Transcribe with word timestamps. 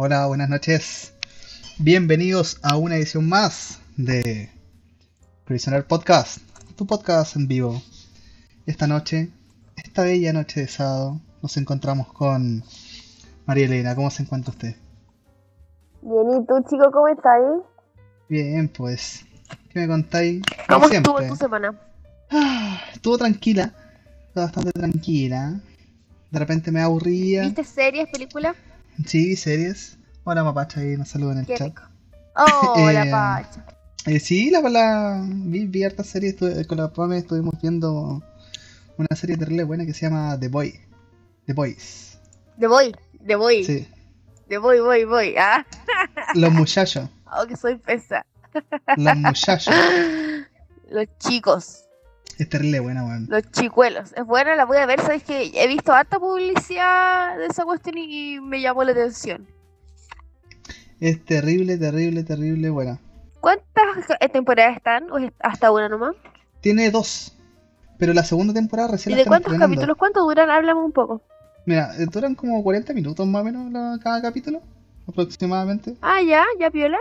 Hola, 0.00 0.26
buenas 0.26 0.48
noches. 0.48 1.12
Bienvenidos 1.78 2.60
a 2.62 2.76
una 2.76 2.94
edición 2.94 3.28
más 3.28 3.80
de 3.96 4.48
Prisoner 5.44 5.84
Podcast, 5.88 6.38
tu 6.76 6.86
podcast 6.86 7.34
en 7.34 7.48
vivo. 7.48 7.82
Esta 8.64 8.86
noche, 8.86 9.30
esta 9.74 10.04
bella 10.04 10.32
noche 10.32 10.60
de 10.60 10.68
sábado, 10.68 11.20
nos 11.42 11.56
encontramos 11.56 12.12
con 12.12 12.62
María 13.44 13.64
Elena. 13.64 13.96
¿Cómo 13.96 14.08
se 14.10 14.22
encuentra 14.22 14.52
usted? 14.52 14.76
Bien, 16.02 16.30
¿y 16.30 16.46
tú, 16.46 16.54
chico, 16.70 16.92
cómo 16.92 17.08
estás? 17.08 17.42
Bien, 18.28 18.68
pues. 18.68 19.26
¿Qué 19.70 19.80
me 19.80 19.88
contáis? 19.88 20.42
¿Cómo 20.68 20.82
Como 20.82 20.94
estuvo 20.94 21.18
siempre. 21.18 21.28
tu 21.28 21.34
semana? 21.34 21.80
Ah, 22.30 22.82
estuvo 22.94 23.18
tranquila. 23.18 23.74
Estuvo 24.28 24.44
bastante 24.44 24.70
tranquila. 24.70 25.60
De 26.30 26.38
repente 26.38 26.70
me 26.70 26.82
aburría. 26.82 27.42
¿Viste 27.42 27.64
series, 27.64 28.08
películas? 28.10 28.54
Sí, 29.06 29.36
series. 29.36 29.98
Hola, 30.24 30.44
mapacha, 30.44 30.80
ahí 30.80 30.96
nos 30.96 31.08
saluda 31.08 31.32
en 31.32 31.38
el 31.38 31.46
Qué 31.46 31.56
chat. 31.56 31.68
rico. 31.68 31.82
Oh, 32.36 32.90
la 32.92 33.04
Eh, 33.06 33.10
pacha. 33.10 33.64
Eh, 34.06 34.20
sí, 34.20 34.50
la, 34.50 34.60
la 34.60 35.24
vi, 35.26 35.66
vi 35.66 35.84
hartas 35.84 36.06
series. 36.06 36.34
estuve- 36.34 36.66
con 36.66 36.78
la 36.78 36.92
Pame 36.92 37.18
estuvimos 37.18 37.54
viendo 37.60 38.22
una 38.96 39.16
serie 39.16 39.36
terrible 39.36 39.64
buena 39.64 39.84
que 39.86 39.94
se 39.94 40.06
llama 40.08 40.38
The 40.38 40.48
Boy. 40.48 40.80
The 41.46 41.52
Boys. 41.54 42.18
De 42.56 42.66
voy, 42.66 42.94
de 43.20 43.36
voy, 43.36 43.64
Sí. 43.64 43.86
de 44.48 44.58
voy, 44.58 44.80
voy, 44.80 45.04
voy. 45.04 45.34
Ah, 45.38 45.64
Los 46.34 46.52
muchachos. 46.52 47.08
oh, 47.26 47.46
que 47.46 47.56
soy 47.56 47.76
pesa. 47.76 48.26
Los 48.96 49.16
muchachos. 49.16 49.74
Los 50.90 51.06
chicos, 51.18 51.84
Es 52.38 52.48
terrible 52.48 52.78
buena, 52.80 53.04
weón. 53.04 53.26
los 53.28 53.42
chicuelos. 53.50 54.12
Es 54.16 54.24
buena, 54.24 54.54
la 54.54 54.64
voy 54.64 54.76
a 54.78 54.86
ver. 54.86 55.00
Sabes 55.00 55.24
que 55.24 55.50
he 55.54 55.66
visto 55.66 55.92
harta 55.92 56.18
publicidad 56.20 57.36
de 57.36 57.46
esa 57.46 57.64
cuestión 57.64 57.98
y 57.98 58.38
me 58.40 58.60
llamó 58.60 58.84
la 58.84 58.92
atención. 58.92 59.46
Es 61.00 61.24
terrible, 61.24 61.76
terrible, 61.78 62.22
terrible 62.22 62.70
buena. 62.70 63.00
¿Cuántas 63.40 63.64
eh, 64.20 64.28
temporadas 64.28 64.76
están? 64.76 65.10
¿O 65.10 65.16
hasta 65.40 65.70
una 65.72 65.88
nomás? 65.88 66.14
Tiene 66.60 66.90
dos. 66.90 67.34
Pero 67.98 68.12
la 68.14 68.22
segunda 68.24 68.54
temporada 68.54 68.88
recién 68.92 69.14
¿Y 69.14 69.18
de 69.18 69.24
cuántos 69.26 69.54
capítulos? 69.54 69.96
¿Cuánto 69.96 70.22
duran? 70.22 70.50
Háblame 70.50 70.80
un 70.80 70.92
poco. 70.92 71.22
Mira, 71.66 71.92
eh, 71.98 72.06
duran 72.10 72.34
como 72.34 72.62
40 72.62 72.92
minutos 72.94 73.26
más 73.26 73.42
o 73.42 73.44
menos 73.44 73.70
la- 73.72 73.98
cada 74.02 74.22
capítulo. 74.22 74.62
Aproximadamente. 75.08 75.96
Ah, 76.02 76.20
ya, 76.22 76.44
ya 76.60 76.70
viola. 76.70 76.98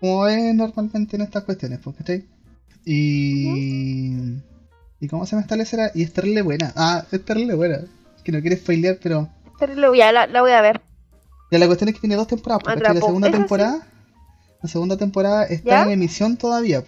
Como 0.00 0.26
es 0.26 0.54
normalmente 0.54 1.16
en 1.16 1.22
estas 1.22 1.44
cuestiones, 1.44 1.78
pues, 1.82 1.96
¿cachai? 1.96 2.24
Y. 2.84 4.36
¿Y 5.04 5.08
cómo 5.08 5.26
se 5.26 5.36
me 5.36 5.42
establecerá? 5.42 5.90
Y 5.94 6.02
es 6.02 6.14
terrible 6.14 6.40
buena. 6.40 6.72
Ah, 6.76 7.04
es 7.12 7.22
terrible 7.26 7.54
buena. 7.54 7.80
Que 8.24 8.32
no 8.32 8.40
quiere 8.40 8.56
spoilear, 8.56 8.98
pero. 9.02 9.28
Pero 9.58 9.94
ya 9.94 10.12
la, 10.12 10.26
la 10.26 10.40
voy 10.40 10.52
a 10.52 10.62
ver. 10.62 10.80
Ya 11.50 11.58
la 11.58 11.66
cuestión 11.66 11.88
es 11.90 11.94
que 11.94 12.00
tiene 12.00 12.16
dos 12.16 12.26
temporadas, 12.26 12.62
¿cachai? 12.64 12.94
La 12.94 13.00
segunda 13.02 13.28
sí. 13.28 13.32
temporada. 13.34 13.86
La 14.62 14.68
segunda 14.70 14.96
temporada 14.96 15.44
está 15.44 15.68
¿Ya? 15.70 15.82
en 15.82 15.90
emisión 15.90 16.38
todavía. 16.38 16.82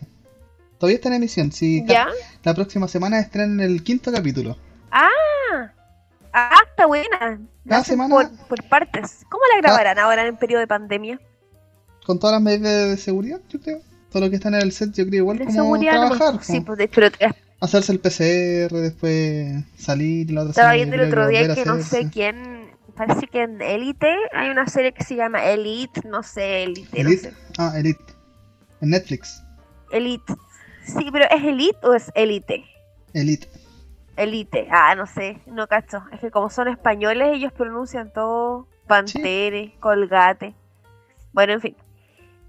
Todavía 0.79 0.97
está 0.97 1.09
en 1.09 1.15
emisión. 1.17 1.53
Sí, 1.53 1.85
¿Ya? 1.87 2.07
La 2.43 2.55
próxima 2.55 2.89
semana 2.89 3.21
estrenan 3.21 3.61
el 3.61 3.83
quinto 3.83 4.11
capítulo. 4.11 4.57
Ah, 4.91 5.11
ah, 6.33 6.57
está 6.71 6.87
buena. 6.87 7.39
Cada 7.69 7.85
semana- 7.85 8.15
Por, 8.15 8.31
por 8.49 8.69
partes. 8.71 9.27
¿Cómo 9.29 9.43
la 9.55 9.61
grabarán 9.61 9.99
ahora 9.99 10.27
en 10.27 10.39
periodo 10.39 10.61
de 10.61 10.67
pandemia? 10.69 11.21
Con 12.07 12.19
todas 12.19 12.33
las 12.35 12.43
medidas 12.43 12.89
de 12.89 12.97
seguridad, 12.97 13.41
yo 13.51 13.61
creo. 13.61 13.81
Todo 14.11 14.25
lo 14.25 14.31
que 14.31 14.37
está 14.37 14.49
en 14.49 14.55
el 14.55 14.73
set, 14.73 14.95
yo 14.95 15.05
creo 15.07 15.19
igual 15.19 15.37
De 15.39 15.45
como 15.45 15.79
trabajar. 15.79 16.43
Sí, 16.43 16.61
pues 16.61 16.79
de- 16.79 16.89
pero 16.89 17.11
te- 17.11 17.27
Hacerse 17.61 17.93
el 17.93 18.01
PCR, 18.01 18.75
después 18.75 19.65
salir 19.79 20.31
la 20.31 20.43
otra 20.43 20.51
estaba 20.51 20.73
viendo 20.75 20.97
el 20.97 21.09
otro 21.09 21.27
día 21.29 21.55
que 21.55 21.65
no 21.65 21.81
sé 21.83 22.11
quién. 22.11 22.71
Parece 22.95 23.27
que 23.27 23.43
en 23.43 23.61
Elite 23.61 24.15
hay 24.33 24.51
una 24.51 24.67
serie 24.67 24.93
que 24.93 25.05
se 25.05 25.17
llama 25.17 25.45
Elite, 25.45 26.03
no 26.09 26.23
sé, 26.23 26.65
Elite, 26.65 27.03
no 27.03 27.09
Elite. 27.09 27.31
sé. 27.31 27.35
Ah, 27.59 27.73
Elite. 27.77 28.05
En 28.81 28.91
Netflix. 28.91 29.43
Elite. 29.91 30.35
Sí, 30.85 31.09
pero 31.13 31.27
¿es 31.31 31.45
Elite 31.45 31.79
o 31.83 31.95
es 31.95 32.11
Elite? 32.15 32.65
Elite. 33.13 33.49
Elite. 34.17 34.69
Ah, 34.71 34.95
no 34.95 35.07
sé, 35.07 35.39
no 35.47 35.67
cacho. 35.67 36.03
Es 36.13 36.21
que 36.21 36.31
como 36.31 36.49
son 36.49 36.69
españoles, 36.69 37.29
ellos 37.35 37.53
pronuncian 37.53 38.13
todo 38.13 38.67
Pantere, 38.87 39.75
Colgate. 39.81 40.55
Bueno, 41.33 41.55
en 41.55 41.61
fin. 41.61 41.77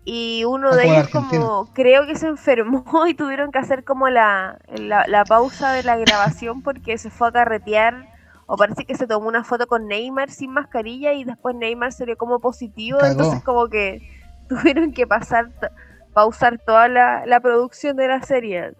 Y 0.09 0.45
uno 0.45 0.71
Ah, 0.71 0.75
de 0.75 0.87
ellos 0.87 1.09
como 1.09 1.71
creo 1.73 2.05
que 2.07 2.15
se 2.15 2.27
enfermó 2.27 2.85
y 3.07 3.13
tuvieron 3.15 3.51
que 3.51 3.59
hacer 3.59 3.83
como 3.83 4.09
la, 4.09 4.59
la, 4.67 5.05
la 5.07 5.25
pausa 5.25 5.73
de 5.73 5.83
la 5.83 5.97
grabación 5.97 6.61
porque 6.61 6.97
se 6.97 7.09
fue 7.09 7.27
a 7.29 7.31
carretear 7.33 8.07
o 8.45 8.57
parece 8.57 8.85
que 8.85 8.95
se 8.95 9.07
tomó 9.07 9.27
una 9.27 9.43
foto 9.43 9.67
con 9.67 9.87
Neymar 9.87 10.31
sin 10.31 10.51
mascarilla 10.51 11.13
y 11.13 11.25
después 11.25 11.55
Neymar 11.55 11.91
salió 11.91 12.15
como 12.17 12.39
positivo, 12.39 12.99
Cagó. 12.99 13.05
entonces 13.05 13.41
como 13.43 13.67
que 13.69 14.01
tuvieron 14.47 14.93
que 14.93 15.07
pasar 15.07 15.51
pausar 16.13 16.59
toda 16.59 16.87
la, 16.87 17.25
la 17.25 17.39
producción 17.41 17.95
de 17.97 18.07
la 18.07 18.21
serie. 18.23 18.73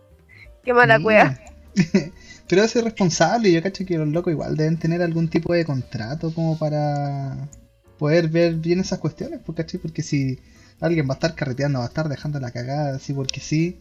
Qué 0.64 0.74
mala 0.74 1.00
Sí. 1.00 1.02
cueva. 1.02 1.36
Pero 2.48 2.64
es 2.64 2.76
irresponsable. 2.76 3.52
Yo 3.52 3.62
cacho 3.62 3.86
que 3.86 3.98
los 3.98 4.08
locos 4.08 4.32
igual 4.34 4.56
deben 4.58 4.80
tener 4.80 5.02
algún 5.02 5.30
tipo 5.30 5.54
de 5.54 5.66
contrato 5.66 6.34
como 6.34 6.58
para 6.58 7.50
poder 7.98 8.30
ver 8.30 8.56
bien 8.56 8.80
esas 8.80 9.00
cuestiones. 9.00 9.42
¿cachai? 9.56 9.80
Porque 9.80 10.02
si 10.04 10.40
alguien 10.80 11.08
va 11.08 11.14
a 11.14 11.16
estar 11.16 11.36
carreteando, 11.36 11.80
va 11.80 11.86
a 11.86 11.88
estar 11.90 12.08
dejando 12.10 12.40
la 12.40 12.52
cagada 12.52 12.96
así 12.96 13.14
porque 13.14 13.40
sí. 13.40 13.80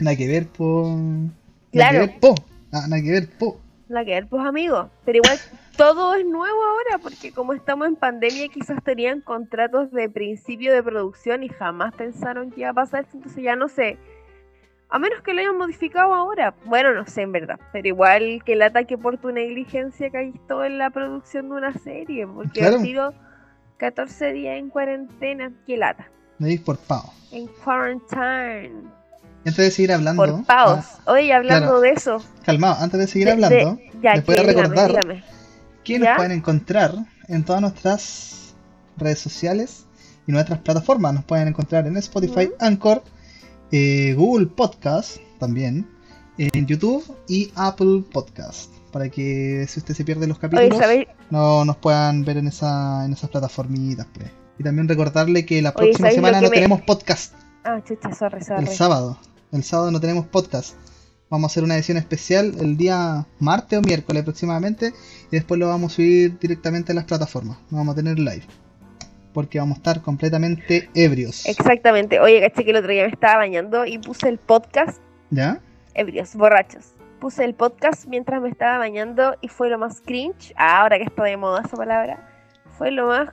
Nada 0.00 0.16
que 0.16 0.26
ver, 0.28 0.46
po. 0.48 0.88
Nada 0.96 1.30
Claro. 1.72 1.92
que 1.92 1.98
ver, 2.06 2.20
po. 2.20 2.34
Ah, 2.72 2.86
nada 2.88 3.02
que 3.02 3.10
ver, 3.10 3.28
po. 3.38 3.60
La 3.88 4.04
que 4.04 4.10
ver, 4.12 4.26
pues 4.28 4.44
amigos. 4.44 4.88
Pero 5.04 5.18
igual 5.18 5.38
todo 5.76 6.14
es 6.14 6.24
nuevo 6.24 6.62
ahora, 6.64 6.98
porque 7.02 7.32
como 7.32 7.52
estamos 7.52 7.86
en 7.88 7.96
pandemia, 7.96 8.48
quizás 8.48 8.82
tenían 8.82 9.20
contratos 9.20 9.92
de 9.92 10.08
principio 10.08 10.72
de 10.72 10.82
producción 10.82 11.42
y 11.42 11.48
jamás 11.48 11.94
pensaron 11.94 12.50
que 12.50 12.60
iba 12.60 12.70
a 12.70 12.74
pasar 12.74 13.04
esto, 13.04 13.16
entonces 13.18 13.42
ya 13.42 13.56
no 13.56 13.68
sé. 13.68 13.98
A 14.90 14.98
menos 14.98 15.20
que 15.22 15.34
lo 15.34 15.40
hayan 15.40 15.58
modificado 15.58 16.14
ahora. 16.14 16.54
Bueno, 16.66 16.94
no 16.94 17.04
sé 17.06 17.22
en 17.22 17.32
verdad. 17.32 17.58
Pero 17.72 17.88
igual 17.88 18.42
que 18.44 18.52
el 18.52 18.62
ataque 18.62 18.96
por 18.96 19.18
tu 19.18 19.32
negligencia 19.32 20.10
caíste 20.10 20.54
en 20.66 20.78
la 20.78 20.90
producción 20.90 21.48
de 21.48 21.54
una 21.56 21.72
serie. 21.78 22.26
Porque 22.28 22.60
Claro. 22.60 22.76
ha 22.76 22.80
sido 22.80 23.14
14 23.78 24.32
días 24.32 24.58
en 24.58 24.70
cuarentena. 24.70 25.52
Qué 25.66 25.76
lata. 25.76 26.08
Me 26.38 26.48
dis 26.48 26.60
por 26.60 26.78
pavo. 26.78 27.12
En 27.32 27.46
quarantine. 27.64 28.72
Antes 29.46 29.56
de 29.56 29.70
seguir 29.70 29.92
hablando. 29.92 30.24
Por 30.24 30.44
paus. 30.46 30.84
ah, 31.06 31.12
Oye, 31.12 31.32
hablando 31.32 31.66
claro. 31.66 31.80
de 31.80 31.90
eso. 31.90 32.24
calmado, 32.44 32.76
antes 32.82 32.98
de 33.00 33.06
seguir 33.06 33.26
de- 33.26 33.32
hablando. 33.32 33.74
de- 33.76 33.90
ya, 34.02 34.14
les 34.14 34.24
voy 34.24 34.34
a 34.34 34.38
que 34.38 34.42
dígame, 34.48 34.62
recordar 34.62 34.88
dígame. 34.90 35.24
que 35.84 35.98
nos 35.98 36.06
¿Ya? 36.08 36.16
pueden 36.16 36.32
encontrar 36.32 36.94
en 37.28 37.44
todas 37.44 37.60
nuestras 37.60 38.54
redes 38.96 39.18
sociales 39.18 39.84
y 40.26 40.32
nuestras 40.32 40.60
plataformas. 40.60 41.12
Nos 41.14 41.24
pueden 41.24 41.48
encontrar 41.48 41.86
en 41.86 41.96
Spotify, 41.98 42.46
Ujú. 42.46 42.54
Anchor, 42.60 43.02
eh, 43.70 44.14
Google 44.16 44.46
Podcast 44.46 45.18
también, 45.38 45.86
en 46.38 46.66
YouTube 46.66 47.04
y 47.28 47.50
Apple 47.54 48.02
Podcast. 48.12 48.72
Para 48.92 49.08
que 49.08 49.66
si 49.68 49.80
usted 49.80 49.94
se 49.94 50.04
pierde 50.04 50.26
los 50.28 50.38
Oye, 50.38 50.48
capítulos, 50.50 50.78
¿sabéis? 50.78 51.06
no 51.30 51.64
nos 51.64 51.76
puedan 51.78 52.24
ver 52.24 52.36
en, 52.36 52.46
esa, 52.48 53.04
en 53.04 53.12
esas 53.12 53.28
plataformitas. 53.30 54.06
Pues. 54.14 54.30
Y 54.58 54.62
también 54.62 54.86
recordarle 54.88 55.44
que 55.44 55.60
la 55.62 55.70
Oye, 55.70 55.76
próxima 55.88 55.98
¿sabéis 56.10 56.16
lo 56.20 56.26
semana 56.26 56.40
no 56.40 56.50
me- 56.50 56.54
tenemos 56.54 56.80
podcast. 56.82 57.34
Ah, 57.64 57.80
chucha, 57.84 58.12
sorry, 58.14 58.42
sorry. 58.44 58.62
El 58.62 58.68
sábado. 58.68 59.18
El 59.50 59.64
sábado 59.64 59.90
no 59.90 60.00
tenemos 60.00 60.26
podcast. 60.26 60.74
Vamos 61.30 61.50
a 61.50 61.52
hacer 61.52 61.64
una 61.64 61.74
edición 61.74 61.96
especial 61.96 62.54
el 62.60 62.76
día 62.76 63.26
martes 63.40 63.78
o 63.78 63.82
miércoles 63.82 64.22
aproximadamente. 64.22 64.92
Y 65.32 65.36
después 65.36 65.58
lo 65.58 65.66
vamos 65.68 65.92
a 65.92 65.96
subir 65.96 66.38
directamente 66.38 66.92
a 66.92 66.94
las 66.94 67.04
plataformas. 67.04 67.58
No 67.70 67.78
vamos 67.78 67.94
a 67.94 67.96
tener 67.96 68.18
live. 68.18 68.44
Porque 69.32 69.58
vamos 69.58 69.76
a 69.76 69.78
estar 69.78 70.02
completamente 70.02 70.88
ebrios. 70.94 71.46
Exactamente. 71.46 72.20
Oye, 72.20 72.40
caché 72.40 72.64
que 72.64 72.70
el 72.70 72.76
otro 72.76 72.92
día 72.92 73.02
me 73.04 73.08
estaba 73.12 73.38
bañando 73.38 73.84
y 73.86 73.98
puse 73.98 74.28
el 74.28 74.38
podcast, 74.38 74.98
¿Ya? 75.30 75.60
Ebrios, 75.94 76.34
borrachos. 76.34 76.94
Puse 77.20 77.44
el 77.44 77.54
podcast 77.54 78.06
mientras 78.06 78.42
me 78.42 78.48
estaba 78.48 78.78
bañando 78.78 79.36
y 79.40 79.48
fue 79.48 79.70
lo 79.70 79.78
más 79.78 80.00
cringe. 80.00 80.52
Ah, 80.56 80.82
ahora 80.82 80.98
que 80.98 81.04
está 81.04 81.22
de 81.24 81.36
moda 81.36 81.62
esa 81.64 81.76
palabra. 81.76 82.28
Fue 82.76 82.90
lo 82.90 83.06
más 83.06 83.30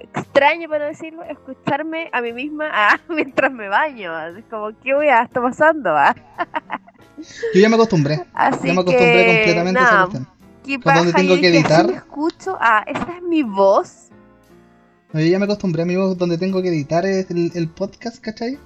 extraño, 0.00 0.68
para 0.68 0.86
decirlo, 0.86 1.22
escucharme 1.24 2.08
a 2.12 2.20
mí 2.20 2.32
misma 2.32 2.70
ah, 2.72 2.98
mientras 3.08 3.52
me 3.52 3.68
baño. 3.68 4.18
Es 4.26 4.44
como, 4.50 4.70
¿qué 4.82 4.94
wea 4.94 5.22
está 5.22 5.40
pasando? 5.40 5.90
Ah? 5.90 6.14
Yo 7.54 7.60
ya 7.60 7.68
me 7.68 7.74
acostumbré. 7.74 8.24
Así 8.32 8.68
ya 8.68 8.74
me 8.74 8.80
acostumbré 8.80 9.26
que, 9.26 9.36
completamente 9.36 9.80
a. 9.80 10.08
¿qué 10.64 10.80
Con 10.80 10.94
donde 10.94 11.12
tengo 11.12 11.34
Yo 11.34 11.40
que 11.40 11.50
dije, 11.50 11.64
¿así 11.64 11.74
editar. 11.74 11.86
me 11.86 11.96
escucho? 11.96 12.56
Ah, 12.60 12.84
esa 12.86 13.16
es 13.16 13.22
mi 13.22 13.42
voz. 13.42 14.08
No, 15.12 15.20
Yo 15.20 15.26
ya 15.26 15.38
me 15.38 15.46
acostumbré, 15.46 15.82
amigos, 15.82 16.16
donde 16.18 16.38
tengo 16.38 16.62
que 16.62 16.68
editar 16.68 17.04
el, 17.06 17.52
el 17.54 17.68
podcast, 17.68 18.20
¿cachai? 18.20 18.58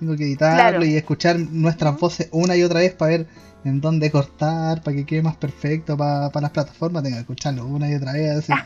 Tengo 0.00 0.16
que 0.16 0.24
editarlo 0.24 0.56
Claro. 0.56 0.84
y 0.84 0.96
escuchar 0.96 1.36
nuestras 1.38 1.96
voces 1.98 2.28
una 2.32 2.56
y 2.56 2.62
otra 2.64 2.80
vez 2.80 2.94
para 2.94 3.10
ver 3.10 3.26
en 3.64 3.80
dónde 3.80 4.10
cortar, 4.10 4.82
para 4.82 4.96
que 4.96 5.04
quede 5.06 5.22
más 5.22 5.36
perfecto 5.36 5.96
para 5.96 6.30
las 6.40 6.50
plataformas. 6.50 7.02
Tengo 7.02 7.16
que 7.16 7.20
escucharlo 7.20 7.66
una 7.66 7.88
y 7.90 7.94
otra 7.94 8.12
vez. 8.14 8.38
así. 8.50 8.52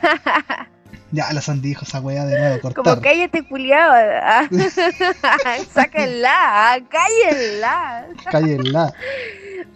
Ya, 1.10 1.32
la 1.32 1.40
Sandy 1.40 1.68
dijo 1.68 1.84
esa 1.84 2.00
weá 2.00 2.24
de 2.24 2.36
nuevo, 2.38 2.60
cortar. 2.60 2.82
Como 2.84 3.00
cállate, 3.00 3.46
culiao. 3.46 3.92
ah. 3.92 4.48
Sáquenla, 5.72 6.80
cállenla. 6.88 8.06
Cállenla. 8.30 8.92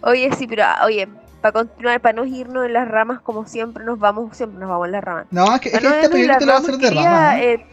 Oye, 0.01 0.29
sí, 0.37 0.47
pero 0.47 0.63
ah, 0.65 0.81
oye, 0.85 1.07
para 1.41 1.53
continuar, 1.53 2.01
para 2.01 2.13
no 2.13 2.25
irnos 2.25 2.65
en 2.65 2.73
las 2.73 2.87
ramas 2.87 3.21
como 3.21 3.45
siempre 3.47 3.85
nos 3.85 3.99
vamos, 3.99 4.35
siempre 4.35 4.59
nos 4.59 4.69
vamos 4.69 4.87
en 4.87 4.91
las 4.93 5.03
ramas. 5.03 5.25
No, 5.31 5.53
es 5.55 5.61
que, 5.61 5.69
es 5.69 5.73
Para 5.75 5.81
que 5.81 5.89
no 5.89 5.95
este 6.03 6.19
irnos 6.19 6.35
en 6.35 6.37
proyecto 6.39 6.45
lo 6.45 6.51
va 6.51 6.57
a 6.57 6.61
hacer 6.61 6.77
de 6.77 6.89
rama. 6.89 7.01
quería, 7.35 7.43
¿eh? 7.43 7.53
eh, 7.53 7.65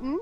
¿Mm? 0.00 0.16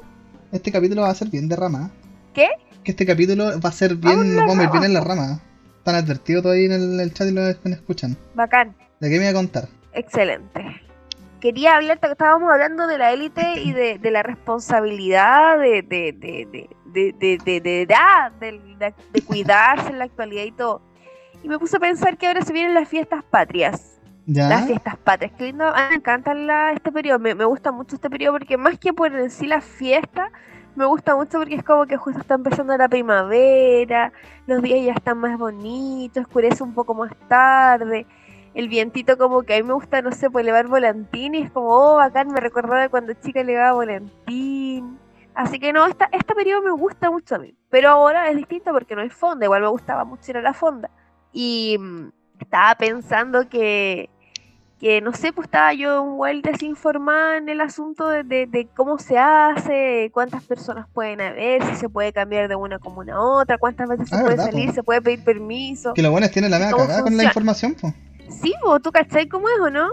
Este 0.52 0.72
capítulo 0.72 1.02
va 1.02 1.10
a 1.10 1.14
ser 1.14 1.28
bien 1.28 1.48
de 1.48 1.56
rama. 1.56 1.90
¿Qué? 2.34 2.48
que 2.84 2.92
este 2.92 3.06
capítulo 3.06 3.60
va 3.60 3.68
a 3.68 3.72
ser 3.72 3.96
bien, 3.96 4.36
nos 4.36 4.46
vamos 4.46 4.58
a 4.58 4.64
ir 4.64 4.70
bien 4.70 4.84
en 4.84 4.94
la 4.94 5.00
rama. 5.00 5.40
Están 5.78 5.94
advertidos 5.94 6.42
todavía 6.42 6.66
en 6.66 6.72
el, 6.72 7.00
el 7.00 7.14
chat 7.14 7.28
y 7.28 7.32
lo 7.32 7.46
escuchan. 7.46 8.16
Bacán. 8.34 8.74
¿De 9.00 9.08
qué 9.08 9.14
me 9.14 9.24
voy 9.24 9.28
a 9.28 9.34
contar? 9.34 9.68
Excelente. 9.92 10.82
Quería 11.40 11.76
hablar, 11.76 11.98
estábamos 12.02 12.52
hablando 12.52 12.86
de 12.86 12.98
la 12.98 13.12
élite 13.12 13.60
y 13.62 13.72
de, 13.72 13.98
de 13.98 14.10
la 14.10 14.22
responsabilidad 14.22 15.58
de, 15.58 15.82
de, 15.82 16.12
de, 16.12 17.60
de, 17.60 17.82
edad, 17.82 18.32
de, 18.32 18.60
de 19.12 19.22
cuidarse 19.26 19.88
en 19.88 19.98
la 19.98 20.04
actualidad 20.04 20.44
y 20.44 20.52
todo. 20.52 20.82
Y 21.42 21.48
me 21.48 21.58
puse 21.58 21.78
a 21.78 21.80
pensar 21.80 22.18
que 22.18 22.26
ahora 22.26 22.42
se 22.42 22.52
vienen 22.52 22.74
las 22.74 22.88
fiestas 22.88 23.24
patrias. 23.24 23.98
¿Ya? 24.26 24.48
Las 24.48 24.66
fiestas 24.66 24.98
patrias. 24.98 25.32
Qué 25.38 25.44
lindo, 25.44 25.72
me 25.88 25.96
encanta 25.96 26.34
la, 26.34 26.72
este 26.72 26.92
periodo. 26.92 27.18
Me, 27.18 27.34
me, 27.34 27.46
gusta 27.46 27.72
mucho 27.72 27.94
este 27.96 28.10
periodo 28.10 28.34
porque 28.34 28.58
más 28.58 28.78
que 28.78 28.92
por 28.92 29.14
en 29.14 29.30
sí 29.30 29.46
la 29.46 29.62
fiesta, 29.62 30.30
me 30.76 30.86
gusta 30.86 31.16
mucho 31.16 31.38
porque 31.38 31.56
es 31.56 31.64
como 31.64 31.86
que 31.86 31.96
justo 31.96 32.20
está 32.20 32.34
empezando 32.34 32.76
la 32.76 32.88
primavera, 32.88 34.12
los 34.46 34.62
días 34.62 34.84
ya 34.84 34.92
están 34.92 35.18
más 35.18 35.38
bonitos, 35.38 36.24
oscurece 36.24 36.62
un 36.62 36.74
poco 36.74 36.94
más 36.94 37.12
tarde, 37.28 38.06
el 38.54 38.68
vientito 38.68 39.16
como 39.16 39.42
que 39.42 39.54
a 39.54 39.56
mí 39.58 39.62
me 39.62 39.74
gusta, 39.74 40.02
no 40.02 40.12
sé, 40.12 40.30
pues 40.30 40.42
elevar 40.42 40.66
volantín 40.68 41.34
y 41.34 41.42
es 41.42 41.50
como, 41.50 41.68
oh, 41.68 41.96
bacán, 41.96 42.28
me 42.28 42.40
recordaba 42.40 42.88
cuando 42.88 43.12
chica 43.14 43.40
elevaba 43.40 43.72
volantín. 43.72 44.98
Así 45.34 45.58
que 45.58 45.72
no, 45.72 45.86
esta, 45.86 46.08
este 46.12 46.34
periodo 46.34 46.62
me 46.62 46.72
gusta 46.72 47.10
mucho 47.10 47.36
a 47.36 47.38
mí, 47.38 47.54
pero 47.70 47.90
ahora 47.90 48.28
es 48.30 48.36
distinto 48.36 48.72
porque 48.72 48.96
no 48.96 49.02
hay 49.02 49.10
fonda, 49.10 49.46
igual 49.46 49.62
me 49.62 49.68
gustaba 49.68 50.04
mucho 50.04 50.30
ir 50.30 50.38
a 50.38 50.42
la 50.42 50.52
fonda. 50.52 50.90
Y 51.32 51.76
mm, 51.78 52.08
estaba 52.40 52.74
pensando 52.74 53.48
que, 53.48 54.10
que 54.80 55.00
no 55.02 55.12
sé, 55.12 55.32
pues 55.32 55.44
estaba 55.46 55.74
yo 55.74 56.02
igual 56.04 56.40
desinformada 56.42 57.36
en 57.36 57.48
el 57.50 57.60
asunto 57.60 58.08
de, 58.08 58.24
de- 58.24 58.46
de 58.46 58.66
cómo 58.74 58.98
se 58.98 59.18
hace, 59.18 60.10
cuántas 60.12 60.42
personas 60.44 60.86
pueden 60.92 61.20
haber, 61.20 61.62
si 61.66 61.76
se 61.76 61.88
puede 61.88 62.12
cambiar 62.12 62.48
de 62.48 62.56
una 62.56 62.78
comuna 62.78 63.14
a 63.16 63.20
otra, 63.20 63.58
cuántas 63.58 63.88
veces 63.88 64.08
se 64.08 64.16
Ah, 64.16 64.20
puede 64.22 64.36
salir, 64.38 64.68
po. 64.68 64.74
se 64.74 64.82
puede 64.82 65.02
pedir 65.02 65.22
permiso. 65.22 65.92
Que 65.94 66.02
los 66.02 66.10
buenos 66.10 66.30
tienen 66.30 66.50
la 66.50 66.58
media 66.58 66.72
¿Cómo 66.72 66.84
cagada 66.84 67.02
con 67.02 67.16
la 67.16 67.24
información, 67.24 67.76
pues. 67.80 67.92
Sí, 68.42 68.54
vos, 68.64 68.80
¿tú 68.80 68.90
cachai 68.90 69.28
cómo 69.28 69.48
es 69.48 69.60
o 69.60 69.70
no? 69.70 69.88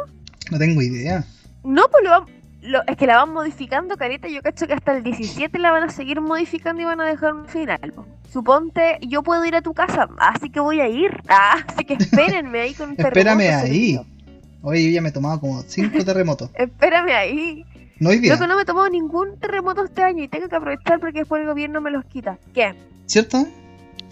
No 0.51 0.57
tengo 0.57 0.81
idea. 0.81 1.24
No, 1.66 1.83
pues 1.92 2.04
lo, 2.06 2.10
van- 2.12 2.25
lo- 2.62 2.81
es 2.88 2.95
que 2.95 3.07
la 3.07 3.18
van 3.18 3.33
modificando, 3.33 3.98
carita. 3.98 4.30
Yo 4.30 4.42
cacho 4.42 4.68
que 4.68 4.74
hasta 4.74 4.95
el 4.95 5.04
17 5.04 5.60
la 5.60 5.72
van 5.72 5.83
a 5.83 5.90
seguir 5.90 6.22
modificando 6.22 6.81
y 6.81 6.86
van 6.86 7.01
a 7.01 7.06
dejar 7.06 7.33
un 7.33 7.45
final. 7.48 7.92
po. 7.94 8.06
Suponte, 8.31 9.00
yo 9.01 9.24
puedo 9.24 9.44
ir 9.44 9.56
a 9.56 9.62
tu 9.62 9.74
casa, 9.74 10.07
así 10.18 10.50
que 10.50 10.60
voy 10.62 10.80
a 10.80 10.88
ir. 10.88 11.12
Ah, 11.28 11.57
así 11.68 11.83
que 11.83 11.95
espérenme 11.95 12.62
ahí 12.62 12.74
con 12.74 12.92
un 12.92 12.95
Espérame 12.98 13.50
ahí. 13.54 14.00
Oye, 14.62 14.83
yo 14.86 14.89
ya 14.92 15.01
me 15.01 15.09
he 15.09 15.12
tomado 15.12 15.39
como 15.39 15.62
5 15.62 15.98
terremotos. 16.06 16.50
Espérame 16.54 17.12
ahí. 17.12 17.65
No 18.00 18.12
día, 18.12 18.33
Yo 18.36 18.39
que 18.39 18.48
no 18.48 18.56
me 18.56 18.62
he 18.62 18.65
tomado 18.65 18.89
ningún 18.89 19.39
terremoto 19.39 19.83
este 19.83 20.04
año 20.04 20.24
y 20.24 20.27
tengo 20.27 20.48
que 20.48 20.56
aprovechar 20.56 21.00
porque 21.00 21.19
después 21.19 21.42
el 21.42 21.48
gobierno 21.48 21.81
me 21.81 21.89
los 21.92 22.06
quita. 22.06 22.38
¿Qué? 22.54 22.75
¿cierto? 23.07 23.48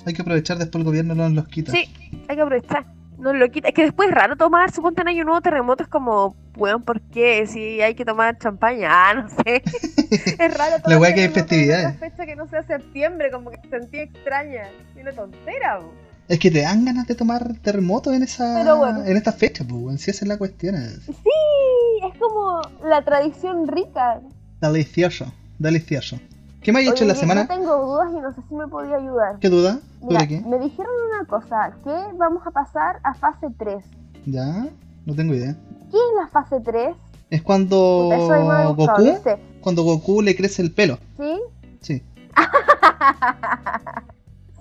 Hay 0.05 0.13
que 0.13 0.21
aprovechar 0.21 0.57
después 0.57 0.79
el 0.79 0.85
gobierno 0.85 1.13
no 1.15 1.23
nos 1.23 1.33
los 1.33 1.47
quita. 1.47 1.71
Sí, 1.71 1.87
hay 2.27 2.35
que 2.35 2.41
aprovechar. 2.41 2.85
No 3.17 3.33
lo 3.33 3.49
quita. 3.49 3.69
Es 3.69 3.73
que 3.73 3.83
después 3.83 4.09
es 4.09 4.15
raro 4.15 4.35
tomar, 4.35 4.71
suponte 4.71 5.01
en 5.01 5.07
año 5.07 5.23
nuevo 5.23 5.41
terremoto, 5.41 5.83
es 5.83 5.89
como, 5.89 6.35
weón, 6.57 6.83
¿por 6.83 7.01
qué? 7.01 7.47
Si 7.47 7.81
hay 7.81 7.95
que 7.95 8.05
tomar 8.05 8.37
champaña, 8.37 8.89
ah, 8.91 9.13
no 9.13 9.29
sé. 9.29 9.63
es 10.39 10.57
raro 10.57 10.81
tomar 10.81 10.99
wea 10.99 11.13
que 11.13 11.21
hay 11.21 11.29
festividades. 11.29 11.95
otra 11.95 12.09
fecha 12.09 12.25
que 12.25 12.35
no 12.35 12.47
sea 12.47 12.63
septiembre, 12.63 13.31
como 13.31 13.51
que 13.51 13.59
sentí 13.69 13.99
extraña. 13.99 14.63
Y 14.95 14.99
una 14.99 15.11
tontera, 15.13 15.79
bo. 15.79 15.93
Es 16.27 16.39
que 16.39 16.49
te 16.49 16.61
dan 16.61 16.85
ganas 16.85 17.05
de 17.05 17.13
tomar 17.13 17.53
terremotos 17.61 18.13
en 18.13 18.23
esa 18.23 18.75
bueno. 18.75 19.03
en 19.05 19.15
esta 19.15 19.31
fecha, 19.31 19.63
pues, 19.63 20.01
si 20.01 20.09
esa 20.09 20.25
es 20.25 20.29
la 20.29 20.37
cuestión. 20.37 20.75
Es 20.75 21.01
Sí, 21.05 21.13
es 22.03 22.17
como 22.19 22.61
la 22.83 23.03
tradición 23.03 23.67
rica. 23.67 24.21
delicioso, 24.59 25.31
delicioso. 25.59 26.19
¿Qué 26.63 26.71
me 26.71 26.79
has 26.79 26.87
hecho 26.87 27.03
en 27.03 27.09
la 27.09 27.15
semana? 27.15 27.43
Yo 27.43 27.47
tengo 27.47 27.77
dudas 27.77 28.11
y 28.11 28.19
no 28.19 28.33
sé 28.33 28.41
si 28.49 28.55
me 28.55 28.67
podía 28.67 28.95
ayudar. 28.95 29.37
¿Qué 29.39 29.49
duda? 29.49 29.79
Mira, 30.01 30.21
me 30.21 30.57
dijeron 30.57 30.91
una 31.13 31.25
cosa, 31.27 31.73
que 31.83 32.17
vamos 32.17 32.41
a 32.47 32.49
pasar 32.49 32.99
a 33.03 33.13
fase 33.13 33.47
3. 33.55 33.85
Ya, 34.25 34.67
no 35.05 35.13
tengo 35.13 35.35
idea. 35.35 35.55
¿Qué 35.91 35.97
es 35.97 36.15
la 36.19 36.27
fase 36.27 36.59
3? 36.59 36.95
Es 37.29 37.43
cuando 37.43 38.09
eso 38.13 38.73
gustado, 38.73 39.03
Goku, 39.03 39.39
cuando 39.61 39.83
Goku 39.83 40.23
le 40.23 40.35
crece 40.35 40.63
el 40.63 40.71
pelo. 40.71 40.97
¿Sí? 41.17 41.39
Sí. 41.81 42.03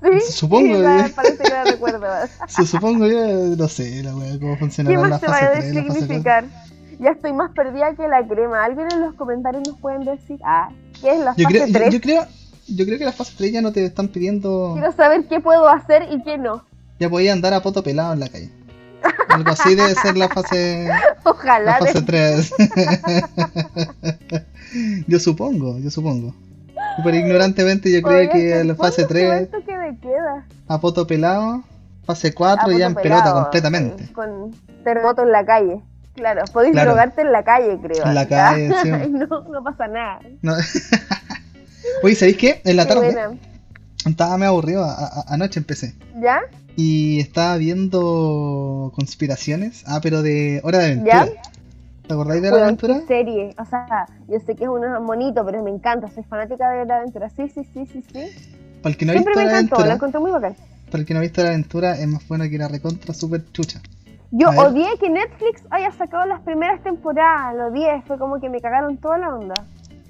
¿Sí? 0.03 0.33
Supongo 0.33 0.77
la- 0.79 1.09
parece 1.15 1.39
que 1.43 1.49
la 1.51 1.65
recuerdo. 1.65 2.07
Supongo 2.67 3.07
yo, 3.07 3.57
no 3.57 3.69
sé, 3.69 4.03
la 4.03 4.15
wea, 4.15 4.39
cómo 4.39 4.53
¿Qué 4.55 4.59
funcionará 4.61 5.01
la 5.01 5.09
más 5.09 5.21
se 5.21 5.27
va 5.29 5.37
a 5.37 5.53
3, 5.53 5.55
la 5.55 5.61
fase 5.61 5.73
4. 5.87 5.95
significar? 6.01 6.45
Ya 7.01 7.11
estoy 7.11 7.33
más 7.33 7.51
perdida 7.53 7.95
que 7.97 8.07
la 8.07 8.27
crema. 8.27 8.65
¿Alguien 8.65 8.87
en 8.93 9.01
los 9.01 9.15
comentarios 9.15 9.67
nos 9.67 9.79
pueden 9.79 10.05
decir? 10.05 10.39
Ah, 10.45 10.69
¿qué 11.01 11.13
es 11.13 11.19
la 11.21 11.35
Yo 11.37 11.45
fase 11.45 11.55
creo, 11.55 11.67
yo, 11.67 11.73
3? 11.73 11.93
yo 11.95 12.01
creo, 12.01 12.27
yo 12.69 12.85
creo 12.87 12.99
que 12.99 13.05
la 13.05 13.13
fase 13.13 13.33
3 13.37 13.53
ya 13.53 13.63
no 13.63 13.73
te 13.73 13.85
están 13.85 14.09
pidiendo. 14.09 14.73
Quiero 14.75 14.93
saber 14.93 15.27
qué 15.27 15.41
puedo 15.41 15.69
hacer 15.69 16.07
y 16.13 16.23
qué 16.23 16.39
no. 16.39 16.65
Ya 17.01 17.09
podía 17.11 17.33
andar 17.33 17.53
a 17.55 17.63
poto 17.63 17.83
pelado 17.83 18.13
en 18.13 18.21
la 18.21 18.29
calle. 18.29 18.51
Algo 19.29 19.51
así 19.51 19.75
debe 19.75 19.95
ser 19.97 20.17
la 20.17 20.29
fase, 20.29 20.89
Ojalá. 21.25 21.79
la 21.81 21.87
fase 21.87 22.01
de- 22.01 22.07
3. 22.07 22.53
yo 25.07 25.19
supongo, 25.19 25.79
yo 25.79 25.91
supongo. 25.91 26.35
Super 26.97 27.15
ignorantemente 27.15 27.91
yo 27.91 28.03
creía 28.03 28.31
que 28.31 28.51
¿se 28.51 28.65
la 28.65 28.75
fase 28.75 29.03
cuánto 29.03 29.15
3 29.15 29.49
cuánto 29.51 29.67
que 29.67 29.77
me 29.79 29.99
queda? 29.99 30.47
a 30.69 30.81
poto 30.81 31.07
pelado, 31.07 31.65
fase 32.05 32.33
4 32.35 32.65
Ah, 32.69 32.79
ya 32.79 32.87
en 32.87 32.95
pelota 32.95 33.33
completamente. 33.33 34.13
Con, 34.13 34.55
terremoto 34.85 35.23
en 35.23 35.33
la 35.33 35.45
calle. 35.45 35.81
Claro, 36.15 36.43
podéis 36.53 36.73
Claro. 36.73 36.91
drogarte 36.91 37.23
en 37.23 37.33
la 37.33 37.43
calle, 37.43 37.79
creo. 37.83 38.05
En 38.07 38.15
la 38.15 38.29
calle, 38.29 38.73
sí. 38.83 38.91
No, 39.11 39.41
no 39.51 39.65
pasa 39.65 39.89
nada. 39.89 40.21
No. 40.43 40.55
Oye, 42.03 42.15
¿sabéis 42.15 42.37
qué? 42.37 42.61
En 42.65 42.77
la 42.77 42.87
tarde 42.87 43.15
estaba 44.07 44.37
medio 44.39 44.51
aburrido, 44.51 44.85
a- 44.85 44.93
a- 44.95 45.25
anoche 45.29 45.59
empecé. 45.59 45.95
¿Ya? 46.21 46.41
Y 46.77 47.21
estaba 47.21 47.57
viendo 47.57 48.93
conspiraciones. 48.95 49.83
Ah, 49.87 50.01
pero 50.03 50.23
de 50.23 50.61
Hora 50.65 50.79
de 50.79 50.85
Aventura. 50.87 51.27
¿Ya? 51.27 51.33
¿Te 52.07 52.13
acordáis 52.13 52.43
de 52.43 52.49
de 52.49 52.53
Weón, 52.53 52.65
Aventura? 52.65 53.01
serie. 53.07 53.55
O 53.59 53.65
sea, 53.65 54.07
yo 54.29 54.39
sé 54.41 54.55
que 54.57 54.65
es 54.65 54.71
un 54.71 54.83
monito, 55.05 55.45
pero 55.45 55.63
me 55.63 55.71
encanta. 55.71 56.09
Soy 56.11 56.23
fanática 56.25 56.69
de 56.71 56.85
la 56.85 56.97
aventura. 56.99 57.31
Sí, 57.31 57.49
sí, 57.49 57.65
sí, 57.65 57.87
sí, 57.87 58.03
sí. 58.13 58.29
Para 58.83 58.93
el 58.93 58.97
que 58.99 59.07
no 59.07 59.13
ha 59.13 59.15
Siempre 59.15 59.33
visto 59.35 59.39
me 59.53 59.59
encantó, 59.59 59.87
la 59.87 59.95
encontré 59.95 60.21
muy 60.21 60.31
bacán. 60.31 60.55
para 60.91 60.99
el 61.01 61.07
que 61.07 61.15
no 61.15 61.21
ha 61.21 61.23
visto 61.23 61.41
de 61.43 61.49
Aventura, 61.49 61.93
es 61.99 62.07
más 62.07 62.29
bueno 62.29 62.45
que 62.51 62.59
la 62.59 62.69
recontra 62.69 63.15
super 63.15 63.43
chucha. 63.53 63.81
Yo 64.31 64.49
odié 64.51 64.99
que 65.01 65.09
Netflix 65.09 65.63
haya 65.71 65.91
sacado 65.93 66.27
las 66.27 66.41
primeras 66.43 66.83
temporadas. 66.83 67.55
Lo 67.57 67.67
odié, 67.69 68.03
fue 68.07 68.19
como 68.19 68.41
que 68.41 68.51
me 68.51 68.61
cagaron 68.61 68.97
toda 68.99 69.17
la 69.17 69.35
onda. 69.35 69.55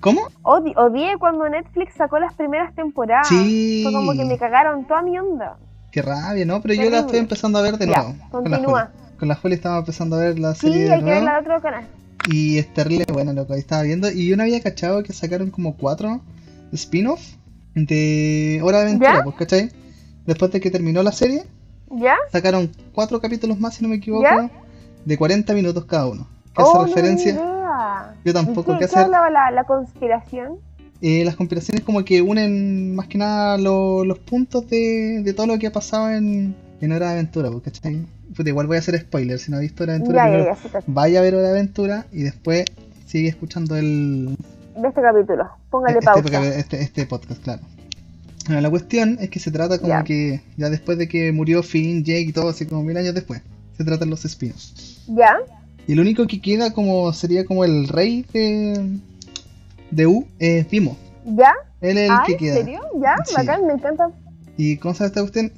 ¿Cómo? 0.00 0.22
Odi- 0.42 0.74
odié 0.76 1.16
cuando 1.18 1.48
Netflix 1.48 1.94
sacó 1.94 2.18
las 2.18 2.34
primeras 2.34 2.74
temporadas. 2.74 3.28
Sí. 3.28 3.82
Fue 3.84 3.92
como 3.92 4.12
que 4.12 4.24
me 4.24 4.36
cagaron 4.38 4.84
toda 4.86 5.02
mi 5.02 5.16
onda. 5.18 5.56
Qué 5.92 6.02
rabia, 6.02 6.44
¿no? 6.44 6.60
Pero 6.60 6.74
yo 6.74 6.90
la 6.90 7.00
estoy 7.00 7.18
empezando 7.20 7.58
a 7.58 7.62
ver 7.62 7.78
de 7.78 7.86
nuevo. 7.86 8.14
con 8.30 8.44
la 8.44 8.50
continúa. 8.56 8.90
Con 9.18 9.28
la 9.28 9.36
Juli 9.36 9.54
estaba 9.54 9.78
empezando 9.78 10.16
a 10.16 10.20
ver 10.20 10.38
la 10.38 10.54
Sí, 10.54 10.68
serie 10.68 10.84
de 10.84 10.92
hay 10.92 10.98
que 11.00 11.04
verla 11.10 11.38
otro 11.40 11.60
canal. 11.60 11.86
Y 12.28 12.58
es 12.58 12.72
terrible, 12.72 13.04
bueno, 13.12 13.32
lo 13.32 13.46
que 13.46 13.54
ahí 13.54 13.58
estaba 13.60 13.82
viendo. 13.82 14.10
Y 14.10 14.26
yo 14.28 14.36
no 14.36 14.42
había 14.42 14.60
cachado 14.62 15.02
que 15.02 15.12
sacaron 15.12 15.50
como 15.50 15.76
cuatro 15.76 16.20
spin-off 16.72 17.20
de 17.74 18.60
Hora 18.62 18.78
de 18.78 18.84
Aventura, 18.84 19.16
¿Ya? 19.18 19.22
pues, 19.24 19.36
¿cachai? 19.36 19.70
Después 20.26 20.50
de 20.52 20.60
que 20.60 20.70
terminó 20.70 21.02
la 21.02 21.12
serie, 21.12 21.44
¿Ya? 21.90 22.16
sacaron 22.32 22.70
cuatro 22.94 23.20
capítulos 23.20 23.58
más, 23.60 23.74
si 23.74 23.82
no 23.82 23.88
me 23.90 23.96
equivoco, 23.96 24.22
¿Ya? 24.24 24.50
de 25.04 25.18
40 25.18 25.52
minutos 25.54 25.84
cada 25.84 26.06
uno. 26.06 26.26
Que 26.56 26.62
Oh, 26.62 26.68
hace 26.68 26.78
no 26.78 26.84
referencia. 26.86 27.32
idea. 27.32 28.14
Yo 28.24 28.30
¿Y 28.30 28.34
tampoco, 28.34 28.72
¿Qué, 28.72 28.72
¿qué 28.72 28.78
qué 28.78 28.84
hacer? 29.00 29.08
la, 29.08 29.50
la 29.50 29.64
conspiración? 29.64 30.58
Eh, 31.02 31.24
las 31.24 31.36
conspiraciones 31.36 31.84
como 31.84 32.04
que 32.04 32.22
unen 32.22 32.94
más 32.94 33.08
que 33.08 33.18
nada 33.18 33.58
lo- 33.58 34.04
los 34.04 34.18
puntos 34.20 34.66
de, 34.70 35.20
de 35.22 35.34
todo 35.34 35.46
lo 35.46 35.58
que 35.58 35.66
ha 35.66 35.72
pasado 35.72 36.08
en, 36.10 36.54
en 36.84 36.92
Hora 36.92 37.08
de 37.08 37.12
Aventura. 37.14 37.50
Puta, 37.50 38.48
igual 38.48 38.66
voy 38.66 38.76
a 38.76 38.80
hacer 38.80 38.98
spoiler, 38.98 39.38
si 39.38 39.50
no 39.50 39.58
ha 39.58 39.60
visto 39.60 39.82
Hora 39.82 39.94
de 39.94 39.98
Aventura, 39.98 40.30
Ya, 40.30 40.54
ya, 40.54 40.70
ya, 40.72 40.80
vaya 40.86 41.18
a 41.18 41.22
ver 41.22 41.34
Hora 41.34 41.48
de 41.48 41.50
Aventura 41.50 42.06
y 42.12 42.22
después 42.22 42.64
sigue 43.06 43.28
escuchando 43.28 43.76
el, 43.76 44.36
De 44.76 44.88
este 44.88 45.02
capítulo. 45.02 45.48
Póngale 45.70 45.98
este, 45.98 46.04
pausa. 46.04 46.56
este, 46.56 46.82
este 46.82 47.06
podcast, 47.06 47.42
claro. 47.42 47.62
Bueno, 48.46 48.60
la 48.60 48.70
cuestión 48.70 49.16
es 49.20 49.30
que 49.30 49.38
se 49.40 49.50
trata 49.50 49.78
como 49.78 50.04
que 50.04 50.42
ya 50.56 50.68
después 50.68 50.98
de 50.98 51.08
que 51.08 51.32
murió 51.32 51.62
Finn, 51.62 52.04
Jake 52.04 52.20
y 52.28 52.32
todo, 52.32 52.50
así 52.50 52.66
como 52.66 52.82
mil 52.82 52.96
años 52.96 53.14
después, 53.14 53.40
se 53.76 53.84
tratan 53.84 54.10
los 54.10 54.24
espinos. 54.24 55.02
¿Ya? 55.08 55.36
Y 55.86 55.92
el 55.92 56.00
único 56.00 56.26
que 56.26 56.40
queda 56.40 56.72
como 56.72 57.12
sería 57.12 57.44
como 57.44 57.64
el 57.64 57.88
rey 57.88 58.24
de, 58.32 58.98
de 59.90 60.06
U 60.06 60.26
es 60.38 60.68
Vimo. 60.68 60.96
¿Ya? 61.24 61.54
Él 61.80 61.98
es 61.98 62.04
el 62.04 62.10
ah, 62.10 62.22
que 62.26 62.32
¿en 62.32 62.38
queda. 62.38 62.54
serio? 62.54 62.80
¿Ya? 63.00 63.16
Sí. 63.24 63.34
Bacán, 63.36 63.66
me 63.66 63.72
encanta. 63.74 64.10
¿Y 64.56 64.76
cómo 64.76 64.94
llama 64.94 65.06
esta 65.06 65.20
cuestión? 65.20 65.52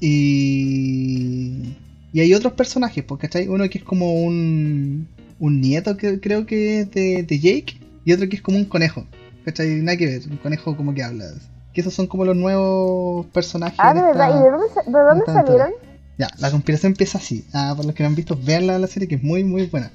Y. 0.00 1.76
Y 2.12 2.20
hay 2.20 2.34
otros 2.34 2.54
personajes, 2.54 3.04
pues, 3.04 3.20
¿cachai? 3.20 3.48
Uno 3.48 3.68
que 3.68 3.78
es 3.78 3.84
como 3.84 4.14
un. 4.22 5.08
Un 5.38 5.60
nieto, 5.62 5.96
que 5.96 6.20
creo 6.20 6.44
que 6.44 6.80
es 6.80 6.90
de, 6.90 7.22
de 7.22 7.38
Jake. 7.38 7.80
Y 8.04 8.12
otro 8.12 8.28
que 8.28 8.36
es 8.36 8.42
como 8.42 8.58
un 8.58 8.64
conejo. 8.66 9.06
¿cachai? 9.44 9.68
Nada 9.82 9.96
que 9.96 10.06
ver, 10.06 10.22
un 10.30 10.36
conejo 10.36 10.76
como 10.76 10.92
que 10.94 11.02
habla. 11.02 11.24
Que 11.72 11.80
esos 11.80 11.94
son 11.94 12.06
como 12.06 12.24
los 12.26 12.36
nuevos 12.36 13.24
personajes. 13.26 13.78
Ah, 13.80 13.94
de 13.94 14.02
verdad. 14.02 14.28
esta- 14.28 14.40
¿Y 14.40 14.42
de 14.44 14.50
dónde, 14.50 14.66
de 14.86 15.04
dónde 15.06 15.24
salieron? 15.26 15.70
Ya, 16.18 16.28
la 16.38 16.50
conspiración 16.50 16.92
empieza 16.92 17.16
así. 17.18 17.44
Ah, 17.54 17.72
para 17.74 17.86
los 17.86 17.94
que 17.94 18.02
no 18.02 18.08
han 18.10 18.14
visto, 18.16 18.38
vean 18.44 18.66
la, 18.66 18.78
la 18.78 18.86
serie 18.86 19.08
que 19.08 19.14
es 19.14 19.22
muy, 19.22 19.42
muy 19.44 19.66
buena. 19.66 19.90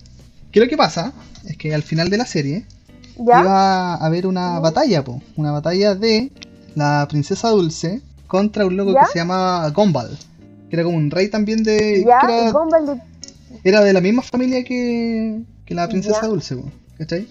¿Qué 0.52 0.60
es 0.60 0.66
lo 0.66 0.70
que 0.70 0.78
pasa? 0.78 1.14
Es 1.48 1.58
que 1.58 1.76
al 1.76 1.84
final 1.84 2.10
de 2.10 2.18
la 2.18 2.26
serie 2.26 2.66
¿Ya? 3.18 3.42
iba 3.42 3.94
a 3.94 4.06
haber 4.06 4.26
una 4.26 4.58
batalla, 4.60 5.04
po, 5.04 5.22
una 5.36 5.52
batalla 5.52 5.94
de 5.94 6.32
la 6.74 7.06
princesa 7.08 7.50
Dulce 7.50 8.02
contra 8.28 8.66
un 8.66 8.76
loco 8.78 8.94
¿Ya? 8.94 9.02
que 9.02 9.06
se 9.08 9.20
llama 9.20 9.70
Gumball, 9.70 10.18
que 10.70 10.76
era 10.76 10.84
como 10.84 10.98
un 10.98 11.12
rey 11.12 11.30
también 11.30 11.64
de... 11.64 12.04
¿Ya? 12.06 12.20
que 12.20 12.26
era, 12.26 12.50
¿Y 12.50 12.52
Gumball 12.52 12.86
de- 12.86 13.02
era 13.64 13.82
de 13.82 13.94
la 13.94 14.02
misma 14.02 14.22
familia 14.22 14.64
que, 14.64 15.42
que 15.66 15.76
la 15.76 15.88
princesa 15.88 16.22
Ya. 16.22 16.28
Dulce, 16.28 16.58
¿cachai? 16.98 17.28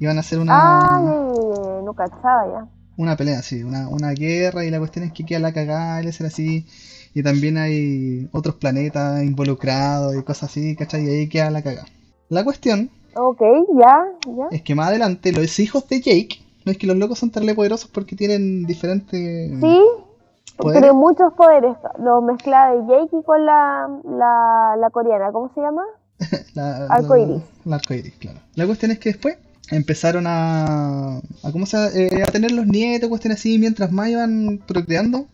Iban 0.00 0.16
a 0.16 0.20
hacer 0.20 0.38
una, 0.38 0.54
Ah, 0.54 1.00
ya, 1.00 1.12
ya, 1.12 1.76
ya, 1.76 1.82
no 1.84 1.92
cachaba 1.94 2.46
ya. 2.46 2.68
una 2.96 3.16
pelea, 3.16 3.42
sí, 3.42 3.62
una, 3.62 3.88
una 3.88 4.10
guerra 4.12 4.64
y 4.64 4.70
la 4.70 4.78
cuestión 4.78 5.04
es 5.04 5.12
que 5.12 5.24
queda 5.24 5.38
la 5.38 5.52
cagada, 5.52 6.02
y 6.02 6.12
ser 6.12 6.26
así. 6.26 6.66
Y 7.14 7.22
también 7.22 7.58
hay 7.58 8.28
otros 8.32 8.54
planetas 8.56 9.22
involucrados 9.22 10.16
y 10.16 10.22
cosas 10.22 10.50
así, 10.50 10.74
¿cachai? 10.76 11.04
Y 11.04 11.08
ahí 11.08 11.28
queda 11.28 11.50
la 11.50 11.62
cagada. 11.62 11.86
La 12.28 12.42
cuestión 12.44 12.90
Ok, 13.14 13.42
ya, 13.78 14.04
ya. 14.26 14.48
es 14.50 14.62
que 14.62 14.74
más 14.74 14.88
adelante 14.88 15.32
los 15.32 15.58
hijos 15.58 15.86
de 15.88 16.00
Jake, 16.00 16.38
no 16.64 16.72
es 16.72 16.78
que 16.78 16.86
los 16.86 16.96
locos 16.96 17.18
son 17.18 17.30
tan 17.30 17.44
poderosos 17.54 17.90
porque 17.90 18.16
tienen 18.16 18.64
diferentes 18.64 19.50
Sí, 19.60 19.80
poderes. 20.56 20.82
tiene 20.82 20.92
muchos 20.92 21.32
poderes. 21.34 21.76
Lo 21.98 22.22
mezcla 22.22 22.72
de 22.72 22.86
Jake 22.86 23.22
con 23.24 23.44
la, 23.46 23.88
la, 24.04 24.76
la 24.78 24.90
coreana. 24.90 25.32
¿Cómo 25.32 25.50
se 25.54 25.60
llama? 25.60 25.82
La, 26.54 26.86
Arcoiris. 26.86 27.42
La, 27.64 27.70
la 27.70 27.76
arcoiris, 27.76 28.14
claro. 28.18 28.40
La 28.54 28.66
cuestión 28.66 28.90
es 28.92 28.98
que 28.98 29.10
después 29.10 29.38
empezaron 29.70 30.26
a, 30.26 31.18
a, 31.18 31.52
¿cómo 31.52 31.66
se, 31.66 31.76
eh, 32.16 32.22
a 32.22 32.30
tener 32.30 32.52
los 32.52 32.66
nietos, 32.66 33.08
cuestiones 33.08 33.38
así, 33.40 33.58
mientras 33.58 33.90
más 33.92 34.08
iban 34.08 34.62
procreando, 34.66 35.26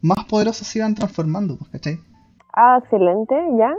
más 0.00 0.24
poderosos 0.26 0.66
se 0.66 0.78
iban 0.80 0.94
transformando, 0.94 1.56
pues, 1.58 1.70
¿cachai? 1.70 2.00
Ah, 2.54 2.78
excelente, 2.82 3.34
ya. 3.58 3.74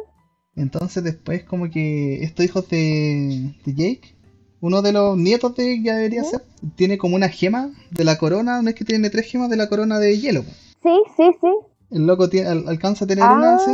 Entonces 0.55 1.03
después 1.03 1.43
como 1.43 1.69
que 1.69 2.23
estos 2.23 2.45
hijos 2.45 2.67
de, 2.69 3.53
de 3.65 3.73
Jake, 3.73 4.15
uno 4.59 4.81
de 4.81 4.91
los 4.91 5.17
nietos 5.17 5.55
de 5.55 5.81
ya 5.83 5.95
debería 5.95 6.23
¿Sí? 6.23 6.31
ser, 6.31 6.41
tiene 6.75 6.97
como 6.97 7.15
una 7.15 7.29
gema 7.29 7.69
de 7.91 8.03
la 8.03 8.17
corona, 8.17 8.61
no 8.61 8.69
es 8.69 8.75
que 8.75 8.85
tiene 8.85 9.09
tres 9.09 9.27
gemas 9.27 9.49
de 9.49 9.57
la 9.57 9.69
corona 9.69 9.99
de 9.99 10.17
hielo. 10.19 10.43
pues. 10.43 10.66
Sí, 10.87 11.03
sí, 11.17 11.37
sí. 11.41 11.53
El 11.91 12.07
loco 12.07 12.29
tiene- 12.29 12.47
al- 12.49 12.67
alcanza 12.69 13.03
a 13.03 13.07
tener 13.07 13.25
una 13.25 13.51
Ah, 13.51 13.55
así 13.55 13.71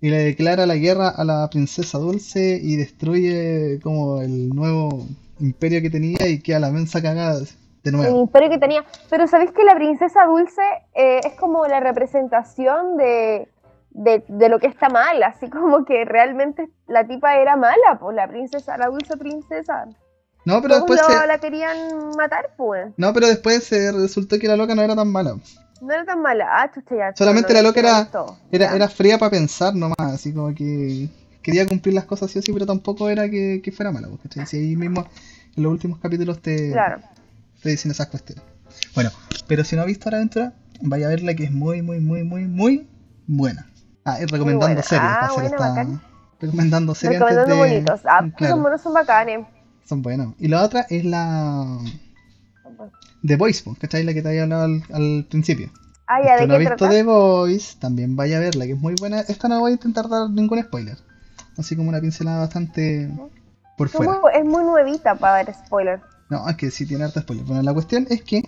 y 0.00 0.10
le 0.10 0.18
declara 0.18 0.66
la 0.66 0.74
guerra 0.74 1.08
a 1.10 1.22
la 1.24 1.48
princesa 1.48 1.98
Dulce 1.98 2.58
y 2.60 2.74
destruye 2.76 3.78
como 3.82 4.20
el 4.20 4.48
nuevo 4.48 5.06
imperio 5.38 5.80
que 5.80 5.90
tenía 5.90 6.26
y 6.28 6.40
queda 6.40 6.58
la 6.58 6.70
mensa 6.70 7.00
cagada 7.00 7.38
de 7.38 7.46
el 7.84 7.92
nuevo. 7.92 8.20
imperio 8.20 8.50
que 8.50 8.58
tenía. 8.58 8.84
Pero 9.10 9.28
¿sabéis 9.28 9.52
que 9.52 9.62
la 9.62 9.76
princesa 9.76 10.24
Dulce 10.26 10.62
eh, 10.94 11.20
es 11.24 11.34
como 11.38 11.66
la 11.66 11.78
representación 11.78 12.96
de, 12.96 13.48
de, 13.90 14.24
de 14.26 14.48
lo 14.48 14.58
que 14.58 14.66
está 14.66 14.88
mal? 14.88 15.22
Así 15.22 15.48
como 15.50 15.84
que 15.84 16.04
realmente 16.04 16.68
la 16.88 17.06
tipa 17.06 17.36
era 17.36 17.54
mala, 17.56 17.98
pues 18.00 18.16
la 18.16 18.26
princesa, 18.26 18.76
la 18.76 18.86
dulce 18.86 19.16
princesa. 19.16 19.86
No, 20.44 20.60
pero 20.60 20.78
Todos 20.80 20.88
después 20.90 21.00
lo- 21.14 21.20
se, 21.20 21.26
la 21.28 21.38
querían 21.38 21.76
matar, 22.16 22.50
pues. 22.56 22.92
no, 22.96 23.12
pero 23.12 23.28
después 23.28 23.62
se 23.62 23.92
resultó 23.92 24.40
que 24.40 24.48
la 24.48 24.56
loca 24.56 24.74
no 24.74 24.82
era 24.82 24.96
tan 24.96 25.06
mala. 25.12 25.36
No 25.82 25.92
era 25.92 26.04
tan 26.04 26.22
mala. 26.22 26.46
Ah, 26.48 26.70
chucha, 26.72 26.94
ya. 26.96 27.12
Solamente 27.16 27.52
la 27.52 27.60
loca 27.62 27.80
era, 27.80 28.08
era, 28.52 28.76
era 28.76 28.88
fría 28.88 29.18
para 29.18 29.30
pensar 29.32 29.74
nomás, 29.74 29.96
así 29.98 30.32
como 30.32 30.54
que 30.54 31.08
quería 31.42 31.66
cumplir 31.66 31.94
las 31.94 32.04
cosas 32.04 32.30
así 32.30 32.38
o 32.38 32.42
sí, 32.42 32.52
pero 32.52 32.66
tampoco 32.66 33.08
era 33.08 33.28
que, 33.28 33.60
que 33.64 33.72
fuera 33.72 33.90
mala, 33.90 34.08
¿cachai? 34.22 34.46
Si 34.46 34.56
ahí 34.58 34.76
mismo 34.76 35.04
en 35.56 35.62
los 35.64 35.72
últimos 35.72 35.98
capítulos 35.98 36.40
te, 36.40 36.70
Claro. 36.70 37.00
te 37.60 37.70
dicen 37.70 37.90
esas 37.90 38.06
cuestiones. 38.06 38.44
Bueno, 38.94 39.10
pero 39.48 39.64
si 39.64 39.74
no 39.74 39.82
has 39.82 39.88
visto 39.88 40.08
la 40.08 40.18
aventura, 40.18 40.52
vaya 40.82 41.06
a 41.06 41.10
verla 41.10 41.34
que 41.34 41.44
es 41.44 41.50
muy, 41.52 41.82
muy, 41.82 41.98
muy, 41.98 42.22
muy, 42.22 42.44
muy 42.46 42.86
buena. 43.26 43.66
Ah, 44.04 44.18
y 44.20 44.26
recomendando 44.26 44.66
buena. 44.66 44.82
series, 44.84 45.10
Ah, 45.20 45.28
bacán. 45.58 46.00
recomendando 46.40 46.94
series 46.94 47.20
antes 47.22 47.36
Recomendando 47.36 47.64
de... 47.64 47.70
bonitos. 47.72 48.00
Ah, 48.04 48.24
claro, 48.36 48.54
son 48.54 48.62
buenos, 48.62 48.80
son 48.82 48.94
bacanes. 48.94 49.46
son 49.84 50.02
buenos. 50.02 50.34
Y 50.38 50.46
la 50.46 50.62
otra 50.62 50.86
es 50.90 51.04
la 51.04 51.78
The 53.26 53.36
Voice, 53.36 53.62
¿cachai? 53.78 54.04
La 54.04 54.14
que 54.14 54.22
te 54.22 54.28
había 54.28 54.42
hablado 54.44 54.64
al, 54.64 54.82
al 54.92 55.26
principio. 55.28 55.70
Ah, 56.06 56.20
ya, 56.24 56.36
¿de 56.36 56.46
no 56.46 56.54
qué 56.54 56.58
visto? 56.60 56.88
The 56.88 57.02
Voice, 57.04 57.76
también 57.78 58.16
vaya 58.16 58.38
a 58.38 58.40
verla, 58.40 58.66
que 58.66 58.72
es 58.72 58.78
muy 58.78 58.94
buena. 58.94 59.20
Esta 59.20 59.48
no 59.48 59.60
voy 59.60 59.70
a 59.70 59.74
intentar 59.74 60.08
dar 60.08 60.28
ningún 60.30 60.60
spoiler. 60.62 60.98
Así 61.56 61.76
como 61.76 61.88
una 61.88 62.00
pincelada 62.00 62.40
bastante 62.40 63.10
por 63.76 63.88
fuera. 63.88 64.18
es 64.34 64.44
muy 64.44 64.64
nuevita 64.64 65.14
para 65.14 65.44
ver 65.44 65.54
spoiler. 65.54 66.00
No, 66.28 66.48
es 66.48 66.56
que 66.56 66.70
sí 66.70 66.86
tiene 66.86 67.04
harta 67.04 67.20
spoiler. 67.20 67.44
Bueno, 67.44 67.62
la 67.62 67.72
cuestión 67.74 68.06
es 68.10 68.22
que 68.22 68.40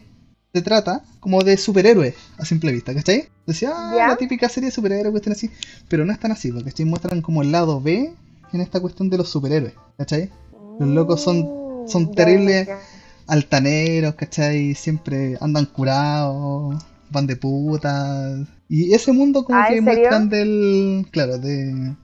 se 0.53 0.63
trata 0.63 1.03
como 1.21 1.43
de 1.43 1.57
superhéroes 1.57 2.15
a 2.39 2.45
simple 2.45 2.73
vista, 2.73 2.95
¿cachai? 2.95 3.29
Decía, 3.47 3.73
ah, 3.75 3.93
¿Ya? 3.97 4.09
la 4.09 4.17
típica 4.17 4.49
serie 4.49 4.69
de 4.69 4.75
superhéroes, 4.75 5.11
cuestión 5.11 5.33
así. 5.35 5.51
Pero 5.89 6.05
no 6.05 6.13
es 6.13 6.19
tan 6.19 6.33
así, 6.33 6.51
porque 6.51 6.71
¿cachai? 6.71 6.87
muestran 6.87 7.21
como 7.23 7.43
el 7.43 7.53
lado 7.53 7.81
B 7.81 8.15
en 8.53 8.61
esta 8.61 8.81
cuestión 8.81 9.11
de 9.11 9.19
los 9.19 9.29
superhéroes, 9.29 9.75
¿cachai? 9.99 10.31
Los 10.79 10.89
locos 10.89 11.21
son- 11.23 11.47
son 11.87 12.05
Mm, 12.05 12.07
ya, 12.11 12.15
terribles. 12.15 12.67
ya. 12.67 12.79
Altaneros, 13.27 14.15
¿cachai? 14.15 14.75
Siempre 14.75 15.37
andan 15.41 15.67
curados, 15.67 16.83
van 17.11 17.27
de 17.27 17.37
putas. 17.37 18.47
Y 18.69 18.93
ese 18.95 19.13
mundo 19.13 19.45
como 19.45 19.59
Ah, 19.59 19.67
que 19.69 19.81
muestran 19.81 20.29
del... 20.29 21.07
Claro, 21.11 21.39
de, 21.39 21.73
de 21.75 21.95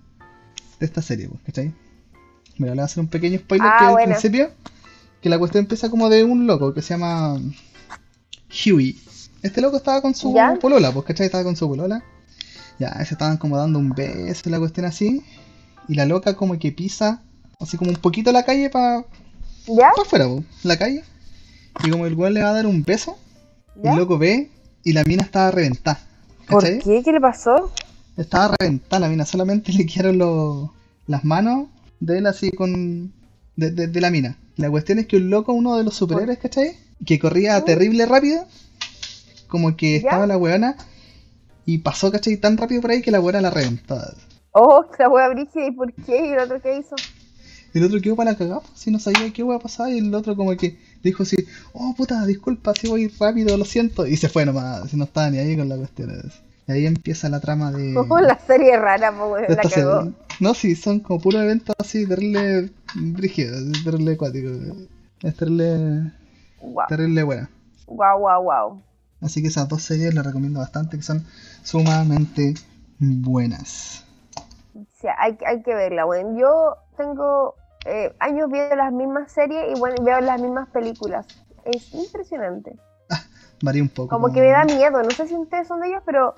esta 0.81 1.03
serie, 1.03 1.29
pues, 1.29 1.41
¿cachai? 1.43 1.75
Mira, 2.59 2.73
le 2.73 2.77
voy 2.77 2.83
a 2.83 2.85
hacer 2.85 3.00
un 3.00 3.09
pequeño 3.09 3.39
spoiler 3.39 3.69
Ah, 3.71 3.77
que 3.79 3.85
al 4.03 4.09
principio, 4.09 4.50
que 5.23 5.29
la 5.29 5.39
cuestión 5.39 5.65
empieza 5.65 5.89
como 5.91 6.09
de 6.09 6.25
un 6.25 6.47
loco 6.47 6.75
que 6.75 6.83
se 6.83 6.95
llama 6.95 7.39
Huey. 8.65 8.97
Este 9.43 9.61
loco 9.61 9.79
estaba 9.79 10.03
con 10.03 10.15
su 10.15 10.35
¿Ya? 10.35 10.55
polola, 10.61 10.93
pues, 10.93 11.07
¿cachai? 11.07 11.27
Estaba 11.27 11.45
con 11.45 11.57
su 11.57 11.67
polola. 11.69 12.03
Ya, 12.79 12.93
se 13.05 13.15
estaban 13.15 13.37
como 13.37 13.57
dando 13.57 13.79
un 13.79 13.91
beso 13.91 14.49
la 14.50 14.59
cuestión 14.59 14.87
así. 14.87 15.23
Y 15.89 15.95
la 15.95 16.07
loca 16.07 16.35
como 16.35 16.59
que 16.59 16.73
pisa, 16.73 17.23
así 17.59 17.77
como 17.77 17.91
un 17.91 17.97
poquito 17.97 18.33
la 18.33 18.45
calle 18.45 18.71
para 18.71 19.05
¿Ya? 19.67 19.90
para 19.95 20.02
afuera, 20.07 20.25
po, 20.26 20.43
la 20.62 20.76
calle. 20.79 21.05
Y 21.85 21.90
como 21.90 22.07
el 22.07 22.14
weón 22.14 22.35
le 22.35 22.43
va 22.43 22.50
a 22.50 22.55
dar 22.55 22.67
un 22.67 22.83
beso, 22.85 23.19
¿Ya? 23.83 23.90
el 23.93 23.97
loco 23.99 24.19
ve 24.19 24.50
y 24.85 24.93
la 24.93 25.05
mina 25.05 25.23
estaba 25.23 25.50
reventada. 25.50 26.00
¿Por 26.49 26.64
qué? 26.64 27.02
¿Qué 27.05 27.12
le 27.12 27.21
pasó? 27.21 27.71
Estaba 28.17 28.55
reventada 28.59 29.00
la 29.00 29.09
mina, 29.09 29.25
solamente 29.25 29.73
le 29.73 29.87
quedaron 29.87 30.19
los- 30.19 30.71
las 31.07 31.25
manos 31.25 31.67
de 32.00 32.19
él 32.19 32.26
así 32.26 32.50
con. 32.50 33.12
De, 33.57 33.71
de- 33.71 33.88
de 33.88 34.00
la 34.00 34.11
mina. 34.11 34.38
La 34.57 34.71
cuestión 34.71 34.99
es 34.99 35.07
que 35.07 35.17
un 35.17 35.31
loco, 35.31 35.52
uno 35.52 35.76
de 35.76 35.85
los 35.85 35.95
superhéroes, 35.95 36.38
¿cachai? 36.38 36.76
Que 37.07 37.19
corría 37.19 37.62
terrible 37.64 38.05
rápido, 38.07 38.45
como 39.49 39.76
que 39.76 39.93
¿Ya? 39.93 39.97
estaba 40.09 40.26
la 40.26 40.37
weona 40.38 40.76
y 41.67 41.79
pasó, 41.79 42.11
¿cachai? 42.11 42.37
Tan 42.37 42.57
rápido 42.57 42.81
por 42.83 42.90
ahí 42.90 43.00
que 43.02 43.11
la 43.11 43.21
weona 43.21 43.40
la 43.40 43.50
reventó. 43.50 43.99
Oh, 44.52 44.85
la 44.99 45.09
wea 45.09 45.29
brígida, 45.29 45.67
¿y 45.67 45.71
por 45.73 45.93
qué? 45.93 46.26
¿Y 46.26 46.33
el 46.33 46.38
otro 46.40 46.61
qué 46.61 46.79
hizo? 46.79 46.95
El 47.75 47.85
otro 47.85 48.00
quedó 48.00 48.17
para 48.17 48.33
la 48.33 48.37
cagada, 48.39 48.61
pues, 48.61 48.79
si 48.81 48.91
no 48.91 48.99
sabía 48.99 49.33
qué 49.33 49.43
iba 49.43 49.55
a 49.55 49.59
pasar, 49.61 49.91
y 49.91 49.99
el 49.99 50.15
otro 50.15 50.37
como 50.37 50.57
que 50.57 50.79
dijo 51.03 51.23
así, 51.23 51.37
oh 51.73 51.95
puta, 51.97 52.25
disculpa, 52.27 52.75
si 52.75 52.89
voy 52.89 53.09
rápido, 53.09 53.57
lo 53.57 53.65
siento, 53.65 54.07
y 54.07 54.17
se 54.17 54.29
fue 54.29 54.45
nomás, 54.45 54.91
si 54.91 54.97
no 54.97 55.05
estaba 55.05 55.31
ni 55.31 55.39
ahí 55.39 55.57
con 55.57 55.69
la 55.69 55.77
cuestión. 55.77 56.11
Y 56.67 56.73
ahí 56.73 56.87
empieza 56.87 57.29
la 57.29 57.41
trama 57.41 57.73
de... 57.73 57.95
Oh, 58.09 58.21
la 58.21 58.39
serie 58.39 58.77
rara, 58.77 59.11
de 59.12 59.57
la 59.57 59.62
serie. 59.65 59.85
cagó. 59.85 60.12
No, 60.41 60.55
sí, 60.55 60.75
son 60.75 61.00
como 61.00 61.21
puros 61.21 61.43
eventos 61.43 61.75
así, 61.79 62.07
terrible 62.07 62.71
brígidos, 62.95 63.83
terrible 63.85 64.12
acuático. 64.12 64.49
Es 65.23 65.37
terrible, 65.37 66.12
Wow, 66.62 66.87
terrible 66.89 67.23
buena. 67.23 67.50
wow, 67.87 68.19
wow, 68.19 68.43
wow. 68.43 68.83
Así 69.21 69.43
que 69.43 69.49
esas 69.49 69.69
dos 69.69 69.83
series 69.83 70.15
las 70.15 70.25
recomiendo 70.25 70.61
bastante, 70.61 70.97
que 70.97 71.03
son 71.03 71.25
sumamente 71.62 72.55
buenas. 72.99 74.05
Sí, 75.00 75.09
hay, 75.19 75.37
hay 75.47 75.62
que 75.62 75.75
verla, 75.75 76.07
weón. 76.07 76.39
Yo 76.39 76.77
tengo 76.97 77.55
eh, 77.87 78.15
años 78.21 78.51
viendo 78.51 78.77
las 78.77 78.93
mismas 78.93 79.33
series 79.33 79.71
y 79.71 79.75
bueno, 79.79 80.03
veo 80.05 80.21
las 80.21 80.41
mismas 80.41 80.69
películas. 80.71 81.27
Es 81.65 81.93
impresionante. 81.95 82.77
Varía 83.63 83.83
un 83.83 83.89
poco. 83.89 84.09
Como 84.09 84.33
que 84.33 84.41
me 84.41 84.51
da 84.51 84.65
miedo, 84.65 85.03
no 85.03 85.11
sé 85.11 85.27
si 85.27 85.35
ustedes 85.37 85.69
son 85.69 85.81
de 85.81 85.89
ellos, 85.89 86.03
pero 86.07 86.35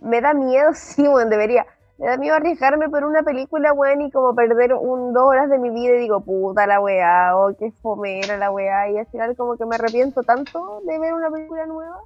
me 0.00 0.20
da 0.20 0.34
miedo, 0.34 0.70
sí, 0.74 1.02
weón, 1.02 1.30
debería. 1.30 1.66
Me 1.98 2.06
da 2.06 2.16
miedo 2.16 2.34
arriesgarme 2.34 2.88
por 2.88 3.04
una 3.04 3.22
película, 3.22 3.72
weón, 3.74 4.00
y 4.00 4.10
como 4.10 4.34
perder 4.34 4.72
un, 4.74 5.12
dos 5.12 5.24
horas 5.24 5.50
de 5.50 5.58
mi 5.58 5.68
vida 5.70 5.96
y 5.96 6.00
digo, 6.00 6.20
puta 6.22 6.66
la 6.66 6.80
weá, 6.80 7.36
o 7.36 7.54
qué 7.58 7.72
fomera 7.82 8.38
la 8.38 8.50
weá, 8.50 8.90
y 8.90 8.96
al 8.96 9.06
final 9.06 9.36
como 9.36 9.56
que 9.56 9.66
me 9.66 9.74
arrepiento 9.74 10.22
tanto 10.22 10.80
de 10.86 10.98
ver 10.98 11.12
una 11.12 11.30
película 11.30 11.66
nueva, 11.66 11.98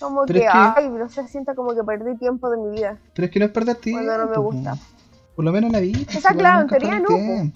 como 0.00 0.24
que, 0.26 0.38
es 0.38 0.42
que- 0.44 0.48
ay, 0.50 0.88
no 0.88 1.08
sé, 1.10 1.28
siento 1.28 1.54
como 1.54 1.74
que 1.74 1.84
perdí 1.84 2.16
tiempo 2.16 2.48
de 2.48 2.56
mi 2.56 2.70
vida. 2.78 2.98
Pero 3.14 3.26
es 3.26 3.32
que 3.32 3.38
no 3.38 3.44
es 3.46 3.52
perder 3.52 3.76
tiempo. 3.76 4.02
Cuando 4.02 4.24
no 4.24 4.30
me 4.30 4.38
gusta. 4.38 4.93
Por 5.34 5.44
lo 5.44 5.52
menos 5.52 5.70
la 5.72 5.80
vi. 5.80 5.92
O 5.92 6.20
sea, 6.20 6.34
claro, 6.34 6.62
en 6.62 6.68
teoría 6.68 6.98
no, 7.00 7.08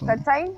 ¿cachai? 0.06 0.50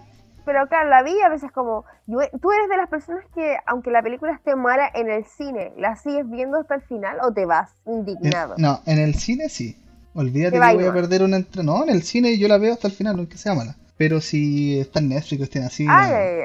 Pero 0.45 0.67
claro, 0.69 0.89
la 0.89 1.03
vi 1.03 1.21
a 1.21 1.29
veces 1.29 1.53
como, 1.53 1.85
yo- 2.07 2.19
tú 2.41 2.50
eres 2.53 2.69
de 2.69 2.77
las 2.77 2.89
personas 2.89 3.25
que, 3.35 3.57
aunque 3.67 3.91
la 3.91 4.03
película 4.03 4.33
esté 4.33 4.57
mala 4.57 4.91
en 4.95 5.11
el 5.11 5.25
cine, 5.25 5.73
¿la 5.77 5.97
sigues 5.97 6.29
viendo 6.29 6.59
hasta 6.59 6.77
el 6.77 6.83
final 6.83 7.19
o 7.23 7.33
te 7.33 7.45
vas 7.45 7.71
indignado? 7.87 8.55
No, 8.57 8.81
en 8.87 8.99
el 8.99 9.15
cine 9.15 9.49
sí. 9.49 9.77
Olvídate 10.15 10.59
Te 10.59 10.67
que 10.67 10.75
voy 10.75 10.85
a 10.85 10.93
perder 10.93 11.23
una 11.23 11.37
entrada. 11.37 11.62
No, 11.65 11.85
en 11.85 11.91
el 11.91 12.03
cine 12.03 12.37
yo 12.37 12.49
la 12.49 12.59
veo 12.59 12.73
hasta 12.73 12.89
el 12.89 12.95
final, 12.95 13.17
aunque 13.19 13.37
sea 13.39 13.55
mala. 13.55 13.77
Pero 13.97 14.21
si 14.21 14.81
está 14.81 14.99
en 14.99 15.11
Netflix, 15.11 15.43
estén 15.43 15.62
así, 15.62 15.87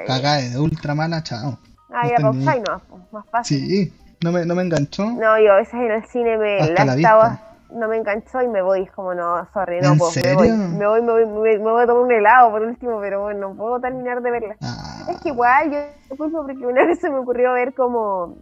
cagada 0.05 0.41
de 0.41 0.59
ultra 0.59 0.93
mala, 0.93 1.23
chao. 1.23 1.57
Ah, 1.89 2.03
no 2.03 2.09
ya, 2.09 2.19
pausáis 2.19 2.61
no, 2.61 2.81
más 3.11 3.25
fácil. 3.31 3.59
Sí, 3.59 3.93
no 4.21 4.31
me, 4.33 4.45
no 4.45 4.55
me 4.55 4.63
enganchó. 4.63 5.05
No, 5.05 5.39
yo 5.39 5.53
a 5.53 5.55
veces 5.55 5.73
en 5.73 5.91
el 5.91 6.05
cine 6.05 6.37
me 6.37 6.59
Hasta 6.59 6.85
la 6.85 6.85
la 6.85 6.95
estaba. 6.95 7.54
No 7.75 7.87
me 7.87 7.97
enganchó 7.97 8.41
y 8.41 8.47
me 8.47 8.61
voy, 8.61 8.83
es 8.83 8.91
como 8.91 9.13
no, 9.13 9.45
sorry, 9.53 9.79
no, 9.81 9.93
¿En 9.93 9.97
pues, 9.97 10.23
me 10.23 10.33
voy, 10.33 10.51
me 10.51 10.87
voy, 10.87 11.01
me 11.01 11.11
voy, 11.11 11.25
me 11.25 11.33
voy, 11.33 11.59
me 11.59 11.71
voy 11.71 11.83
a 11.83 11.85
tomar 11.85 12.03
un 12.03 12.11
helado 12.11 12.51
por 12.51 12.61
último, 12.61 12.99
pero 12.99 13.21
bueno, 13.23 13.49
no 13.49 13.55
puedo 13.55 13.79
terminar 13.79 14.21
de 14.21 14.31
verla. 14.31 14.55
Ah, 14.61 15.05
Es 15.09 15.21
que 15.21 15.29
igual 15.29 15.71
yo 15.71 16.15
culpo 16.15 16.43
porque 16.43 16.65
una 16.65 16.85
vez 16.87 16.99
se 16.99 17.09
me 17.09 17.17
ocurrió 17.17 17.53
ver 17.53 17.73
como 17.73 18.37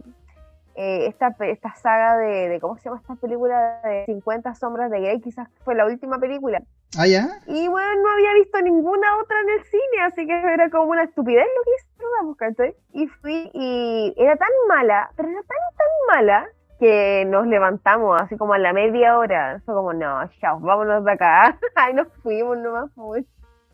eh, 0.76 1.06
esta, 1.06 1.34
esta 1.40 1.74
saga 1.74 2.16
de, 2.16 2.48
de, 2.48 2.60
¿cómo 2.60 2.76
se 2.76 2.84
llama 2.84 3.00
esta 3.00 3.14
película? 3.16 3.80
De 3.82 4.04
50 4.06 4.54
sombras 4.54 4.90
de 4.90 5.00
Grey, 5.00 5.20
quizás 5.20 5.48
fue 5.64 5.74
la 5.74 5.86
última 5.86 6.18
película. 6.18 6.62
Ah, 6.96 7.06
ya. 7.06 7.28
Y 7.46 7.68
bueno, 7.68 8.02
no 8.02 8.10
había 8.12 8.32
visto 8.34 8.60
ninguna 8.60 9.16
otra 9.18 9.36
en 9.40 9.48
el 9.50 9.64
cine, 9.64 10.02
así 10.06 10.26
que 10.26 10.32
era 10.32 10.70
como 10.70 10.90
una 10.90 11.02
estupidez 11.04 11.44
lo 11.44 11.62
que 11.64 11.70
hice. 11.70 11.94
Y 12.92 13.06
fui 13.08 13.50
y 13.52 14.14
era 14.16 14.36
tan 14.36 14.48
mala, 14.68 15.10
pero 15.16 15.28
era 15.28 15.40
tan, 15.42 15.58
tan 15.76 16.16
mala, 16.16 16.48
que 16.78 17.24
nos 17.26 17.46
levantamos 17.46 18.20
así 18.20 18.36
como 18.36 18.54
a 18.54 18.58
la 18.58 18.72
media 18.72 19.16
hora. 19.18 19.62
Fue 19.64 19.74
como, 19.74 19.92
no, 19.92 20.28
chao, 20.40 20.60
vámonos 20.60 21.04
de 21.04 21.12
acá. 21.12 21.58
Ahí 21.76 21.94
nos 21.94 22.08
fuimos 22.22 22.58
nomás, 22.58 22.90
pues, 22.94 23.24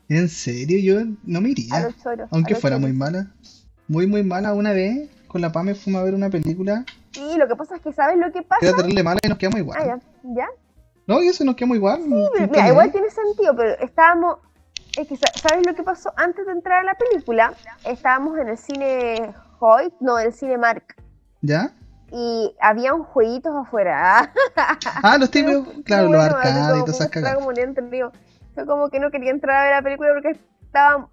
¿En 0.09 0.27
serio? 0.27 0.77
Yo 0.81 1.05
no 1.23 1.39
me 1.41 1.49
a 1.49 1.51
iría. 1.51 1.79
los 1.83 1.95
choros. 2.03 2.27
Aunque 2.31 2.55
fuera 2.55 2.77
muy 2.77 2.91
mala. 2.91 3.27
Muy, 3.87 4.07
muy 4.07 4.23
mala. 4.23 4.53
Una 4.53 4.73
vez 4.73 5.09
con 5.27 5.39
la 5.41 5.51
Pame 5.51 5.73
fuimos 5.73 6.01
a 6.01 6.03
ver 6.05 6.13
una 6.13 6.29
película 6.29 6.83
Sí, 7.13 7.35
lo 7.37 7.47
que 7.47 7.55
pasa 7.55 7.75
es 7.75 7.81
que, 7.81 7.91
¿sabes 7.93 8.17
lo 8.17 8.31
que 8.31 8.41
pasa? 8.41 8.65
era 8.65 8.75
terrible 8.75 9.03
mala 9.03 9.19
y 9.23 9.27
nos 9.29 9.37
quedamos 9.37 9.59
igual. 9.59 9.77
Ah, 9.81 9.85
ya, 9.85 9.99
ya. 10.35 10.47
No, 11.07 11.21
y 11.21 11.27
eso 11.27 11.43
nos 11.43 11.55
quedamos 11.55 11.77
igual. 11.77 11.99
Pero, 12.33 12.47
Mira, 12.51 12.67
igual 12.69 12.91
tiene 12.91 13.09
sentido, 13.09 13.55
pero 13.55 13.71
estábamos. 13.79 14.37
Es 14.97 15.07
que, 15.07 15.15
sa- 15.17 15.31
¿sabes 15.41 15.65
lo 15.65 15.73
que 15.75 15.83
pasó? 15.83 16.11
Antes 16.17 16.45
de 16.45 16.51
entrar 16.53 16.79
a 16.79 16.83
la 16.83 16.95
película, 16.95 17.53
estábamos 17.85 18.37
en 18.37 18.49
el 18.49 18.57
cine 18.57 19.33
Hoyt, 19.59 19.93
no, 20.01 20.19
en 20.19 20.27
el 20.27 20.33
cine 20.33 20.57
Mark, 20.57 20.95
¿Ya? 21.41 21.71
Y 22.11 22.55
había 22.59 22.93
un 22.93 23.03
jueguitos 23.03 23.53
afuera. 23.55 24.31
Ah, 25.03 25.17
los 25.17 25.31
típicos, 25.31 25.67
claro, 25.85 26.07
bueno, 26.09 26.23
los 26.23 26.33
arcades 26.33 26.55
y 26.55 26.69
como 26.71 26.79
todas 26.85 26.95
esas 26.95 27.09
cagadas. 27.09 27.35
como. 27.37 27.51
Fue 28.53 28.65
como 28.65 28.89
que 28.89 28.99
no 28.99 29.11
quería 29.11 29.31
entrar 29.31 29.55
a 29.57 29.63
ver 29.63 29.71
la 29.75 29.81
película 29.81 30.09
porque 30.13 30.39
estaba, 30.65 31.07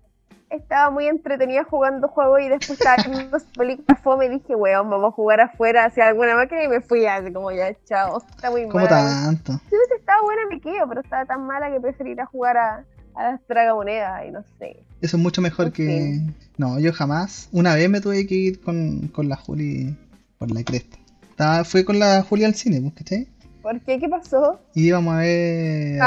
estaba 0.50 0.90
muy 0.90 1.06
entretenida 1.06 1.62
jugando 1.64 2.08
juegos 2.08 2.40
y 2.40 2.48
después 2.48 2.80
estaba 2.80 2.96
viendo 3.06 3.38
películas 3.56 4.00
fome 4.02 4.26
y 4.26 4.28
dije, 4.30 4.56
weón, 4.56 4.90
vamos 4.90 5.12
a 5.12 5.14
jugar 5.14 5.40
afuera 5.40 5.84
hacia 5.84 6.08
alguna 6.08 6.34
máquina 6.34 6.64
y 6.64 6.68
me 6.68 6.80
fui 6.80 7.06
así 7.06 7.32
como 7.32 7.52
ya, 7.52 7.72
chao. 7.84 8.18
Está 8.28 8.50
muy 8.50 8.66
¿Cómo 8.68 8.84
mala. 8.84 8.88
tanto? 8.90 9.52
Si 9.52 9.76
hubiese 9.76 9.94
estado 10.00 10.22
buena 10.24 10.42
me 10.50 10.60
quedo, 10.60 10.88
pero 10.88 11.00
estaba 11.00 11.24
tan 11.26 11.46
mala 11.46 11.70
que 11.70 11.80
preferí 11.80 12.10
ir 12.10 12.20
a 12.20 12.26
jugar 12.26 12.56
a, 12.56 12.84
a 13.14 13.22
las 13.32 13.40
tragamonedas 13.46 14.26
y 14.26 14.30
no 14.32 14.42
sé. 14.58 14.82
Eso 15.00 15.16
es 15.16 15.22
mucho 15.22 15.40
mejor 15.40 15.66
En 15.66 15.72
que. 15.72 15.86
fin. 15.86 16.36
No, 16.56 16.80
yo 16.80 16.92
jamás. 16.92 17.48
Una 17.52 17.76
vez 17.76 17.88
me 17.88 18.00
tuve 18.00 18.26
que 18.26 18.34
ir 18.34 18.60
con, 18.60 19.06
con 19.14 19.28
la 19.28 19.36
Juli 19.36 19.96
por 20.38 20.50
la 20.50 20.62
cresta. 20.64 20.96
Estaba, 21.30 21.64
fui 21.64 21.84
con 21.84 21.98
la 21.98 22.22
Juli 22.22 22.44
al 22.44 22.54
cine, 22.54 22.92
¿cachai? 22.96 23.28
¿Por 23.62 23.80
qué? 23.80 23.98
¿Qué 23.98 24.08
pasó? 24.08 24.60
Y 24.74 24.86
íbamos 24.88 25.14
a 25.14 25.18
ver 25.18 25.98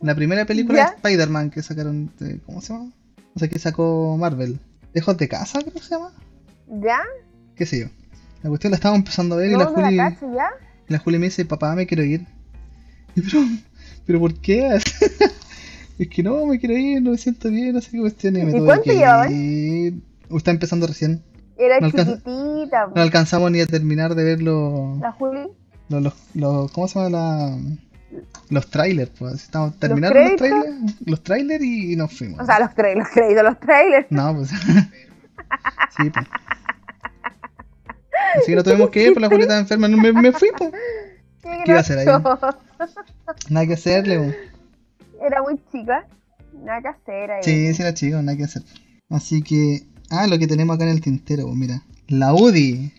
la 0.00 0.14
primera 0.14 0.44
película 0.46 0.78
¿Ya? 0.78 0.90
de 0.90 0.96
Spider-Man 0.96 1.50
que 1.50 1.62
sacaron. 1.62 2.10
de- 2.18 2.40
¿Cómo 2.40 2.60
se 2.60 2.72
llama? 2.72 2.90
O 3.34 3.38
sea, 3.38 3.48
que 3.48 3.58
sacó 3.58 4.16
Marvel. 4.18 4.58
¿Lejos 4.92 5.16
de 5.16 5.28
casa, 5.28 5.60
creo 5.60 5.72
que 5.72 5.80
se 5.80 5.90
llama? 5.90 6.12
¿Ya? 6.68 7.00
¿Qué 7.56 7.64
sé 7.66 7.80
yo? 7.80 7.86
La 8.42 8.48
cuestión 8.50 8.72
la 8.72 8.76
estábamos 8.76 9.00
empezando 9.00 9.36
a 9.36 9.38
ver 9.38 9.52
y 9.52 9.56
la 9.56 9.66
Juli. 9.66 9.94
la. 9.96 10.16
Y 10.88 10.92
la 10.92 10.98
Juli 10.98 11.18
me 11.18 11.26
dice, 11.26 11.44
papá, 11.44 11.74
me 11.74 11.86
quiero 11.86 12.04
ir. 12.04 12.26
Y 13.14 13.20
pero, 13.20 13.40
pero 14.06 14.20
¿por 14.20 14.34
qué? 14.40 14.68
es 15.98 16.08
que 16.08 16.22
no, 16.22 16.46
me 16.46 16.58
quiero 16.58 16.76
ir, 16.76 17.02
no 17.02 17.10
me 17.10 17.18
siento 17.18 17.50
bien, 17.50 17.74
no 17.74 17.80
sé 17.82 17.90
qué 17.90 18.00
cuestión. 18.00 18.36
Y 18.36 18.42
me 18.42 18.56
¿Y 18.58 18.60
cuánto 18.64 18.90
llevaban? 18.90 20.02
Está 20.34 20.50
empezando 20.50 20.86
recién. 20.86 21.22
Era 21.58 21.80
No 21.80 21.90
chiquitita, 21.90 22.88
No 22.94 23.02
alcanzamos 23.02 23.50
ni 23.50 23.60
a 23.60 23.66
terminar 23.66 24.14
de 24.14 24.24
ver 24.24 24.42
los. 24.42 24.98
la 25.00 25.12
Juli. 25.12 25.48
los, 25.88 26.02
los, 26.02 26.14
los- 26.34 26.72
¿Cómo 26.72 26.88
se 26.88 26.98
llama 26.98 27.10
la.? 27.10 27.56
Los 28.50 28.68
trailers, 28.68 29.10
pues. 29.18 29.34
Estamos 29.34 29.78
terminando 29.78 30.18
los, 30.20 30.36
trailers. 30.36 30.74
Los 31.06 31.22
trailers 31.22 31.64
y, 31.64 31.92
y 31.92 31.96
nos 31.96 32.12
fuimos. 32.16 32.40
O 32.40 32.44
sea, 32.46 32.58
los, 32.60 32.70
cre 32.74 32.94
los 32.94 33.08
créditos, 33.08 33.42
los 33.44 33.58
trailers. 33.60 34.06
No, 34.10 34.34
pues. 34.36 34.48
sí, 35.96 36.10
pues. 36.10 36.26
Así 38.36 38.46
que 38.46 38.56
no 38.56 38.62
tuvimos 38.62 38.90
que 38.90 39.02
ir, 39.04 39.12
pues 39.12 39.20
la 39.22 39.28
Julieta 39.28 39.58
enferma. 39.58 39.88
No, 39.88 39.96
me, 39.96 40.12
me 40.12 40.32
fui, 40.32 40.50
pues. 40.56 40.70
¿Qué, 41.42 41.50
¿Qué 41.64 41.70
iba 41.70 41.78
a 41.78 41.80
hacer 41.80 41.98
ahí? 41.98 42.06
Nada 43.50 43.66
que 43.66 43.72
hacerle, 43.74 44.18
pues. 44.18 44.36
Era 45.26 45.42
muy 45.42 45.58
chica. 45.70 46.06
Nada 46.64 46.80
que 46.82 46.88
hacer 46.88 47.30
ahí. 47.30 47.42
Sí, 47.42 47.74
sí 47.74 47.82
era 47.82 47.94
chico, 47.94 48.16
nada 48.22 48.36
que 48.36 48.44
hacer. 48.44 48.62
Así 49.10 49.42
que, 49.42 49.82
ah, 50.12 50.26
lo 50.28 50.38
que 50.38 50.46
tenemos 50.46 50.76
acá 50.76 50.84
en 50.84 50.90
el 50.90 51.00
tintero, 51.00 51.44
pues 51.46 51.56
mira. 51.56 51.82
La 52.08 52.32
UDI. 52.34 52.92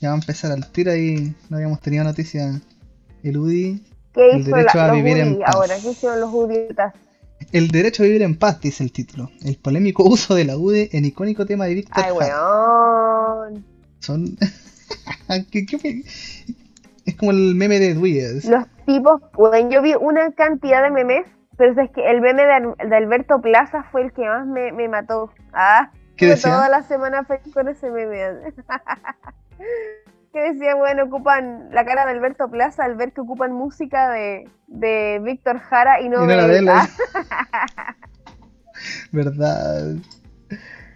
Ya 0.00 0.08
va 0.10 0.14
a 0.16 0.18
empezar 0.18 0.50
al 0.52 0.70
tiro 0.70 0.90
ahí. 0.90 1.34
No 1.48 1.56
habíamos 1.56 1.80
tenido 1.80 2.02
noticia. 2.04 2.60
El 3.22 3.38
UDI. 3.38 3.82
¿Qué 4.12 4.30
El 4.30 4.40
hizo 4.40 4.50
derecho 4.56 4.76
la, 4.78 4.84
a 4.84 4.88
los 4.88 4.96
vivir 4.96 5.16
en 5.18 5.28
Udi 5.34 5.40
paz. 5.42 5.54
ahora? 5.54 5.74
¿Qué 5.80 5.90
hicieron 5.90 6.20
los 6.20 6.30
Uditas? 6.32 6.92
El 7.52 7.68
derecho 7.68 8.02
a 8.02 8.06
vivir 8.06 8.22
en 8.22 8.36
paz, 8.36 8.60
dice 8.60 8.82
el 8.84 8.92
título. 8.92 9.30
El 9.44 9.56
polémico 9.56 10.04
uso 10.08 10.34
de 10.34 10.44
la 10.44 10.56
UDI 10.56 10.88
en 10.92 11.04
icónico 11.04 11.46
tema 11.46 11.64
de 11.66 11.74
Víctor 11.74 12.04
Ay, 12.04 12.12
weón. 12.12 13.64
Son. 14.00 14.36
¿Qué- 15.50 15.66
qué 15.66 15.78
me- 15.82 16.02
Es 17.06 17.14
como 17.16 17.30
el 17.32 17.54
meme 17.54 17.78
de 17.80 17.94
Dewey. 17.94 18.20
Los 18.48 18.64
tipos, 18.86 19.20
weón, 19.36 19.70
yo 19.70 19.82
vi 19.82 19.94
una 19.94 20.30
cantidad 20.32 20.82
de 20.82 20.90
memes, 20.90 21.26
pero 21.56 21.72
es 21.80 21.90
que 21.90 22.08
el 22.10 22.20
meme 22.20 22.42
de, 22.42 22.88
de 22.88 22.96
Alberto 22.96 23.40
Plaza 23.40 23.84
fue 23.90 24.02
el 24.02 24.12
que 24.12 24.22
más 24.22 24.46
me, 24.46 24.72
me 24.72 24.88
mató. 24.88 25.30
Ah, 25.52 25.90
¿Qué 26.16 26.26
decía? 26.26 26.52
toda 26.52 26.68
la 26.68 26.82
semana 26.82 27.24
feliz 27.24 27.52
con 27.52 27.68
ese 27.68 27.90
meme. 27.90 28.16
que 30.32 30.40
decía, 30.52 30.74
bueno, 30.74 31.04
ocupan 31.04 31.68
la 31.70 31.84
cara 31.84 32.04
de 32.06 32.12
Alberto 32.12 32.50
Plaza 32.50 32.84
al 32.84 32.96
ver 32.96 33.12
que 33.12 33.20
ocupan 33.20 33.52
música 33.52 34.10
de, 34.10 34.48
de 34.66 35.20
Víctor 35.22 35.60
Jara 35.60 36.00
y 36.00 36.08
no, 36.08 36.24
Y 36.24 36.26
no 36.26 36.34
la 36.36 36.46
de 36.48 36.58
él. 36.58 36.68
él. 36.68 36.70
Ah, 36.70 36.88
¿Verdad? 39.12 39.94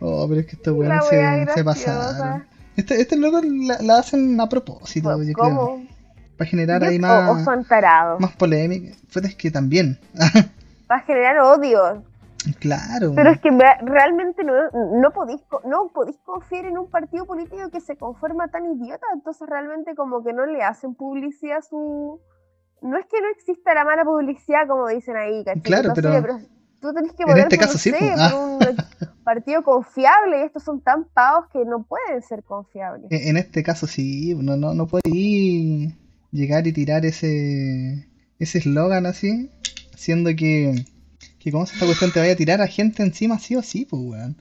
Oh, 0.00 0.26
pero 0.28 0.40
es 0.40 0.46
que 0.46 0.56
estos 0.56 0.76
la 0.78 1.02
weones 1.02 1.48
se, 1.48 1.54
se 1.54 1.64
pasaron. 1.64 2.46
Este, 2.76 3.00
este 3.00 3.16
loco 3.16 3.40
la, 3.42 3.78
la 3.80 3.98
hacen 3.98 4.40
a 4.40 4.48
propósito, 4.48 5.10
yo 5.22 5.32
creo. 5.32 5.34
¿Cómo? 5.34 5.86
Para 6.36 6.50
generar 6.50 6.82
Yo- 6.82 6.88
ahí 6.88 6.98
más, 6.98 7.40
o 7.40 7.44
son 7.44 7.64
tarados. 7.64 8.20
más 8.20 8.32
polémica. 8.36 8.94
Fue 9.08 9.22
es 9.22 9.34
que 9.34 9.50
también. 9.50 9.98
Va 10.90 10.96
a 10.96 11.00
generar 11.00 11.38
odio. 11.40 12.02
Claro. 12.58 13.12
Pero 13.14 13.30
es 13.30 13.40
que 13.40 13.50
realmente 13.82 14.44
no, 14.44 14.54
no, 15.00 15.12
podéis, 15.12 15.42
no 15.64 15.90
podéis 15.92 16.18
confiar 16.18 16.66
en 16.66 16.78
un 16.78 16.90
partido 16.90 17.26
político 17.26 17.70
que 17.70 17.80
se 17.80 17.96
conforma 17.96 18.48
tan 18.48 18.64
idiota. 18.66 19.06
Entonces 19.14 19.48
realmente 19.48 19.94
como 19.94 20.22
que 20.22 20.32
no 20.32 20.46
le 20.46 20.62
hacen 20.62 20.94
publicidad 20.94 21.58
a 21.58 21.62
su... 21.62 22.20
No 22.80 22.96
es 22.96 23.06
que 23.06 23.20
no 23.20 23.28
exista 23.30 23.74
la 23.74 23.84
mala 23.84 24.04
publicidad 24.04 24.68
como 24.68 24.86
dicen 24.88 25.16
ahí, 25.16 25.44
¿cachai? 25.44 25.62
Claro, 25.62 25.88
no 25.88 25.94
pero- 25.94 26.12
sirve, 26.12 26.48
tú 26.80 26.94
tenés 26.94 27.12
que 27.12 27.24
votar 27.24 27.38
este 27.40 27.56
por, 27.56 27.66
caso 27.66 27.78
sí, 27.78 27.90
sé, 27.90 28.14
ah. 28.16 28.30
por 28.30 28.40
un 28.40 28.58
partido 29.24 29.62
confiable 29.64 30.40
y 30.40 30.42
estos 30.44 30.62
son 30.62 30.80
tan 30.80 31.04
pavos 31.06 31.46
que 31.52 31.64
no 31.64 31.82
pueden 31.82 32.22
ser 32.22 32.44
confiables. 32.44 33.10
En 33.10 33.30
en 33.30 33.36
este 33.36 33.64
caso 33.64 33.88
sí, 33.88 34.34
no, 34.36 34.56
no, 34.56 34.74
no 34.74 34.86
podí 34.86 35.92
llegar 36.30 36.66
y 36.68 36.72
tirar 36.72 37.04
ese 37.04 38.08
ese 38.38 38.58
eslogan 38.58 39.06
así, 39.06 39.50
siendo 39.96 40.30
que, 40.36 40.84
que 41.38 41.50
como 41.52 41.64
esta 41.64 41.84
cuestión 41.86 42.10
te 42.12 42.20
vaya 42.20 42.32
a 42.32 42.36
tirar 42.36 42.60
a 42.60 42.66
gente 42.66 43.02
encima 43.02 43.38
sí 43.38 43.56
o 43.56 43.62
sí, 43.62 43.86
pues 43.88 44.02
weón. 44.02 44.36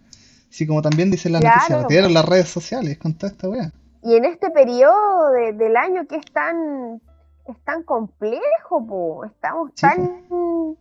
Así 0.50 0.66
como 0.66 0.82
también 0.82 1.12
dicen 1.12 1.34
las 1.34 1.42
Claro. 1.42 1.56
noticias, 1.58 1.88
tiraron 1.88 2.14
las 2.14 2.26
redes 2.26 2.50
sociales 2.50 2.98
con 2.98 3.14
toda 3.14 3.32
esta 3.32 3.50
weá. 3.50 3.72
Y 4.04 4.16
en 4.16 4.26
este 4.26 4.50
periodo 4.52 5.32
de- 5.32 5.54
del 5.54 5.76
año 5.76 6.08
que 6.08 6.16
es 6.16 6.26
tan, 6.32 7.02
es 7.46 7.60
tan 7.64 7.84
complejo, 7.84 8.86
po, 8.88 9.26
estamos 9.26 9.72
Sí, 9.76 9.82
tan, 9.82 10.76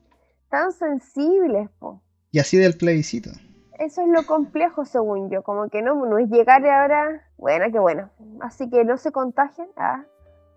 tan 0.49 0.73
sensibles, 0.73 1.69
po. 1.79 2.01
Y 2.31 2.39
así 2.39 2.57
del 2.57 2.77
plebiscito. 2.77 3.31
Eso 3.79 4.01
es 4.03 4.09
lo 4.09 4.25
complejo, 4.25 4.85
según 4.85 5.29
yo, 5.31 5.43
como 5.43 5.69
que 5.69 5.83
no, 5.83 5.95
no 6.07 6.19
es 6.19 6.29
llegar 6.31 6.65
ahora, 6.67 7.23
bueno, 7.37 7.67
qué 7.71 7.79
bueno. 7.79 8.09
Así 8.41 8.71
que 8.71 8.85
no 8.85 8.97
se 8.97 9.13
contagien, 9.13 9.67
ah, 9.77 10.03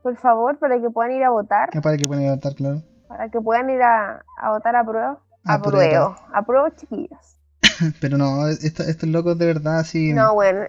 por 0.03 0.15
favor, 0.17 0.57
para 0.57 0.79
que 0.79 0.89
puedan 0.89 1.11
ir 1.11 1.23
a 1.23 1.29
votar, 1.29 1.69
Que 1.69 1.81
para 1.81 1.97
que 1.97 2.05
pueden 2.07 2.23
levantar, 2.23 2.55
claro. 2.55 2.81
para 3.07 3.29
que 3.29 3.41
puedan 3.41 3.69
ir 3.69 3.81
a, 3.81 4.23
a 4.37 4.51
votar 4.51 4.75
a 4.75 4.85
prueba. 4.85 5.19
A 5.45 5.53
A 5.55 5.61
prueba, 5.61 6.17
a 6.33 6.45
prueba, 6.45 6.75
chiquillos. 6.75 7.37
Pero 8.01 8.17
no, 8.17 8.47
esto- 8.47 8.83
estos 8.83 9.09
locos 9.09 9.37
de 9.37 9.45
verdad 9.45 9.79
así. 9.79 10.13
No, 10.13 10.33
bueno, 10.33 10.61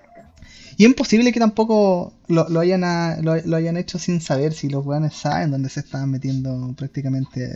Y 0.76 0.84
es 0.84 0.88
imposible 0.90 1.32
que 1.32 1.40
tampoco 1.40 2.12
lo, 2.28 2.48
lo 2.48 2.60
hayan 2.60 2.84
a- 2.84 3.16
lo, 3.20 3.36
lo 3.36 3.56
hayan 3.56 3.76
hecho 3.76 3.98
sin 3.98 4.20
saber 4.20 4.52
si 4.52 4.68
los 4.68 4.84
weones 4.86 5.14
saben 5.14 5.50
dónde 5.50 5.68
se 5.68 5.80
estaban 5.80 6.10
metiendo 6.10 6.72
prácticamente. 6.76 7.48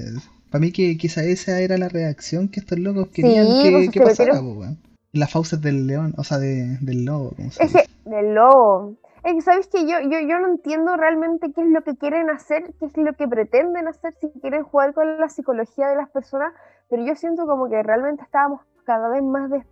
Para 0.51 0.61
mí 0.61 0.73
que 0.73 0.97
quizá 0.97 1.23
esa 1.25 1.61
era 1.61 1.79
la 1.79 1.89
reacción 1.89 2.49
que 2.49 2.61
estos 2.61 2.79
locos 2.79 3.09
querían 3.09 3.47
Sí, 3.53 3.63
que, 3.63 3.71
pues, 3.71 3.91
que 3.91 4.01
pasara, 4.01 4.41
weón. 4.41 4.79
Las 5.13 5.31
fauces 5.31 5.61
del 5.61 5.87
león, 5.87 6.15
o 6.17 6.25
sea, 6.25 6.39
de, 6.39 6.77
del 6.81 7.05
lobo, 7.05 7.31
como 7.37 7.51
se 7.53 7.65
es 7.65 7.73
dice. 7.73 7.87
que, 8.05 8.11
del 8.11 8.35
lobo. 8.35 8.97
Es 9.25 9.33
que, 9.35 9.41
¿sabes 9.41 9.69
que 9.69 9.87
yo, 9.87 10.01
yo, 10.01 10.21
yo 10.21 10.39
no 10.39 10.49
entiendo 10.49 10.97
realmente 10.97 11.51
qué 11.53 11.63
es 11.63 11.69
lo 11.69 11.83
que 11.83 11.97
quieren 11.97 12.29
hacer, 12.29 12.75
qué 12.79 12.87
es 12.87 12.97
lo 12.97 13.15
que 13.15 13.27
pretenden 13.27 13.89
hacer, 13.89 14.13
si 14.21 14.29
quieren 14.41 14.65
jugar 14.65 14.93
con 14.93 15.19
la 15.19 15.29
psicología 15.31 15.89
de 15.89 15.97
las 15.97 16.11
personas, 16.11 16.53
pero 16.91 17.03
yo 17.05 17.15
siento 17.17 17.47
como 17.47 17.69
que 17.71 17.83
realmente 17.83 18.23
estábamos 18.23 18.61
cada 18.85 19.09
vez 19.09 19.23
más 19.23 19.49
des- 19.51 19.67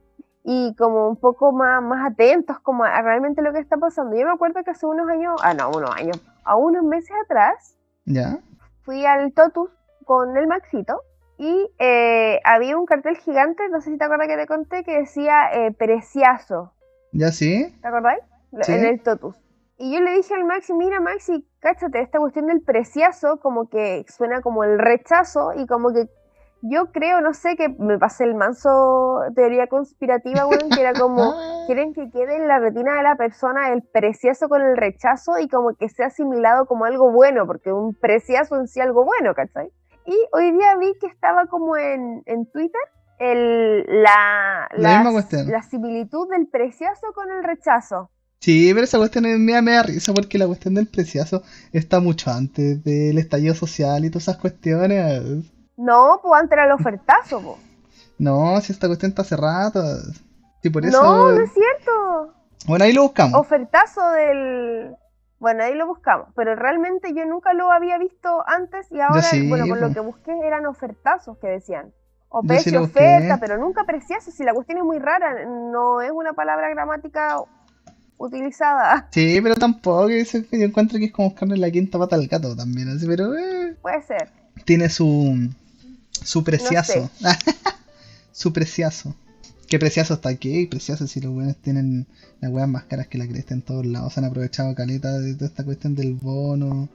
y 0.45 0.75
como 0.77 1.07
un 1.09 1.17
poco 1.17 1.53
más, 1.53 1.83
más 1.83 2.11
atentos 2.11 2.59
como 2.61 2.85
a 2.85 3.03
realmente 3.03 3.43
lo 3.43 3.53
que 3.53 3.59
está 3.61 3.77
pasando. 3.77 4.17
Yo 4.17 4.25
me 4.25 4.33
acuerdo 4.33 4.65
que 4.65 4.71
hace 4.71 4.87
unos 4.87 5.09
años, 5.09 5.39
ah 5.45 5.53
no, 5.55 5.69
unos 5.71 5.95
años, 5.97 6.19
a 6.45 6.57
unos 6.57 6.83
meses 6.83 7.13
atrás, 7.25 7.77
¿Ya? 8.07 8.39
fui 8.85 9.05
al 9.05 9.33
Totus 9.35 9.71
con 10.07 10.37
el 10.37 10.47
Maxito 10.49 11.03
Y 11.39 11.71
eh, 11.79 12.41
había 12.45 12.77
un 12.77 12.87
cartel 12.87 13.17
gigante, 13.19 13.69
no 13.69 13.81
sé 13.83 13.91
si 13.91 13.99
te 13.99 14.05
acuerdas 14.05 14.29
que 14.29 14.37
te 14.37 14.47
conté, 14.47 14.83
que 14.83 14.99
decía 14.99 15.53
eh, 15.53 15.73
Preciazo. 15.73 16.73
¿Ya 17.13 17.31
sí? 17.31 17.79
¿Te 17.83 17.89
acordáis? 17.89 18.21
Sí. 18.61 18.73
En 18.73 18.85
el 18.85 19.03
Totus. 19.03 19.37
Y 19.79 19.95
yo 19.95 20.01
le 20.01 20.13
dije 20.13 20.35
al 20.35 20.45
Maxi, 20.45 20.75
mira 20.75 21.01
Maxi, 21.01 21.47
cáchate, 21.61 22.01
esta 22.01 22.19
cuestión 22.19 22.47
del 22.47 22.61
preciazo 22.61 23.41
como 23.41 23.69
que 23.69 24.05
suena 24.09 24.41
como 24.41 24.63
el 24.63 24.79
rechazo 24.79 25.53
y 25.57 25.67
como 25.67 25.93
que 25.93 26.09
yo 26.63 26.93
creo, 26.93 27.21
no 27.21 27.35
sé, 27.35 27.57
que 27.57 27.69
me 27.69 27.99
pasé 27.99 28.23
el 28.23 28.37
manso 28.37 29.21
teoría 29.35 29.67
conspirativa, 29.67 30.47
weón, 30.47 30.71
que 30.71 30.81
era 30.81 30.93
como, 30.93 31.35
quieren 31.67 31.93
que 31.93 32.09
quede 32.11 32.37
en 32.37 32.47
la 32.47 32.61
retina 32.61 32.95
de 32.95 33.03
la 33.03 33.17
persona 33.17 33.73
el 33.73 33.83
precioso 33.83 34.49
con 34.49 34.63
el 34.63 34.77
rechazo 34.77 35.39
y 35.41 35.49
como 35.49 35.75
que 35.75 35.89
sea 35.89 36.07
asimilado 36.07 36.67
como 36.67 36.85
algo 36.85 37.11
bueno, 37.11 37.47
porque 37.47 37.73
un 37.73 37.95
precioso 37.95 38.57
en 38.57 38.69
sí 38.69 38.81
algo 38.81 39.05
bueno, 39.05 39.35
¿cachai? 39.35 39.71
Y 40.07 40.17
hoy 40.33 40.53
día 40.53 40.77
vi 40.77 40.95
que 41.01 41.07
estaba 41.09 41.47
como 41.47 41.77
en, 41.77 42.23
en 42.27 42.47
Twitter 42.51 42.81
el, 43.19 43.85
la, 44.03 44.69
La 44.77 45.03
la, 45.03 45.45
la 45.47 45.63
similitud 45.63 46.29
del 46.31 46.47
precioso 46.47 47.13
con 47.15 47.31
el 47.31 47.43
rechazo. 47.43 48.11
Sí, 48.43 48.73
pero 48.75 48.85
esa 48.85 48.99
cuestión 48.99 49.25
es- 49.25 49.39
me, 49.39 49.63
me 49.63 49.73
da 49.73 49.85
risa 49.85 50.13
porque 50.13 50.37
la 50.37 50.49
cuestión 50.49 50.75
del 50.75 50.89
preciazo 50.89 51.43
está 51.73 52.01
mucho 52.01 52.31
antes 52.33 52.83
del 52.83 53.17
estallido 53.19 53.55
social 53.55 54.05
y 54.05 54.11
todas 54.11 54.25
esas 54.25 54.39
cuestiones. 54.39 55.23
No, 55.77 56.19
pues 56.21 56.41
antes 56.41 56.53
era 56.53 56.65
el 56.67 56.73
ofertazo, 56.73 57.41
po. 57.41 57.59
No, 58.19 58.61
si 58.61 58.73
esta 58.73 58.89
cuestión 58.89 59.11
está 59.11 59.23
hace 59.23 59.37
rato. 59.37 59.81
Por 60.73 60.85
eso. 60.85 61.03
No, 61.03 61.31
no 61.31 61.41
es 61.41 61.53
cierto. 61.53 62.35
Bueno, 62.67 62.85
ahí 62.85 62.93
lo 62.93 63.03
buscamos. 63.03 63.41
Ofertazo 63.41 64.11
del... 64.11 64.97
Bueno, 65.39 65.63
ahí 65.65 65.75
lo 65.75 65.87
buscamos, 65.87 66.29
pero 66.37 66.55
realmente 66.55 67.13
yo 67.15 67.25
nunca 67.27 67.53
lo 67.53 67.71
había 67.73 67.99
visto 67.99 68.45
antes 68.47 68.87
y 68.93 69.01
ahora, 69.01 69.23
sí, 69.23 69.49
bueno, 69.49 69.67
con 69.69 69.81
lo 69.81 69.93
que 69.93 69.99
busqué 70.01 70.33
eran 70.45 70.67
ofertazos 70.67 71.37
que 71.39 71.49
decían. 71.49 71.93
O 72.29 72.43
sí 72.43 72.49
precio, 72.49 72.83
oferta, 72.83 73.39
pero 73.41 73.57
nunca 73.59 73.85
preciazo, 73.85 74.31
si 74.31 74.45
la 74.45 74.55
cuestión 74.55 74.79
es 74.79 74.85
muy 74.85 74.99
rara, 75.01 75.45
no 75.47 76.01
es 76.01 76.13
una 76.13 76.33
palabra 76.33 76.69
gramática 76.71 77.39
utilizada. 78.27 79.09
Sí, 79.13 79.41
pero 79.43 79.55
tampoco. 79.57 80.09
Yo 80.11 80.17
encuentro 80.53 80.99
que 80.99 81.07
es 81.07 81.13
como 81.13 81.31
buscarle 81.31 81.57
la 81.57 81.71
quinta 81.71 81.99
pata 81.99 82.17
al 82.17 82.27
gato 82.27 82.55
también. 82.57 82.89
Así, 82.89 83.07
pero 83.07 83.35
eh, 83.37 83.77
Puede 83.83 84.03
ser. 84.03 84.29
tiene 84.65 84.89
su. 84.89 85.51
Su 86.25 86.45
preciazo. 86.45 87.11
su 88.33 88.53
preciazo. 88.53 89.15
¿Qué 89.69 89.79
preciazo 89.79 90.15
está 90.15 90.29
aquí? 90.29 90.67
Preciazo 90.67 91.07
si 91.07 91.21
los 91.21 91.33
buenos 91.33 91.57
tienen 91.57 92.07
las 92.41 92.51
weas 92.53 92.69
más 92.69 92.85
caras 92.85 93.07
que 93.09 93.19
la 93.19 93.27
cresta 93.27 93.55
en 93.55 93.63
todos 93.63 93.87
lados. 93.87 94.13
Se 94.13 94.21
han 94.21 94.27
aprovechado 94.27 94.75
caleta 94.75 95.19
de 95.19 95.35
toda 95.35 95.47
esta 95.47 95.65
cuestión 95.65 95.95
del 95.95 96.15
bono 96.15 96.89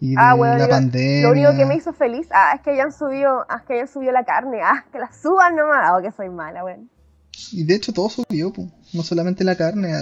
y 0.00 0.10
de 0.10 0.16
Ah, 0.18 0.34
bueno, 0.34 0.56
la 0.56 0.64
yo- 0.64 0.70
pandemia. 0.70 1.22
Lo 1.22 1.32
único 1.32 1.56
que 1.56 1.66
me 1.66 1.74
hizo 1.76 1.92
feliz, 1.92 2.28
ah, 2.30 2.52
es 2.54 2.62
que 2.62 2.70
hayan 2.70 2.92
subido, 2.92 3.44
ah, 3.48 3.56
es 3.60 3.66
que 3.66 3.74
hayan 3.74 3.88
subido 3.88 4.12
la 4.12 4.24
carne, 4.24 4.58
ah, 4.62 4.84
que 4.92 4.98
la 4.98 5.10
suban 5.12 5.56
nomás, 5.56 5.90
oh, 5.92 6.00
que 6.00 6.12
soy 6.12 6.30
mala, 6.30 6.62
bueno. 6.62 6.84
Y 7.52 7.64
de 7.64 7.74
hecho 7.74 7.92
todo 7.92 8.08
subió, 8.08 8.52
po. 8.52 8.68
no 8.92 9.02
solamente 9.02 9.42
la 9.44 9.56
carne. 9.56 9.92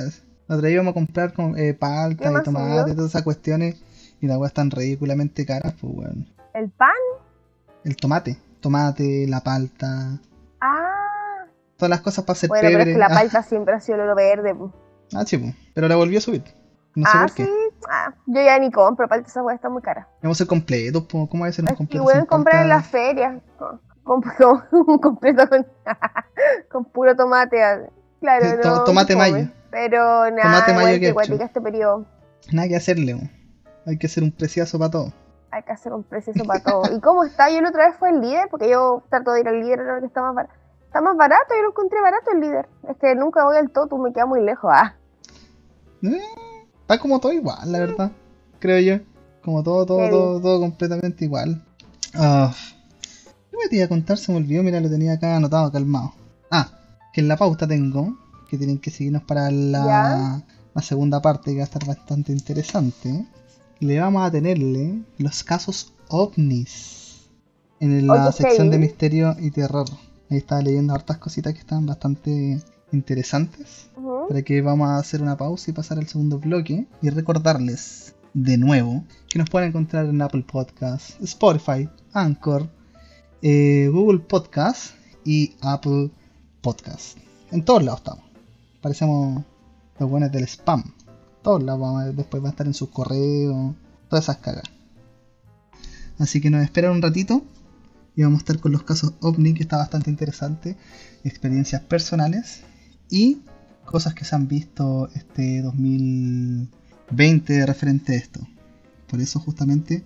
La 0.49 0.57
vez 0.57 0.73
íbamos 0.73 0.93
a 0.93 0.95
comprar 0.95 1.33
con, 1.35 1.57
eh, 1.59 1.73
¿Qué 1.73 1.75
palta 1.75 2.33
y 2.33 2.43
tomate 2.43 2.91
y 2.91 2.95
todas 2.95 3.11
esas 3.11 3.23
cuestiones. 3.23 3.77
Y 4.21 4.27
las 4.27 4.39
weas 4.39 4.51
están 4.51 4.71
ridículamente 4.71 5.47
caras, 5.47 5.75
pues 5.81 5.93
weón. 5.95 6.27
El 6.55 6.71
pan, 6.71 6.89
El 7.85 7.95
tomate, 7.97 8.37
tomate, 8.61 9.27
la 9.29 9.41
palta, 9.41 10.19
ah, 10.61 11.45
todas 11.77 11.91
las 11.91 12.01
cosas 12.01 12.25
para 12.25 12.33
hacer 12.37 12.49
bueno, 12.49 12.69
pero 12.69 12.81
es 12.81 12.87
que 12.87 12.99
la 12.99 13.07
Ah, 13.07 13.15
palta 13.15 13.43
siempre 13.43 13.75
ha 13.75 13.81
sido 13.81 13.99
lo 13.99 14.15
verde, 14.17 14.55
po. 14.55 14.73
Ah, 15.15 15.25
sí, 15.25 15.39
po. 15.39 15.53
pero 15.75 15.85
ahora 15.87 15.97
volvió 15.97 16.19
a 16.19 16.21
subir. 16.23 16.43
No 16.97 17.05
sé 17.09 17.13
ah, 17.15 17.21
por 17.27 17.35
qué. 17.35 17.45
sí, 17.45 17.51
ah, 17.89 18.13
yo 18.27 18.43
ya 18.43 18.59
ni 18.59 18.73
compro 18.73 19.07
palta, 19.07 19.29
esa 19.29 19.43
hueá 19.43 19.55
está 19.55 19.69
muy 19.69 19.83
cara. 19.83 20.09
Vamos 20.23 20.37
a 20.37 20.39
ser 20.39 20.47
completos, 20.49 21.05
po. 21.05 21.29
¿cómo 21.29 21.43
va 21.45 21.49
a 21.51 21.53
ser 21.53 21.65
un 21.69 21.77
completo? 21.77 22.03
pueden 22.03 22.21
sin 22.23 22.27
comprar 22.27 22.63
en 22.65 22.71
palta? 22.71 22.77
la 22.77 22.83
feria. 22.83 23.41
co- 23.59 23.81
con- 24.03 24.23
con- 24.23 24.65
un 24.89 24.99
completo 24.99 25.49
con, 25.49 25.65
con 26.73 26.85
puro 26.87 27.15
tomate. 27.15 27.63
ah, 27.63 27.79
Claro, 28.21 28.45
Sí, 28.51 28.57
to- 28.63 28.69
no. 28.71 28.85
tomate 28.85 29.13
fome. 29.15 29.53
Pero 29.71 30.31
nada, 30.31 30.65
igual 30.71 30.87
que 30.95 31.01
ketchup. 31.01 31.15
guatica 31.15 31.45
este 31.45 31.61
periodo. 31.61 32.07
Nada 32.53 32.69
que 32.69 32.77
hacerle, 32.77 33.31
hay 33.87 33.99
que 33.99 34.07
hacer 34.07 34.23
un 34.23 34.33
preciazo 34.33 34.79
para 34.79 34.91
todo. 34.91 35.13
Hay 35.51 35.63
que 35.63 35.73
hacer 35.73 35.93
un 35.95 36.03
precioso 36.03 36.45
para 36.45 36.63
todo. 36.63 36.83
¿Y 36.95 37.01
cómo 37.01 37.25
está? 37.25 37.51
Yo 37.51 37.61
la 37.63 37.71
otra 37.71 37.89
vez 37.89 37.97
fue 37.99 38.11
el 38.11 38.21
líder, 38.21 38.49
porque 38.51 38.69
yo 38.71 39.03
trato 39.09 39.33
de 39.33 39.41
ir 39.41 39.49
al 39.49 39.61
líder 39.61 39.81
ahora 39.81 40.01
que 40.01 40.07
está 40.07 40.21
más 40.21 40.35
barato. 40.35 40.55
Está 40.85 41.01
más 41.01 41.17
barato, 41.17 41.55
yo 41.57 41.63
lo 41.63 41.69
encontré 41.71 42.01
barato 42.01 42.31
el 42.35 42.41
líder. 42.41 42.69
Es 42.89 42.97
que 42.99 43.15
nunca 43.15 43.45
voy 43.45 43.57
al 43.57 43.71
Totu, 43.71 43.97
me 43.99 44.13
queda 44.13 44.27
muy 44.27 44.43
lejos. 44.43 44.71
Ah, 44.73 44.95
Eh, 46.03 46.21
Está 46.83 46.99
como 46.99 47.19
todo 47.21 47.33
igual, 47.33 47.71
la 47.71 47.79
verdad. 47.81 48.13
Creo 48.61 48.81
yo. 48.81 49.05
Como 49.43 49.63
todo, 49.63 49.87
todo, 49.87 50.09
todo, 50.11 50.41
todo 50.41 50.61
completamente 50.61 51.25
igual. 51.25 51.63
Ah, 52.15 52.53
¿Qué 53.51 53.57
me 53.57 53.69
te 53.69 53.77
iba 53.77 53.85
a 53.87 53.89
contar? 53.89 54.17
Se 54.19 54.33
me 54.33 54.39
olvidó, 54.39 54.63
mira, 54.63 54.81
lo 54.81 54.89
tenía 54.91 55.15
acá 55.15 55.37
anotado, 55.37 55.71
calmado. 55.73 56.13
Ah, 56.51 56.69
que 57.13 57.21
en 57.23 57.29
la 57.29 57.37
pauta 57.37 57.67
tengo 57.67 58.17
que 58.49 58.59
tienen 58.59 58.79
que 58.79 58.91
seguirnos 58.91 59.23
para 59.23 59.51
la, 59.51 60.43
segunda 60.81 61.21
parte, 61.21 61.53
que 61.53 61.59
va 61.59 61.63
a 61.63 61.67
estar 61.67 61.85
bastante 61.87 62.33
interesante. 62.33 63.27
Le 63.81 64.01
vamos 64.01 64.27
a 64.27 64.31
tenerle 64.31 65.03
los 65.19 65.45
casos 65.45 65.93
ovnis 66.09 67.29
en 67.81 68.07
la 68.07 68.33
sección 68.33 68.71
de 68.71 68.79
misterio 68.79 69.37
y 69.39 69.51
terror. 69.51 69.87
Ahí 70.31 70.39
estaba 70.39 70.63
leyendo 70.63 70.95
hartas 70.95 71.19
cositas 71.19 71.53
que 71.53 71.61
están 71.61 71.87
bastante 71.87 72.61
interesantes 72.93 73.91
para 74.29 74.43
que 74.43 74.61
vamos 74.63 74.89
a 74.89 74.99
hacer 74.99 75.23
una 75.23 75.37
pausa 75.37 75.71
y 75.71 75.75
pasar 75.75 75.99
al 75.99 76.07
segundo 76.07 76.39
bloque 76.39 76.87
y 77.03 77.11
recordarles 77.11 78.15
de 78.35 78.57
nuevo 78.57 79.05
que 79.29 79.39
nos 79.39 79.51
pueden 79.51 79.71
encontrar 79.71 80.07
en 80.07 80.21
Apple 80.21 80.45
Podcasts, 80.51 81.17
Spotify, 81.21 81.89
Anchor, 82.13 82.69
eh, 83.43 83.89
Google 83.93 84.21
Podcasts 84.21 84.95
y 85.25 85.55
Apple 85.61 86.11
Podcasts. 86.61 87.17
En 87.51 87.65
todos 87.65 87.83
lados 87.83 88.01
estamos. 88.01 88.28
Parecemos 88.81 89.45
los 89.99 90.11
buenos 90.11 90.31
del 90.31 90.45
spam. 90.45 90.85
Todos 91.43 91.62
lados 91.62 91.81
vamos 91.81 92.03
a 92.03 92.12
después 92.12 92.43
va 92.43 92.49
a 92.49 92.51
estar 92.51 92.67
en 92.67 92.75
sus 92.75 92.91
correos, 92.91 93.75
todas 94.09 94.25
esas 94.25 94.38
cagas. 94.38 94.64
Así 96.19 96.41
que 96.41 96.51
nos 96.51 96.62
esperan 96.62 96.93
un 96.93 97.03
ratito 97.03 97.43
y 98.17 98.23
vamos 98.23 98.38
a 98.38 98.43
estar 98.43 98.59
con 98.59 98.73
los 98.73 98.83
casos 98.83 99.14
OVNI 99.21 99.55
que 99.55 99.62
está 99.62 99.77
bastante 99.77 100.11
interesante, 100.11 100.77
experiencias 101.25 101.83
personales 101.83 102.62
y 103.11 103.43
cosas 103.85 104.14
que 104.14 104.25
se 104.25 104.35
han 104.35 104.49
visto 104.49 105.09
este 105.14 105.62
2020 105.62 107.67
referente 107.67 108.12
a 108.12 108.17
esto. 108.17 108.41
Por 109.09 109.21
eso 109.21 109.41
justamente 109.41 110.05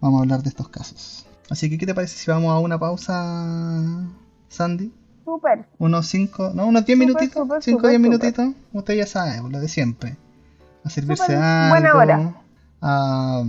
vamos 0.00 0.18
a 0.18 0.22
hablar 0.22 0.42
de 0.42 0.50
estos 0.50 0.68
casos. 0.68 1.26
Así 1.48 1.70
que, 1.70 1.78
¿qué 1.78 1.86
te 1.86 1.94
parece 1.94 2.18
si 2.18 2.30
vamos 2.30 2.50
a 2.50 2.58
una 2.58 2.78
pausa, 2.78 4.08
Sandy? 4.48 4.92
Súper. 5.24 5.66
Unos 5.78 6.06
5, 6.08 6.52
no, 6.54 6.66
unos 6.66 6.84
10 6.84 6.96
Súper, 6.98 7.06
minutitos, 7.08 7.42
súper, 7.42 7.62
5 7.62 7.76
o 7.76 7.80
súper, 7.80 7.90
10 7.90 7.98
súper. 7.98 8.00
minutitos. 8.00 8.48
Usted 8.72 8.94
ya 8.94 9.06
sabe, 9.06 9.48
lo 9.50 9.60
de 9.60 9.68
siempre. 9.68 10.16
A 10.84 10.90
servirse 10.90 11.22
Súper 11.24 11.36
algo, 11.38 11.70
buena 11.70 11.94
hora. 11.94 12.34
a 12.80 13.44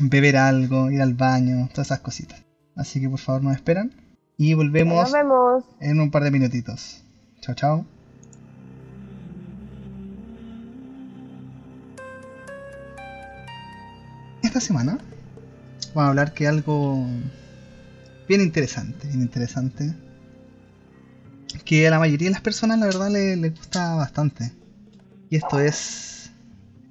beber 0.00 0.36
algo, 0.36 0.90
ir 0.90 1.02
al 1.02 1.14
baño, 1.14 1.68
todas 1.72 1.88
esas 1.88 2.00
cositas. 2.00 2.42
Así 2.74 3.00
que 3.00 3.08
por 3.08 3.18
favor 3.18 3.42
nos 3.42 3.54
esperan 3.54 3.92
y 4.38 4.54
volvemos 4.54 4.96
Nos 5.04 5.12
vemos. 5.12 5.64
en 5.80 6.00
un 6.00 6.10
par 6.10 6.24
de 6.24 6.30
minutitos. 6.30 7.02
Chao, 7.40 7.54
chao. 7.54 7.86
Esta 14.42 14.60
semana 14.60 14.98
vamos 15.94 16.06
a 16.06 16.08
hablar 16.08 16.32
que 16.34 16.46
algo 16.46 17.04
bien 18.28 18.40
interesante, 18.40 19.06
bien 19.08 19.22
interesante, 19.22 19.94
que 21.64 21.86
a 21.86 21.90
la 21.90 21.98
mayoría 21.98 22.28
de 22.28 22.32
las 22.32 22.40
personas 22.42 22.78
la 22.78 22.86
verdad 22.86 23.10
le, 23.10 23.36
le 23.36 23.50
gusta 23.50 23.94
bastante. 23.94 24.52
Y 25.30 25.36
esto 25.36 25.58
es 25.58 26.30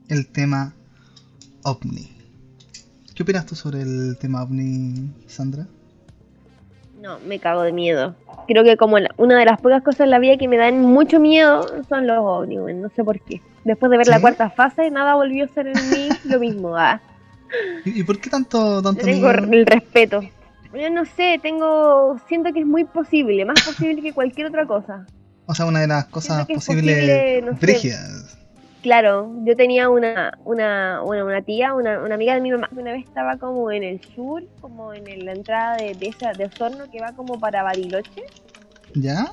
el 0.10 0.28
tema 0.28 0.74
ovni. 1.64 2.10
¿Qué 3.14 3.24
opinas 3.24 3.46
tú 3.46 3.56
sobre 3.56 3.82
el 3.82 4.18
tema 4.20 4.44
ovni, 4.44 5.10
Sandra? 5.28 5.68
No, 7.02 7.20
me 7.20 7.40
cago 7.40 7.62
de 7.62 7.72
miedo. 7.72 8.16
Creo 8.48 8.64
que 8.64 8.78
como 8.78 9.00
la- 9.00 9.12
una 9.18 9.38
de 9.40 9.46
las 9.46 9.60
pocas 9.62 9.82
cosas 9.84 10.02
en 10.02 10.10
la 10.10 10.20
vida 10.20 10.38
que 10.38 10.48
me 10.48 10.58
dan 10.58 10.82
mucho 10.82 11.20
miedo 11.20 11.84
son 11.88 12.08
los 12.08 12.18
ovnis, 12.20 12.60
no 12.76 12.90
sé 12.96 13.04
por 13.04 13.20
qué. 13.22 13.42
Después 13.64 13.90
de 13.90 13.98
ver 13.98 14.08
la 14.08 14.20
cuarta 14.20 14.50
fase, 14.50 14.92
nada 14.92 15.16
volvió 15.16 15.46
a 15.46 15.48
ser 15.48 15.68
en 15.68 15.90
mí 15.90 16.10
lo 16.26 16.40
mismo. 16.40 16.76
Ah. 16.78 17.02
¿Y, 17.86 18.02
y 18.02 18.04
por 18.04 18.20
qué 18.20 18.30
tanto, 18.30 18.82
tanto 18.82 19.02
tengo 19.06 19.28
miedo? 19.30 19.54
el 19.54 19.66
respeto. 19.66 20.22
Yo 20.76 20.90
no 20.90 21.06
sé, 21.06 21.40
tengo 21.42 22.18
siento 22.28 22.52
que 22.54 22.60
es 22.62 22.66
muy 22.66 22.84
posible, 22.84 23.46
más 23.46 23.64
posible 23.64 24.02
que 24.02 24.14
cualquier 24.14 24.48
otra 24.48 24.66
cosa. 24.66 25.08
O 25.46 25.54
sea, 25.54 25.66
una 25.66 25.80
de 25.82 25.88
las 25.88 26.06
cosas 26.06 26.48
posibles 26.56 26.96
posible, 26.96 27.42
no 27.42 27.52
sé. 27.54 27.60
Claro, 28.82 29.32
yo 29.46 29.56
tenía 29.56 29.90
una, 29.90 30.38
una, 30.44 31.02
una, 31.04 31.24
una 31.26 31.42
tía, 31.42 31.74
una, 31.74 32.02
una 32.04 32.16
amiga 32.16 32.36
de 32.36 32.42
mi 32.42 32.52
mamá, 32.52 32.68
que 32.72 32.80
una 32.80 32.92
vez 32.92 33.04
estaba 33.06 33.38
como 33.38 33.72
en 33.72 33.84
el 33.84 34.00
sur, 34.14 34.44
como 34.62 34.94
en 34.94 35.08
el- 35.08 35.26
la 35.26 35.32
entrada 35.32 35.76
de, 35.78 35.96
de 35.96 36.08
esa 36.08 36.34
de 36.34 36.46
Osorno 36.46 36.86
que 36.92 37.00
va 37.02 37.12
como 37.14 37.40
para 37.40 37.64
Bariloche. 37.64 38.22
¿Ya? 38.94 39.26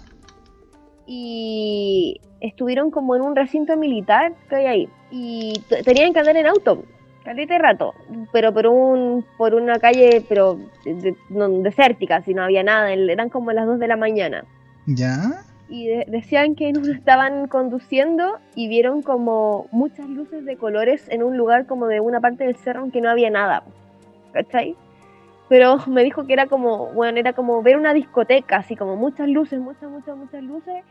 y 1.07 2.20
estuvieron 2.40 2.90
como 2.90 3.16
en 3.16 3.22
un 3.22 3.35
recinto 3.35 3.76
militar 3.76 4.33
que 4.48 4.55
hay 4.57 4.66
ahí 4.66 4.88
y 5.11 5.52
tenían 5.85 6.12
que 6.12 6.20
andar 6.20 6.37
en 6.37 6.46
auto 6.46 6.85
Caleta 7.24 7.54
de 7.54 7.58
rato, 7.61 7.94
pero 8.32 8.52
por 8.52 8.66
un 8.66 9.24
por 9.37 9.54
una 9.54 9.78
calle 9.78 10.24
pero 10.28 10.58
de- 10.85 11.14
no, 11.28 11.48
desértica, 11.48 12.20
si 12.22 12.35
no 12.35 12.42
había 12.42 12.62
nada, 12.62 12.92
eran 12.92 13.28
como 13.28 13.52
las 13.52 13.66
2 13.66 13.78
de 13.78 13.88
la 13.88 13.96
mañana. 13.96 14.44
¿Ya? 14.87 15.44
Y 15.68 15.87
de- 15.87 16.04
decían 16.08 16.54
que 16.56 16.72
nos 16.72 16.88
estaban 16.88 17.46
conduciendo 17.48 18.38
y 18.56 18.68
vieron 18.68 19.02
como 19.02 19.66
muchas 19.70 20.08
luces 20.08 20.44
de 20.44 20.56
colores 20.56 21.06
en 21.11 21.22
un 21.22 21.37
lugar 21.37 21.66
como 21.66 21.87
de 21.87 22.00
una 22.00 22.20
parte 22.20 22.44
del 22.44 22.56
cerro 22.56 22.85
en 22.85 22.90
que 22.90 23.00
no 23.00 23.08
había 23.11 23.30
nada, 23.30 23.62
¿cachai? 24.32 24.74
Pero 25.48 25.76
me 25.87 26.02
dijo 26.02 26.26
que 26.26 26.32
era 26.32 26.46
como, 26.46 26.92
bueno, 26.92 27.18
era 27.18 27.32
como 27.35 27.62
ver 27.62 27.76
una 27.76 27.94
discoteca, 27.94 28.56
así 28.56 28.74
como 28.74 28.96
muchas 28.96 29.28
luces, 29.28 29.61
muchas, 29.61 29.88
muchas, 29.90 30.16
muchas 30.16 30.42
luces, 30.42 30.82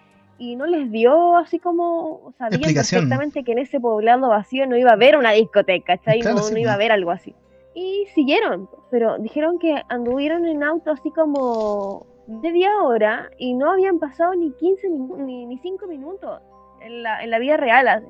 y 0.44 0.56
no 0.56 0.66
les 0.66 0.90
dio 0.92 1.38
así 1.38 1.60
como, 1.60 2.34
sabían 2.40 2.62
perfectamente 3.04 3.44
que 3.44 3.52
en 3.52 3.60
ese 3.60 3.80
poblado 3.80 4.30
vacío 4.30 4.66
no 4.66 4.76
iba 4.76 4.90
a 4.90 4.94
haber 4.94 5.16
una 5.16 5.32
discoteca, 5.34 5.98
¿cachai? 5.98 6.20
Claro, 6.22 6.38
no, 6.38 6.44
sí, 6.44 6.54
no 6.54 6.60
iba 6.60 6.72
a 6.72 6.76
haber 6.76 6.92
algo 6.92 7.12
así. 7.12 7.36
Y 7.76 8.08
siguieron, 8.16 8.68
pero 8.90 9.18
dijeron 9.20 9.60
que 9.60 9.84
anduvieron 9.88 10.46
en 10.48 10.64
auto 10.64 10.92
así 10.92 11.12
como 11.12 12.08
media 12.28 12.72
hora 12.84 13.30
y 13.38 13.54
no 13.54 13.72
habían 13.72 14.00
pasado 14.00 14.34
ni 14.36 14.52
15 14.54 14.90
minu- 14.90 15.18
ni, 15.18 15.46
ni 15.46 15.58
5 15.60 15.86
minutos 15.88 16.42
en 16.82 17.04
la, 17.04 17.24
en 17.24 17.30
la 17.30 17.38
vida 17.40 17.58
real. 17.58 17.88
así. 17.88 18.08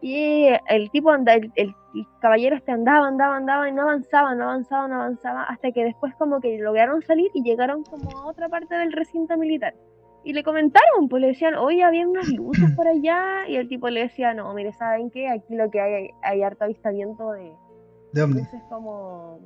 Y 0.00 0.46
el 0.68 0.90
tipo, 0.90 1.10
anda, 1.10 1.34
el, 1.34 1.50
el- 1.56 1.74
el 1.94 2.06
caballero 2.20 2.56
este 2.56 2.72
andaba, 2.72 3.06
andaba, 3.08 3.36
andaba 3.36 3.68
y 3.68 3.72
no 3.72 3.82
avanzaba, 3.82 4.34
no 4.34 4.44
avanzaba, 4.44 4.86
no 4.88 4.96
avanzaba, 4.96 5.44
hasta 5.44 5.72
que 5.72 5.84
después 5.84 6.14
como 6.16 6.40
que 6.40 6.58
lograron 6.58 7.02
salir 7.02 7.30
y 7.34 7.42
llegaron 7.42 7.82
como 7.84 8.10
a 8.18 8.26
otra 8.26 8.48
parte 8.48 8.74
del 8.74 8.92
recinto 8.92 9.36
militar. 9.38 9.74
Y 10.26 10.32
le 10.32 10.42
comentaron, 10.42 11.08
pues 11.08 11.20
le 11.20 11.28
decían, 11.28 11.54
oye, 11.54 11.84
había 11.84 12.06
unas 12.06 12.26
luces 12.30 12.68
por 12.74 12.88
allá, 12.88 13.46
y 13.46 13.54
el 13.54 13.68
tipo 13.68 13.88
le 13.88 14.00
decía, 14.00 14.34
no, 14.34 14.52
mire, 14.54 14.72
¿saben 14.72 15.08
qué? 15.08 15.28
Aquí 15.28 15.54
lo 15.54 15.70
que 15.70 15.80
hay, 15.80 16.10
hay 16.20 16.42
harto 16.42 16.64
avistamiento 16.64 17.30
de, 17.30 17.52
De 18.12 18.26
luces 18.26 18.60
como 18.68 19.38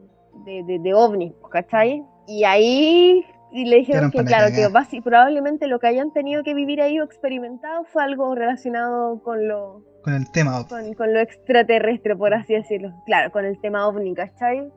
de, 0.47 0.64
de, 0.64 0.79
de 0.79 0.95
ovnis, 0.95 1.35
pues, 1.43 1.53
¿cachai? 1.53 2.03
Y 2.27 2.45
ahí 2.45 3.27
y 3.53 3.66
le 3.66 3.77
dijeron 3.77 4.11
que, 4.11 4.25
claro, 4.25 4.55
que 4.55 5.03
probablemente 5.03 5.66
lo 5.66 5.81
que 5.81 5.88
hayan 5.88 6.12
tenido 6.12 6.43
que 6.45 6.55
vivir 6.55 6.81
ahí 6.81 6.99
o 6.99 7.05
experimentado 7.05 7.85
fue 7.85 8.03
algo 8.03 8.35
relacionado 8.35 9.21
con 9.23 9.49
lo, 9.49 9.83
Con 10.03 10.14
el 10.14 10.31
tema. 10.31 10.66
con, 10.66 10.95
con 10.95 11.12
lo 11.12 11.21
extraterrestre, 11.21 12.16
por 12.16 12.33
así 12.33 12.55
decirlo. 12.55 12.95
Claro, 13.05 13.31
con 13.33 13.45
el 13.45 13.61
tema 13.61 13.87
ovni, 13.87 14.14
¿cachai? 14.14 14.71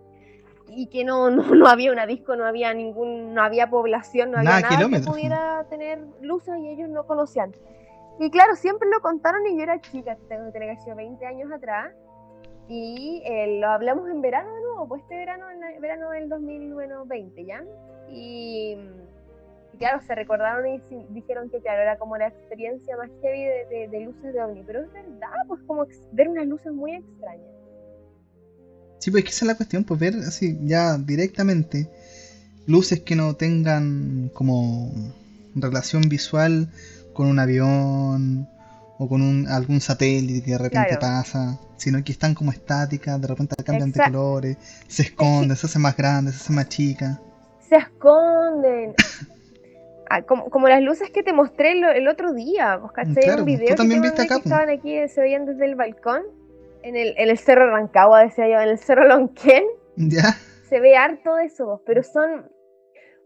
Y 0.70 0.88
que 0.88 1.04
no, 1.04 1.30
no, 1.30 1.44
no 1.56 1.68
había 1.68 1.92
una 1.92 2.06
disco, 2.06 2.36
no 2.36 2.46
había 2.46 2.74
ningún, 2.74 3.34
no 3.34 3.44
había 3.44 3.70
población, 3.70 4.32
no 4.32 4.38
había 4.40 4.62
Nada, 4.62 4.62
nada, 4.62 4.90
que 4.90 5.00
pudiera 5.12 5.66
tener 5.70 6.00
luces 6.22 6.56
y 6.60 6.70
ellos 6.70 6.90
no 6.90 7.06
conocían. 7.06 7.52
Y 8.20 8.30
claro, 8.30 8.56
siempre 8.56 8.88
lo 8.90 9.00
contaron 9.02 9.46
y 9.48 9.56
yo 9.58 9.64
era 9.64 9.80
chica, 9.82 10.18
tengo 10.30 10.46
que 10.46 10.52
tener 10.54 10.68
que 10.70 10.72
haber 10.74 10.80
sido 10.84 10.96
20 10.96 11.26
años 11.26 11.52
atrás. 11.52 11.94
Y 12.70 13.22
eh, 13.26 13.60
lo 13.60 13.68
hablamos 13.68 14.10
en 14.10 14.22
verano 14.22 14.54
de 14.54 14.62
nuevo, 14.62 14.88
pues 14.88 15.02
este 15.02 15.18
verano, 15.18 15.46
en 15.50 15.82
verano 15.82 16.12
del 16.12 16.30
2020, 16.30 17.44
¿ya? 17.46 17.62
Y, 18.10 18.78
y 19.74 19.78
claro, 19.78 20.00
se 20.02 20.16
recordaron 20.16 20.68
y 20.68 20.80
sí- 20.80 21.06
dijeron 21.10 21.50
que, 21.50 21.60
claro, 21.60 21.82
era 21.82 21.98
como 21.98 22.16
la 22.18 22.28
experiencia 22.28 22.96
más 22.96 23.10
heavy 23.22 23.44
de, 23.44 23.66
de- 23.70 23.88
de 23.90 24.00
luces 24.00 24.34
de 24.34 24.42
ovni. 24.42 24.64
Pero 24.64 24.82
es 24.82 24.94
verdad, 24.94 25.30
pues 25.48 25.62
como 25.64 25.86
ver 26.14 26.30
unas 26.30 26.46
luces 26.48 26.72
muy 26.72 26.96
extrañas. 26.96 27.53
Sí, 29.04 29.12
pues 29.12 29.26
es 29.26 29.30
que 29.30 29.36
esa 29.36 29.44
es 29.44 29.48
la 29.48 29.56
cuestión, 29.56 29.84
pues 29.84 30.00
ver 30.00 30.16
así 30.26 30.58
ya 30.64 30.98
directamente 30.98 31.90
luces 32.68 33.02
que 33.02 33.18
no 33.18 33.36
tengan 33.36 34.32
como 34.34 34.94
relación 35.56 36.04
visual 36.08 36.70
con 37.12 37.28
un 37.28 37.38
avión 37.38 38.48
o 38.98 39.10
con 39.10 39.22
un, 39.22 39.46
algún 39.50 39.82
satélite 39.82 40.46
que 40.46 40.52
de 40.52 40.58
repente 40.58 40.98
Claro. 40.98 41.02
pasa, 41.02 41.60
sino 41.76 42.02
que 42.02 42.14
están 42.14 42.34
como 42.34 42.54
estáticas, 42.54 43.20
de 43.20 43.28
repente 43.28 43.62
cambian 43.62 43.92
de 43.92 44.02
colores, 44.02 44.56
se 44.88 45.02
esconden, 45.02 45.58
se 45.58 45.66
hacen 45.66 45.82
más 45.82 45.98
grandes, 45.98 46.36
se 46.36 46.44
hacen 46.44 46.56
más 46.56 46.70
chicas. 46.70 47.20
Se 47.68 47.76
esconden. 47.76 48.94
Ah, 50.10 50.22
como, 50.22 50.50
como 50.50 50.70
las 50.70 50.82
luces 50.82 51.10
que 51.10 51.24
te 51.24 51.34
mostré 51.34 51.74
el, 51.74 51.84
el 51.84 52.08
otro 52.08 52.34
día, 52.34 52.78
pues, 52.80 52.94
¿cachai? 52.94 53.16
Claro, 53.16 53.40
un 53.44 53.50
pues, 53.50 53.60
video 53.60 53.68
tú 53.68 53.74
que 53.74 53.76
también 53.76 54.02
te 54.02 54.08
viste 54.08 54.22
mandé 54.22 54.34
acá, 54.34 54.42
que 54.42 54.50
pues. 54.50 54.54
estaban 54.54 54.70
aquí, 54.70 55.14
se 55.14 55.20
veían 55.20 55.46
desde 55.46 55.66
el 55.66 55.76
balcón. 55.76 56.22
En 56.84 56.96
el, 56.96 57.14
en 57.18 57.30
el 57.30 57.38
cerro 57.38 57.70
Rancagua, 57.72 58.22
decía 58.24 58.48
yo, 58.48 58.60
en 58.60 58.70
el 58.70 58.78
cerro 58.78 59.06
Lonquén. 59.08 59.64
¿Ya? 59.96 60.34
se 60.70 60.80
ve 60.80 60.96
harto 60.98 61.36
de 61.36 61.46
eso, 61.46 61.82
pero 61.86 62.02
son 62.02 62.50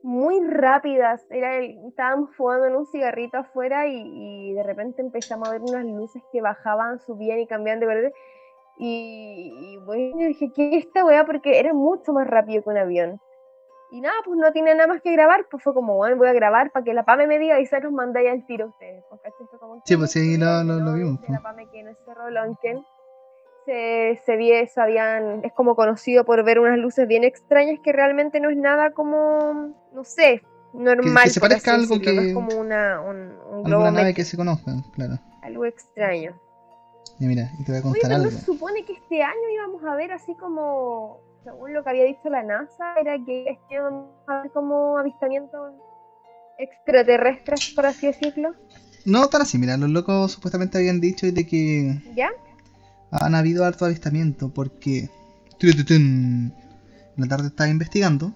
muy 0.04 0.40
rápidas. 0.48 1.26
Era 1.30 1.56
el- 1.58 1.78
estábamos 1.88 2.36
fumando 2.36 2.66
en 2.66 2.76
un 2.76 2.86
cigarrito 2.88 3.38
afuera 3.38 3.88
y, 3.88 4.02
y 4.50 4.54
de 4.54 4.64
repente 4.64 5.02
empezamos 5.02 5.48
a 5.48 5.52
ver 5.54 5.62
unas 5.62 5.86
luces 5.86 6.22
que 6.34 6.42
bajaban, 6.42 7.00
subían 7.00 7.40
y 7.40 7.48
cambiaban 7.48 7.80
de 7.80 7.86
color. 7.86 8.14
Y, 8.80 9.54
y 9.74 9.78
bueno, 9.86 10.28
dije, 10.28 10.52
¿qué 10.54 10.76
es 10.78 10.86
esta 10.86 11.06
weá? 11.06 11.26
Porque 11.26 11.58
era 11.60 11.74
mucho 11.74 12.12
más 12.14 12.28
rápido 12.28 12.64
que 12.64 12.70
un 12.70 12.78
avión. 12.78 13.20
Y 13.92 14.02
nada, 14.02 14.16
pues 14.26 14.38
no 14.38 14.52
tiene 14.52 14.76
nada 14.76 14.88
más 14.88 15.02
que 15.02 15.14
grabar, 15.14 15.48
pues 15.50 15.64
fue 15.64 15.74
como, 15.74 15.96
bueno, 15.96 16.18
voy 16.18 16.28
a 16.28 16.34
grabar 16.34 16.72
para 16.72 16.84
que 16.84 16.94
la 16.94 17.06
PAME 17.06 17.26
me 17.28 17.40
diga 17.40 17.60
y 17.62 17.66
se 17.66 17.80
los 17.80 17.94
mandáis 17.94 18.30
al 18.30 18.46
tiro 18.46 18.68
ustedes. 18.68 19.04
pues, 19.10 19.22
como, 19.60 19.82
Sí, 19.86 19.96
pues 19.96 20.12
sí, 20.12 20.20
"Sí, 20.36 20.38
lo- 20.38 20.64
lo- 20.64 20.80
lo 20.80 20.92
no", 20.92 20.94
vimos, 20.96 21.20
pues. 21.20 21.30
La 21.32 21.40
PAME 21.42 21.68
que 21.72 21.80
en 21.80 21.88
el 21.88 21.96
Cerro 22.06 22.30
Lonquén 22.30 22.84
se, 23.68 24.22
se 24.26 24.38
vie- 24.38 24.68
sabían, 24.70 25.44
es 25.44 25.52
como 25.52 25.76
conocido 25.76 26.24
por 26.24 26.44
ver 26.46 26.58
unas 26.60 26.80
luces 26.80 27.06
bien 27.08 27.24
extrañas 27.26 27.80
que 27.84 27.92
realmente 27.92 28.40
no 28.40 28.50
es 28.50 28.56
nada 28.58 28.92
como, 28.92 29.74
no 29.94 30.04
sé, 30.06 30.42
normal. 30.74 31.26
que 31.26 31.30
se 31.32 31.40
por 31.42 31.50
parezca 31.50 31.74
algo 31.76 31.96
decirlo, 31.98 32.14
no 32.14 32.22
que- 32.22 32.28
es 32.30 32.34
como 32.34 32.60
una, 32.62 33.02
un, 33.02 33.18
un 33.52 33.64
globo 33.64 33.84
nave 33.84 33.98
métrico, 33.98 34.16
que 34.16 34.24
se 34.24 34.38
conozca, 34.38 34.72
claro. 34.96 35.20
algo 35.42 35.66
extraño. 35.66 36.40
Y 37.20 37.26
mira, 37.26 37.52
y 37.60 37.64
te 37.66 37.72
voy 37.74 37.82
a 37.82 37.84
Oye, 37.84 37.92
contar 38.00 38.10
no 38.12 38.16
algo. 38.18 38.32
se 38.32 38.46
supone 38.46 38.86
que 38.86 38.94
este 38.94 39.22
año 39.22 39.50
íbamos 39.54 39.84
a 39.84 39.96
ver 39.96 40.14
así 40.14 40.34
como, 40.36 41.20
según 41.44 41.74
lo 41.74 41.84
que 41.84 41.90
había 41.90 42.06
dicho 42.06 42.30
la 42.30 42.44
NASA, 42.44 42.94
era 43.02 43.18
que 43.26 43.50
este 43.50 43.76
año 43.76 43.90
íbamos 43.90 44.10
a 44.28 44.42
ver 44.44 44.52
como 44.52 44.98
avistamientos 44.98 45.74
extraterrestres, 46.58 47.74
por 47.76 47.86
así 47.86 48.08
decirlo. 48.08 48.54
No 49.06 49.28
tan 49.28 49.42
así, 49.42 49.58
mira, 49.58 49.78
los 49.78 49.90
locos 49.90 50.32
supuestamente 50.32 50.78
habían 50.78 51.00
dicho 51.00 51.26
de 51.32 51.46
que 51.46 51.96
¿Ya? 52.16 52.30
Han 53.12 53.36
habido 53.36 53.66
harto 53.66 53.86
avistamiento 53.86 54.50
porque 54.50 55.10
en 55.90 56.54
la 57.16 57.28
tarde 57.28 57.48
estaba 57.48 57.70
investigando 57.70 58.34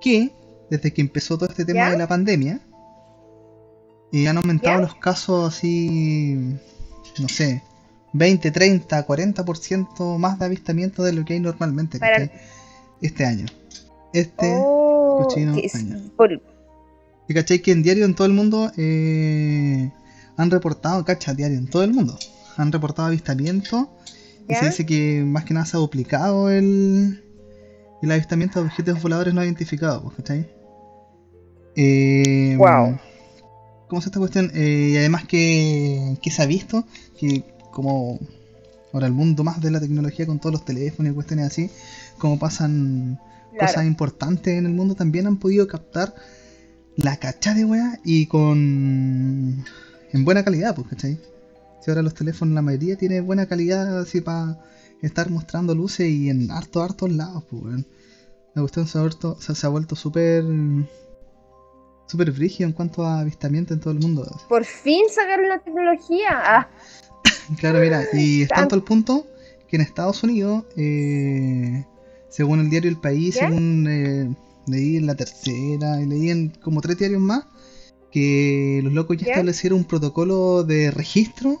que 0.00 0.32
desde 0.70 0.92
que 0.92 1.00
empezó 1.02 1.36
todo 1.36 1.48
este 1.48 1.64
tema 1.64 1.80
¿Ya? 1.80 1.90
de 1.92 1.98
la 1.98 2.06
pandemia 2.08 2.60
eh, 4.12 4.28
han 4.28 4.36
aumentado 4.38 4.76
¿Ya? 4.76 4.82
los 4.82 4.94
casos 4.96 5.54
así 5.54 6.38
no 7.20 7.28
sé 7.28 7.62
20, 8.12 8.50
30, 8.52 9.06
40% 9.06 10.18
más 10.18 10.38
de 10.38 10.44
avistamiento 10.46 11.02
de 11.02 11.12
lo 11.12 11.24
que 11.24 11.34
hay 11.34 11.40
normalmente 11.40 11.98
este 13.02 13.24
año 13.26 13.46
este 14.12 14.54
Oh, 14.56 15.24
cochino 15.24 15.56
es- 15.56 15.74
año. 15.74 16.00
por- 16.16 16.40
y 17.28 17.34
cachai 17.34 17.60
que 17.60 17.72
en 17.72 17.82
diario 17.82 18.04
en 18.04 18.14
todo 18.14 18.26
el 18.26 18.32
mundo 18.34 18.70
eh, 18.76 19.90
han 20.36 20.50
reportado, 20.50 21.04
cacha, 21.04 21.32
diario 21.34 21.56
en 21.58 21.68
todo 21.68 21.82
el 21.84 21.92
mundo, 21.94 22.18
han 22.56 22.72
reportado 22.72 23.08
avistamientos 23.08 23.86
y 24.48 24.54
se 24.54 24.66
dice 24.66 24.86
que 24.86 25.24
más 25.26 25.44
que 25.44 25.54
nada 25.54 25.66
se 25.66 25.76
ha 25.76 25.80
duplicado 25.80 26.50
el, 26.50 27.22
el 28.02 28.12
avistamiento 28.12 28.60
de 28.60 28.66
objetos 28.66 29.02
voladores 29.02 29.32
no 29.34 29.42
identificados, 29.42 30.02
pues, 30.02 30.16
¿cachai? 30.16 30.50
Eh, 31.76 32.54
Guau. 32.56 32.98
¿Cómo 33.88 34.00
es 34.00 34.06
esta 34.06 34.18
cuestión? 34.18 34.50
Eh, 34.54 34.90
y 34.92 34.96
además 34.96 35.24
que, 35.26 36.18
que 36.22 36.30
se 36.30 36.42
ha 36.42 36.46
visto 36.46 36.84
que 37.18 37.44
como 37.70 38.18
ahora 38.92 39.06
el 39.06 39.12
mundo 39.12 39.44
más 39.44 39.60
de 39.60 39.70
la 39.70 39.80
tecnología 39.80 40.26
con 40.26 40.38
todos 40.38 40.52
los 40.52 40.64
teléfonos 40.64 41.12
y 41.12 41.14
cuestiones 41.14 41.46
así, 41.46 41.70
como 42.18 42.38
pasan 42.38 43.18
claro. 43.52 43.66
cosas 43.66 43.86
importantes 43.86 44.56
en 44.56 44.66
el 44.66 44.72
mundo 44.72 44.94
también 44.94 45.26
han 45.26 45.38
podido 45.38 45.66
captar 45.66 46.14
la 46.96 47.16
cacha 47.16 47.54
de 47.54 47.64
weá 47.64 47.98
y 48.04 48.26
con. 48.26 49.64
en 50.12 50.24
buena 50.24 50.44
calidad, 50.44 50.74
pues, 50.74 50.88
¿cachai? 50.88 51.18
Si 51.84 51.90
ahora 51.90 52.02
los 52.02 52.14
teléfonos, 52.14 52.54
la 52.54 52.62
mayoría 52.62 52.96
tiene 52.96 53.20
buena 53.20 53.44
calidad 53.44 53.98
así 54.00 54.22
para 54.22 54.58
estar 55.02 55.28
mostrando 55.28 55.74
luces 55.74 56.08
y 56.08 56.30
en 56.30 56.50
harto, 56.50 56.82
hartos 56.82 57.12
lados, 57.12 57.44
pues, 57.50 57.62
weón. 57.62 57.86
La 58.54 58.62
cuestión 58.62 58.86
se 58.86 58.96
ha 58.96 59.02
vuelto, 59.02 59.36
se, 59.38 59.66
ha 59.66 59.68
vuelto 59.68 59.94
súper. 59.94 60.44
súper 62.06 62.30
brígido 62.30 62.68
en 62.68 62.72
cuanto 62.72 63.04
a 63.04 63.20
avistamiento 63.20 63.74
en 63.74 63.80
todo 63.80 63.92
el 63.92 64.00
mundo. 64.00 64.26
Por 64.48 64.64
fin 64.64 65.02
sacaron 65.10 65.48
la 65.48 65.58
tecnología. 65.58 66.28
Ah, 66.32 66.68
Claro, 67.58 67.80
mira, 67.80 68.04
y 68.14 68.42
es 68.42 68.48
Tan- 68.48 68.60
tanto 68.60 68.76
el 68.76 68.82
punto 68.82 69.26
que 69.68 69.76
en 69.76 69.82
Estados 69.82 70.22
Unidos, 70.22 70.64
eh, 70.76 71.84
según 72.30 72.60
el 72.60 72.70
diario 72.70 72.88
El 72.90 72.96
País, 72.96 73.34
según 73.34 73.86
eh, 73.88 74.34
leí 74.66 74.96
en 74.96 75.06
la 75.06 75.16
tercera 75.16 76.00
y 76.00 76.06
leí 76.06 76.30
en 76.30 76.48
como 76.62 76.80
tres 76.80 76.96
diarios 76.96 77.20
más, 77.20 77.44
que 78.10 78.80
los 78.82 78.92
locos 78.94 79.18
ya 79.18 79.26
¿Ya? 79.26 79.32
establecieron 79.32 79.80
un 79.80 79.84
protocolo 79.84 80.64
de 80.64 80.90
registro 80.90 81.60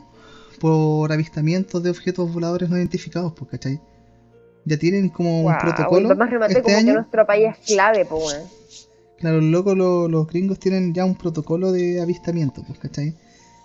por 0.58 1.12
avistamientos 1.12 1.82
de 1.82 1.90
objetos 1.90 2.32
voladores 2.32 2.68
no 2.70 2.76
identificados, 2.76 3.32
pues, 3.34 3.50
¿cachai? 3.50 3.80
Ya 4.64 4.76
tienen 4.78 5.08
como 5.10 5.42
un 5.42 5.58
protocolo 5.58 6.08
remate 6.14 6.52
este 6.54 6.62
como 6.62 6.74
que 6.76 6.80
año. 6.80 6.94
nuestro 6.94 7.26
país 7.26 7.48
es 7.50 7.58
clave, 7.66 8.04
pues. 8.06 8.36
Claro, 9.18 9.40
los 9.40 9.50
locos, 9.50 9.76
los, 9.76 10.10
los 10.10 10.26
gringos 10.26 10.58
tienen 10.58 10.92
ya 10.92 11.04
un 11.04 11.14
protocolo 11.14 11.70
de 11.72 12.00
avistamiento, 12.00 12.62
pues, 12.66 12.78
¿cachai? 12.78 13.14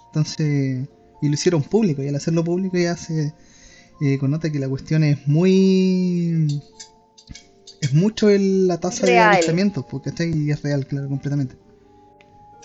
Entonces, 0.07 0.87
y 1.21 1.27
lo 1.27 1.33
hicieron 1.33 1.61
público, 1.63 2.01
y 2.03 2.07
al 2.07 2.15
hacerlo 2.15 2.43
público 2.43 2.77
ya 2.77 2.95
se 2.97 3.33
eh, 4.01 4.17
connota 4.17 4.49
que 4.51 4.59
la 4.59 4.69
cuestión 4.69 5.03
es 5.03 5.27
muy. 5.27 6.61
Es 7.81 7.93
mucho 7.93 8.29
el- 8.29 8.67
la 8.67 8.77
tasa 8.77 9.05
de 9.05 9.19
avistamientos, 9.19 9.85
porque 9.89 10.09
está 10.09 10.25
y 10.25 10.51
es 10.51 10.61
real, 10.61 10.85
claro, 10.85 11.07
completamente. 11.07 11.55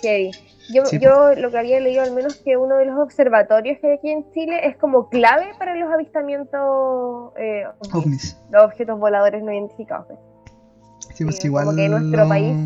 Heavy. 0.07 0.31
Yo, 0.73 0.85
Sí, 0.87 0.99
yo 0.99 1.35
lo 1.35 1.51
que 1.51 1.59
había 1.59 1.79
leído 1.81 2.03
al 2.03 2.13
menos 2.13 2.37
que 2.37 2.57
uno 2.57 2.77
de 2.79 2.87
los 2.87 2.99
observatorios 2.99 3.79
que 3.81 3.89
hay 3.89 3.93
aquí 3.99 4.11
en 4.11 4.31
Chile 4.33 4.67
es 4.67 4.77
como 4.79 5.09
clave 5.11 5.47
para 5.59 5.75
los 5.75 5.93
avistamientos 5.93 7.33
eh, 7.37 7.65
ovnis, 7.93 8.37
los 8.51 8.65
objetos 8.65 8.99
voladores 8.99 9.43
no 9.43 9.53
identificados. 9.53 10.07
pues. 10.09 10.19
Sí, 11.15 11.25
pues 11.25 11.37
Sí, 11.37 11.49
igual. 11.49 11.67
como 11.67 11.77
que 11.77 11.89
nuestro 11.89 12.23
no- 12.23 12.29
país- 12.29 12.57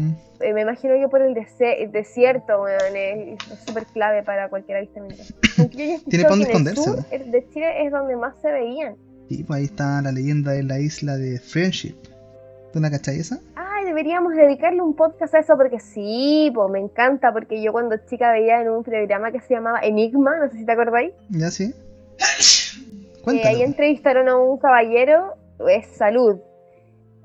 Eh, 0.40 0.52
me 0.54 0.60
imagino 0.62 0.94
que 0.94 1.08
por 1.08 1.20
el, 1.20 1.36
el 1.36 1.90
desierto, 1.90 2.68
es 2.68 3.36
súper 3.66 3.84
clave 3.86 4.22
para 4.22 4.48
cualquier 4.48 4.76
avistamiento. 4.78 5.24
Yo 5.56 5.68
Tiene 5.70 5.94
escuchado 5.94 6.22
pa' 6.22 6.28
dónde 6.30 6.44
que 6.46 6.52
en 6.52 6.56
el 6.60 6.66
esconderse, 6.68 6.82
sur 6.84 7.04
el 7.10 7.30
de 7.32 7.48
Chile 7.48 7.84
es 7.84 7.90
donde 7.90 8.14
más 8.16 8.40
se 8.40 8.52
veían. 8.52 8.96
Sí, 9.28 9.42
pues 9.42 9.58
ahí 9.58 9.64
está 9.64 10.00
la 10.00 10.12
leyenda 10.12 10.52
de 10.52 10.62
la 10.62 10.78
isla 10.78 11.16
de 11.16 11.40
Friendship. 11.40 11.96
¿Tú 12.72 12.80
la 12.80 12.90
cachai 12.90 13.18
esa? 13.18 13.38
Ay, 13.56 13.84
deberíamos 13.86 14.34
dedicarle 14.34 14.82
un 14.82 14.94
podcast 14.94 15.34
a 15.34 15.38
eso 15.38 15.56
porque 15.56 15.80
sí, 15.80 16.52
me 16.70 16.78
encanta, 16.78 17.32
porque 17.32 17.62
yo 17.62 17.72
cuando 17.72 17.96
chica 18.08 18.30
veía 18.32 18.60
en 18.60 18.68
un 18.68 18.84
programa 18.84 19.32
que 19.32 19.40
se 19.40 19.54
llamaba 19.54 19.80
Enigma, 19.80 20.36
no 20.36 20.50
sé 20.50 20.58
si 20.58 20.66
te 20.66 20.72
acordáis, 20.72 21.12
¿Ya 21.30 21.50
sí? 21.50 21.74
Eh, 23.26 23.42
ahí 23.46 23.62
entrevistaron 23.62 24.26
a 24.30 24.38
un 24.38 24.56
caballero, 24.56 25.34
es 25.68 25.86
salud, 25.88 26.38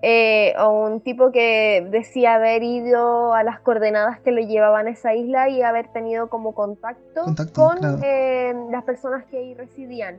eh, 0.01 0.53
a 0.57 0.67
un 0.67 0.99
tipo 0.99 1.31
que 1.31 1.87
decía 1.89 2.33
haber 2.33 2.61
ido 2.61 3.33
a 3.33 3.41
las 3.43 3.61
coordenadas 3.61 4.19
que 4.19 4.31
lo 4.31 4.41
llevaban 4.41 4.87
a 4.87 4.89
esa 4.89 5.13
isla 5.15 5.47
y 5.47 5.61
haber 5.61 5.87
tenido 5.93 6.27
como 6.27 6.53
contacto, 6.53 7.23
Contacto, 7.23 7.53
con 7.53 7.77
claro. 7.77 7.99
eh, 8.03 8.53
las 8.69 8.83
personas 8.83 9.23
que 9.31 9.37
ahí 9.37 9.53
residían, 9.53 10.17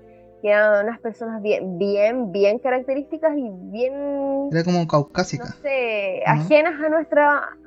eran 0.50 0.84
unas 0.86 1.00
personas 1.00 1.40
bien, 1.42 1.78
bien, 1.78 2.32
bien 2.32 2.58
características 2.58 3.36
y 3.36 3.48
bien, 3.70 4.48
Era 4.52 4.64
como 4.64 4.78
no 4.80 4.86
caucásica. 4.88 5.46
sé, 5.62 6.22
¿no? 6.26 6.32
ajenas 6.32 6.80
a 6.80 6.88
nuestra... 6.88 7.58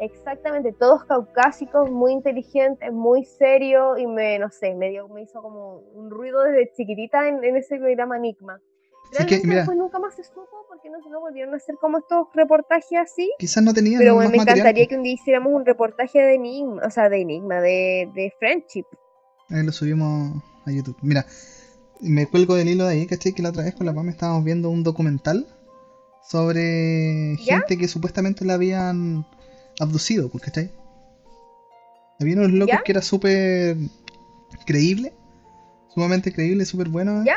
Exactamente, 0.00 0.72
todos 0.72 1.04
caucásicos, 1.04 1.88
muy 1.88 2.12
inteligentes, 2.12 2.92
muy 2.92 3.24
serios 3.24 3.96
y 3.98 4.06
me, 4.08 4.38
no 4.40 4.50
sé, 4.50 4.74
me, 4.74 4.90
dio- 4.90 5.08
me 5.08 5.22
hizo 5.22 5.40
como 5.40 5.78
un 5.94 6.10
ruido 6.10 6.42
desde 6.42 6.72
chiquitita 6.76 7.28
en, 7.28 7.42
en 7.44 7.56
ese 7.56 7.78
programa 7.78 8.16
Enigma. 8.16 8.58
Sí, 9.12 9.18
que, 9.26 9.36
Realmente 9.36 9.46
mira. 9.46 9.56
después 9.60 9.78
nunca 9.78 9.98
más 10.00 10.14
se 10.16 10.24
supo 10.24 10.48
porque 10.68 10.90
no, 10.90 10.98
no 11.08 11.20
volvieron 11.20 11.54
a 11.54 11.58
hacer 11.58 11.76
como 11.80 11.98
estos 11.98 12.26
reportajes 12.34 12.98
así. 12.98 13.30
Quizás 13.38 13.62
no 13.62 13.72
tenían 13.72 14.00
Pero 14.00 14.16
más 14.16 14.30
me 14.30 14.38
material. 14.38 14.58
encantaría 14.58 14.86
que 14.88 14.96
un 14.96 15.04
día 15.04 15.12
hiciéramos 15.14 15.52
un 15.52 15.64
reportaje 15.64 16.18
de 16.20 16.34
Enigma, 16.34 16.82
o 16.84 16.90
sea, 16.90 17.08
de 17.08 17.20
Enigma, 17.20 17.60
de, 17.60 18.10
de 18.12 18.32
Friendship. 18.40 18.84
Ahí 19.48 19.62
lo 19.64 19.70
subimos 19.70 20.42
a 20.66 20.72
YouTube. 20.72 20.96
Mira, 21.02 21.24
me 22.00 22.26
cuelgo 22.26 22.54
del 22.54 22.68
hilo 22.68 22.84
de 22.86 22.92
ahí, 22.94 23.06
¿cachai? 23.06 23.32
Que 23.32 23.42
la 23.42 23.50
otra 23.50 23.64
vez 23.64 23.74
con 23.74 23.86
la 23.86 23.94
PAM 23.94 24.08
estábamos 24.08 24.44
viendo 24.44 24.70
un 24.70 24.82
documental 24.82 25.46
sobre 26.28 27.36
¿Ya? 27.44 27.58
gente 27.58 27.76
que 27.78 27.88
supuestamente 27.88 28.44
la 28.44 28.54
habían 28.54 29.26
abducido, 29.80 30.28
pues, 30.28 30.44
¿cachai? 30.44 30.70
Había 32.20 32.36
unos 32.36 32.52
locos 32.52 32.74
¿Ya? 32.76 32.82
que 32.82 32.92
era 32.92 33.02
súper 33.02 33.76
creíble, 34.66 35.12
sumamente 35.92 36.32
creíble, 36.32 36.64
súper 36.64 36.88
bueno. 36.88 37.24
¿Ya? 37.24 37.36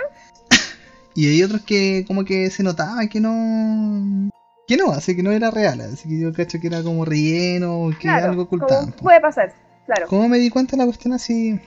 Y 1.16 1.28
hay 1.28 1.42
otros 1.42 1.62
que 1.64 2.06
como 2.08 2.24
que 2.26 2.52
se 2.52 2.62
notaba 2.62 3.08
que 3.08 3.20
no... 3.20 4.30
Que 4.68 4.78
no, 4.78 4.92
así 4.92 5.16
que 5.16 5.24
no 5.24 5.32
era 5.32 5.50
real, 5.50 5.82
así 5.82 6.08
que 6.08 6.20
yo 6.20 6.32
cacho 6.32 6.60
que 6.60 6.68
era 6.68 6.84
como 6.84 7.06
relleno, 7.06 7.90
que 7.94 8.02
Claro, 8.02 8.30
algo 8.30 8.44
ocultaban. 8.44 8.84
como 8.84 8.92
pues. 8.92 9.02
puede 9.02 9.22
pasar, 9.22 9.54
claro. 9.88 10.06
¿Cómo 10.08 10.30
me 10.30 10.38
di 10.38 10.52
cuenta 10.52 10.72
de 10.74 10.78
la 10.78 10.86
cuestión 10.86 11.14
así? 11.14 11.60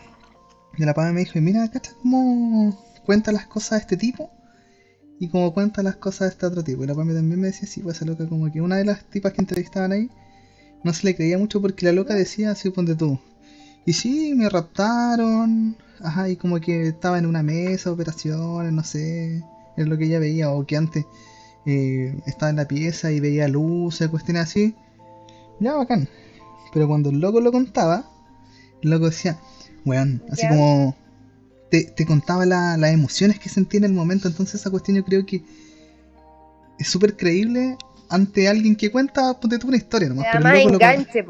De 0.80 0.86
la 0.86 0.94
pava 0.94 1.12
me 1.12 1.20
dijo, 1.20 1.38
mira, 1.42 1.68
¿cachai 1.68 1.94
cómo 2.00 2.74
cuenta 3.04 3.32
las 3.32 3.44
cosas 3.44 3.82
este 3.82 3.98
tipo? 3.98 4.30
Y 5.18 5.28
cómo 5.28 5.52
cuenta 5.52 5.82
las 5.82 5.96
cosas 5.96 6.32
este 6.32 6.46
otro 6.46 6.64
tipo. 6.64 6.82
Y 6.82 6.86
la 6.86 6.94
pava 6.94 7.12
también 7.12 7.38
me 7.38 7.48
decía, 7.48 7.68
sí, 7.68 7.82
pues 7.82 7.96
esa 7.96 8.06
loca, 8.06 8.26
como 8.26 8.50
que 8.50 8.62
una 8.62 8.78
de 8.78 8.86
las 8.86 9.04
tipas 9.10 9.34
que 9.34 9.42
entrevistaban 9.42 9.92
ahí, 9.92 10.08
no 10.82 10.94
se 10.94 11.04
le 11.04 11.14
creía 11.14 11.36
mucho 11.36 11.60
porque 11.60 11.84
la 11.84 11.92
loca 11.92 12.14
decía, 12.14 12.52
así 12.52 12.70
ponte 12.70 12.94
tú. 12.94 13.18
Y 13.84 13.92
sí, 13.92 14.32
me 14.34 14.48
raptaron, 14.48 15.76
ajá, 16.00 16.30
y 16.30 16.36
como 16.36 16.58
que 16.60 16.88
estaba 16.88 17.18
en 17.18 17.26
una 17.26 17.42
mesa, 17.42 17.92
operaciones, 17.92 18.72
no 18.72 18.82
sé, 18.82 19.44
es 19.76 19.86
lo 19.86 19.98
que 19.98 20.06
ella 20.06 20.18
veía, 20.18 20.50
o 20.50 20.64
que 20.64 20.78
antes 20.78 21.04
eh, 21.66 22.18
estaba 22.24 22.48
en 22.48 22.56
la 22.56 22.66
pieza 22.66 23.12
y 23.12 23.20
veía 23.20 23.48
luces, 23.48 24.08
cuestiones 24.08 24.44
así. 24.44 24.74
Ya, 25.60 25.74
bacán. 25.74 26.08
Pero 26.72 26.88
cuando 26.88 27.10
el 27.10 27.20
loco 27.20 27.38
lo 27.42 27.52
contaba, 27.52 28.10
el 28.80 28.88
loco 28.88 29.10
decía, 29.10 29.38
weón, 29.84 30.22
así 30.30 30.46
como 30.48 30.96
te, 31.70 31.84
te 31.84 32.04
contaba 32.06 32.44
la- 32.46 32.76
las 32.76 32.92
emociones 32.92 33.38
que 33.38 33.48
sentía 33.48 33.78
en 33.78 33.84
el 33.84 33.92
momento. 33.92 34.28
Entonces 34.28 34.60
esa 34.60 34.70
cuestión 34.70 34.96
yo 34.96 35.04
creo 35.04 35.24
que 35.26 35.42
es 36.78 36.88
súper 36.88 37.16
creíble 37.16 37.76
ante 38.08 38.48
alguien 38.48 38.74
que 38.76 38.90
cuenta, 38.90 39.38
ponte 39.38 39.58
tú 39.58 39.68
una 39.68 39.76
historia 39.76 40.08
nomás. 40.08 40.26
pero 40.32 40.48
el 40.48 40.64
loco, 40.64 40.74
enganche, 40.84 41.24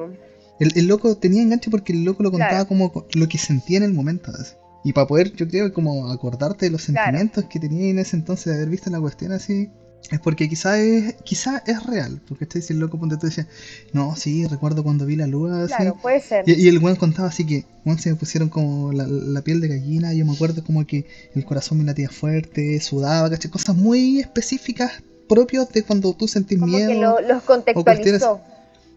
el, 0.60 0.72
el 0.76 0.86
loco 0.86 1.16
tenía 1.16 1.42
enganche 1.42 1.70
porque 1.70 1.92
el 1.92 2.04
loco 2.04 2.22
lo 2.22 2.30
contaba 2.30 2.50
Claro. 2.52 2.68
como 2.68 2.92
co- 2.92 3.06
lo 3.14 3.28
que 3.28 3.38
sentía 3.38 3.78
en 3.78 3.82
el 3.84 3.92
momento. 3.92 4.30
así. 4.30 4.54
Y 4.82 4.94
para 4.94 5.06
poder, 5.06 5.34
yo 5.34 5.46
creo, 5.46 5.72
como 5.74 6.10
acordarte 6.10 6.64
de 6.66 6.70
los 6.70 6.86
Claro. 6.86 7.04
sentimientos 7.04 7.44
que 7.50 7.60
tenía 7.60 7.90
en 7.90 7.98
ese 7.98 8.16
entonces 8.16 8.46
de 8.46 8.54
haber 8.54 8.70
visto 8.70 8.88
la 8.88 8.98
cuestión 9.00 9.32
así, 9.32 9.68
es 10.10 10.18
porque 10.20 10.48
quizá 10.48 10.78
es, 10.80 11.14
quizá 11.24 11.62
es 11.66 11.84
real. 11.86 12.20
Porque 12.28 12.44
este 12.44 12.72
el 12.72 12.80
loco, 12.80 12.98
ponte 12.98 13.16
tú 13.16 13.26
decía, 13.26 13.46
no, 13.92 14.16
sí, 14.16 14.46
recuerdo 14.46 14.82
cuando 14.82 15.06
vi 15.06 15.16
la 15.16 15.26
luna, 15.26 15.64
así. 15.64 15.74
Claro, 15.74 15.96
puede 16.00 16.20
ser. 16.20 16.48
Y, 16.48 16.52
y 16.54 16.68
el 16.68 16.78
weón 16.78 16.96
contaba 16.96 17.28
así 17.28 17.46
que, 17.46 17.64
weón, 17.84 17.98
se 17.98 18.10
me 18.10 18.16
pusieron 18.16 18.48
como 18.48 18.92
la, 18.92 19.06
la 19.06 19.42
piel 19.42 19.60
de 19.60 19.68
gallina, 19.68 20.12
yo 20.14 20.24
me 20.26 20.32
acuerdo 20.32 20.64
como 20.64 20.86
que 20.86 21.06
el 21.34 21.44
corazón 21.44 21.78
me 21.78 21.84
latía 21.84 22.08
fuerte, 22.08 22.80
sudaba, 22.80 23.30
¿cachai? 23.30 23.50
Cosas 23.50 23.76
muy 23.76 24.20
específicas 24.20 25.02
propios 25.28 25.68
de 25.70 25.82
cuando 25.84 26.12
tú 26.14 26.26
sentís 26.26 26.58
Como 26.58 26.76
miedo. 26.76 26.88
que 26.88 26.94
lo- 26.96 27.20
los 27.20 27.42
contextualizó. 27.44 28.40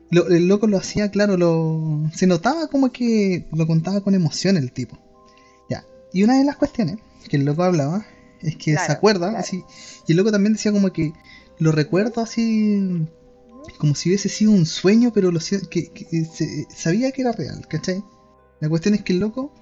Lo- 0.10 0.28
el 0.28 0.48
loco 0.48 0.68
lo 0.68 0.78
hacía, 0.78 1.10
claro, 1.12 1.38
lo 1.38 2.10
se 2.16 2.28
notaba 2.28 2.68
como 2.68 2.92
que 2.92 3.46
lo 3.52 3.66
contaba 3.68 4.02
con 4.02 4.14
emoción 4.16 4.58
el 4.58 4.72
tipo. 4.72 4.98
Ya. 5.70 5.84
Y 6.12 6.24
una 6.24 6.38
de 6.38 6.44
las 6.44 6.56
cuestiones 6.56 6.98
que 7.30 7.38
el 7.38 7.46
loco 7.46 7.64
hablaba 7.64 8.06
es 8.44 8.56
que 8.56 8.76
se 8.78 8.92
acuerda, 8.92 9.28
claro. 9.30 9.38
así, 9.38 9.64
y 10.08 10.12
el 10.12 10.18
loco 10.18 10.32
también 10.32 10.54
decía 10.54 10.72
como 10.72 10.92
que 10.92 11.14
lo 11.60 11.72
recuerdo 11.72 12.22
así 12.22 13.06
como 13.78 13.96
si 13.96 14.10
hubiese 14.10 14.28
sido 14.30 14.52
un 14.52 14.66
sueño, 14.66 15.12
pero 15.14 15.32
lo, 15.32 15.40
que, 15.70 15.88
que 15.90 16.26
se- 16.26 16.68
sabía 16.70 17.12
que 17.12 17.22
era 17.22 17.32
real, 17.32 17.66
¿cachai? 17.68 18.04
La 18.60 18.70
cuestión 18.70 18.94
es 18.94 19.02
que 19.04 19.14
el 19.14 19.20
loco 19.20 19.54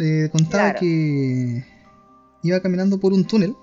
eh, 0.00 0.28
contaba 0.32 0.70
Claro. 0.70 0.80
que 0.80 1.64
iba 2.42 2.60
caminando 2.60 2.98
por 2.98 3.12
un 3.12 3.24
túnel 3.26 3.54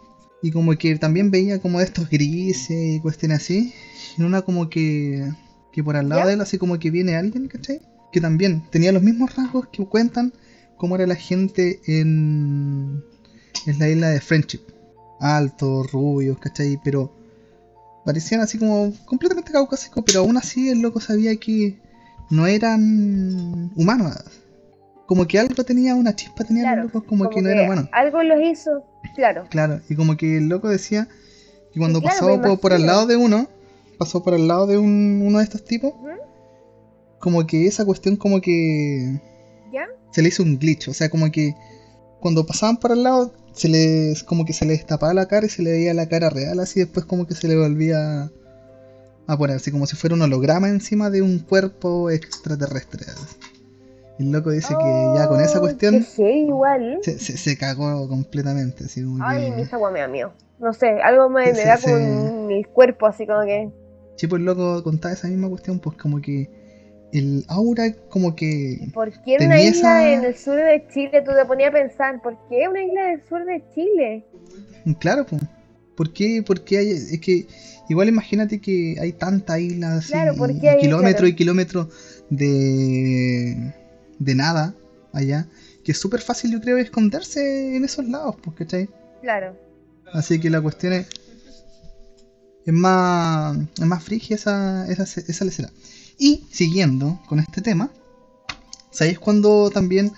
y 0.44 0.52
como 0.52 0.76
que 0.76 0.96
también 0.98 1.32
veía 1.32 1.60
como 1.60 1.82
estos 1.82 2.10
grises 2.10 2.70
y 2.70 3.00
cuestiones 3.00 3.38
así. 3.38 3.74
Y 4.18 4.22
en 4.22 4.28
una 4.28 4.44
como 4.44 4.70
que, 4.70 5.32
que 5.72 5.84
por 5.84 5.96
al 5.96 6.10
lado 6.10 6.28
de 6.28 6.34
él 6.34 6.42
así 6.42 6.58
como 6.60 6.78
que 6.78 6.92
viene 6.92 7.16
alguien, 7.16 7.48
¿cachai? 7.48 7.82
Que 8.12 8.22
también 8.22 8.64
tenía 8.70 8.92
los 8.92 9.02
mismos 9.02 9.36
rasgos 9.36 9.68
que 9.72 9.84
cuentan 9.86 10.32
cómo 10.78 10.96
era 10.96 11.08
la 11.08 11.16
gente 11.16 11.80
en, 11.86 13.04
en 13.66 13.80
la 13.80 13.90
isla 13.90 14.10
de 14.10 14.22
Friendship. 14.22 14.62
Altos, 15.20 15.92
rubios, 15.92 16.38
¿cachai? 16.38 16.80
Pero 16.84 17.12
parecían 18.06 18.42
así 18.42 18.58
como 18.58 18.94
completamente 19.06 19.52
caucásicos, 19.52 20.04
pero 20.06 20.20
aún 20.20 20.38
así 20.38 20.70
el 20.70 20.80
loco 20.82 21.00
sabía 21.00 21.36
que 21.38 21.80
no 22.30 22.46
eran 22.48 23.72
humanos. 23.76 24.16
Como 25.08 25.26
que 25.26 25.40
algo 25.40 25.64
tenía, 25.64 25.96
una 25.96 26.16
chispa 26.16 26.44
tenía 26.44 26.64
Claro, 26.64 26.84
los 26.84 26.94
locos, 26.94 27.08
como, 27.10 27.30
que 27.30 27.42
no 27.42 27.50
era 27.50 27.64
humano. 27.64 27.90
Algo 27.94 28.22
los 28.24 28.40
hizo, 28.42 28.84
claro. 29.16 29.46
Claro, 29.50 29.82
y 29.90 29.96
como 29.96 30.18
que 30.18 30.38
el 30.38 30.50
loco 30.50 30.68
decía 30.70 31.08
que 31.74 31.80
cuando 31.80 32.02
claro, 32.02 32.16
pasó 32.16 32.38
me 32.38 32.48
por, 32.50 32.60
por 32.60 32.74
al 32.74 32.86
lado 32.86 33.06
de 33.08 33.16
uno, 33.16 33.48
pasó 33.98 34.22
por 34.22 34.34
al 34.34 34.48
lado 34.48 34.68
de 34.68 34.78
un- 34.78 35.22
uno 35.26 35.38
de 35.40 35.46
estos 35.46 35.64
tipos, 35.64 35.94
como 37.20 37.48
que 37.48 37.66
esa 37.68 37.84
cuestión 37.86 38.16
como 38.16 38.42
que 38.42 39.20
¿Ya? 39.72 39.86
se 40.12 40.22
le 40.22 40.28
hizo 40.30 40.44
un 40.44 40.60
glitch, 40.60 40.90
o 40.90 40.94
sea, 40.94 41.10
como 41.10 41.32
que 41.32 41.56
cuando 42.20 42.46
pasaban 42.46 42.78
por 42.78 42.92
al 42.92 43.04
lado, 43.04 43.34
se 43.58 43.68
les, 43.70 44.24
como 44.24 44.46
que 44.46 44.54
se 44.54 44.66
les 44.66 44.78
destapaba 44.80 45.14
la 45.14 45.28
cara 45.28 45.46
y 45.46 45.50
se 45.50 45.64
le 45.64 45.72
veía 45.72 45.94
la 45.94 46.08
cara 46.08 46.30
real, 46.30 46.60
así 46.60 46.80
después 46.80 47.06
como 47.06 47.26
que 47.28 47.34
se 47.36 47.48
le 47.48 47.58
volvía 47.58 48.32
a 49.28 49.38
poner, 49.38 49.58
así 49.58 49.72
como 49.72 49.86
si 49.88 49.96
fuera 49.96 50.16
un 50.16 50.22
holograma 50.22 50.70
encima 50.70 51.10
de 51.10 51.22
un 51.22 51.40
cuerpo 51.40 52.10
extraterrestre. 52.10 53.06
el 54.20 54.32
loco 54.32 54.52
dice 54.52 54.74
que 54.80 55.12
ya 55.16 55.28
con 55.28 55.42
esa 55.42 55.58
Oh, 55.58 55.62
cuestión 55.62 56.06
igual. 56.18 57.00
se, 57.02 57.20
se, 57.20 57.38
se 57.38 57.58
cagó 57.58 58.08
completamente, 58.08 58.86
así 58.86 59.04
como 59.04 59.24
Ay, 59.26 59.50
que... 59.52 59.56
mi 59.58 59.64
agua 59.72 59.92
me 59.92 60.00
da 60.00 60.08
miedo. 60.08 60.34
No 60.60 60.74
sé, 60.74 60.88
algo 61.04 61.30
me, 61.30 61.52
da 61.52 61.78
sí. 61.78 61.86
como 61.92 62.50
el 62.50 62.68
cuerpo, 62.68 63.06
así 63.06 63.28
como 63.28 63.42
que. 63.42 63.70
Sí, 64.16 64.26
pues 64.28 64.40
el 64.40 64.46
loco 64.46 64.82
contaba 64.84 65.14
esa 65.14 65.28
misma 65.28 65.50
cuestión, 65.50 65.80
pues 65.80 65.98
como 65.98 66.20
que 66.22 66.50
el 67.14 67.46
aura 67.48 67.94
como 68.10 68.36
que... 68.36 68.90
¿Por 68.94 69.12
qué 69.24 69.38
una 69.40 69.60
isla 69.62 70.04
esa- 70.04 70.14
en 70.14 70.24
el 70.26 70.36
sur 70.36 70.56
de 70.56 70.86
Chile 70.94 71.22
tú 71.26 71.32
te 71.34 71.46
ponías 71.46 71.70
a 71.70 71.74
pensar? 71.74 72.22
¿Por 72.22 72.38
qué 72.50 72.68
una 72.68 72.84
isla 72.84 73.04
del 73.08 73.22
sur 73.28 73.46
de 73.46 73.64
Chile? 73.74 74.26
Claro, 75.00 75.26
pues. 75.26 75.42
¿Por 75.96 76.14
qué? 76.14 76.44
Porque 76.46 76.78
hay, 76.78 76.92
es 76.92 77.20
que 77.20 77.48
igual 77.90 78.08
imagínate 78.10 78.60
que 78.62 78.96
hay 79.02 79.14
tantas 79.14 79.60
islas 79.60 80.08
Claro, 80.08 80.36
¿por 80.36 80.52
y, 80.52 80.68
hay- 80.68 80.80
kilómetros 80.80 81.30
y 81.30 81.34
kilómetros 81.36 81.88
de, 82.30 83.74
de 84.20 84.36
nada 84.36 84.76
allá, 85.14 85.48
que 85.84 85.94
es 85.94 85.98
súper 86.00 86.22
fácil 86.22 86.52
yo 86.52 86.62
creo 86.62 86.78
esconderse 86.78 87.76
en 87.76 87.84
esos 87.84 88.08
lados, 88.08 88.36
pues, 88.44 88.56
¿cachai? 88.58 88.90
Claro. 89.22 89.56
Así 90.14 90.40
que 90.40 90.50
la 90.50 90.62
cuestión 90.62 90.94
es. 90.94 91.08
Es 92.66 92.74
más, 92.74 93.58
es 93.80 93.86
más 93.86 94.04
frigia 94.04 94.36
esa, 94.36 94.86
esa, 94.92 95.04
esa 95.04 95.46
lecera. 95.46 95.70
Y 96.18 96.48
siguiendo 96.52 97.20
con 97.28 97.40
este 97.40 97.62
tema, 97.62 97.92
¿sabéis 98.92 99.20
cuándo 99.20 99.70
también? 99.70 100.12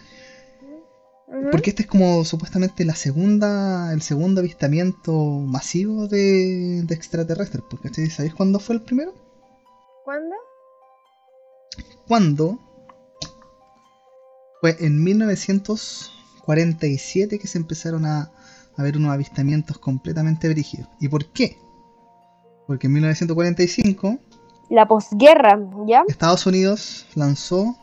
Porque 1.51 1.69
este 1.69 1.83
es 1.83 1.87
como 1.87 2.25
supuestamente 2.25 2.83
la 2.85 2.95
segunda, 2.95 3.93
el 3.93 4.01
segundo 4.01 4.41
avistamiento 4.41 5.13
masivo 5.13 6.07
de, 6.07 6.81
de 6.83 6.95
extraterrestres. 6.95 7.63
Porque 7.69 7.89
¿sabéis 8.09 8.33
cuándo 8.33 8.59
fue 8.59 8.73
el 8.75 8.81
primero? 8.81 9.13
¿Cuándo? 10.03 10.35
Cuando 12.07 12.59
fue 14.59 14.75
en 14.79 15.03
1947 15.03 17.37
que 17.37 17.47
se 17.47 17.59
empezaron 17.59 18.05
a, 18.05 18.31
a 18.75 18.83
ver 18.83 18.97
unos 18.97 19.11
avistamientos 19.11 19.77
completamente 19.77 20.49
brígidos. 20.49 20.89
¿Y 20.99 21.09
por 21.09 21.31
qué? 21.31 21.59
Porque 22.65 22.87
en 22.87 22.93
1945 22.93 24.19
La 24.69 24.87
posguerra, 24.87 25.59
¿ya? 25.87 26.03
Estados 26.07 26.45
Unidos 26.45 27.05
lanzó 27.15 27.75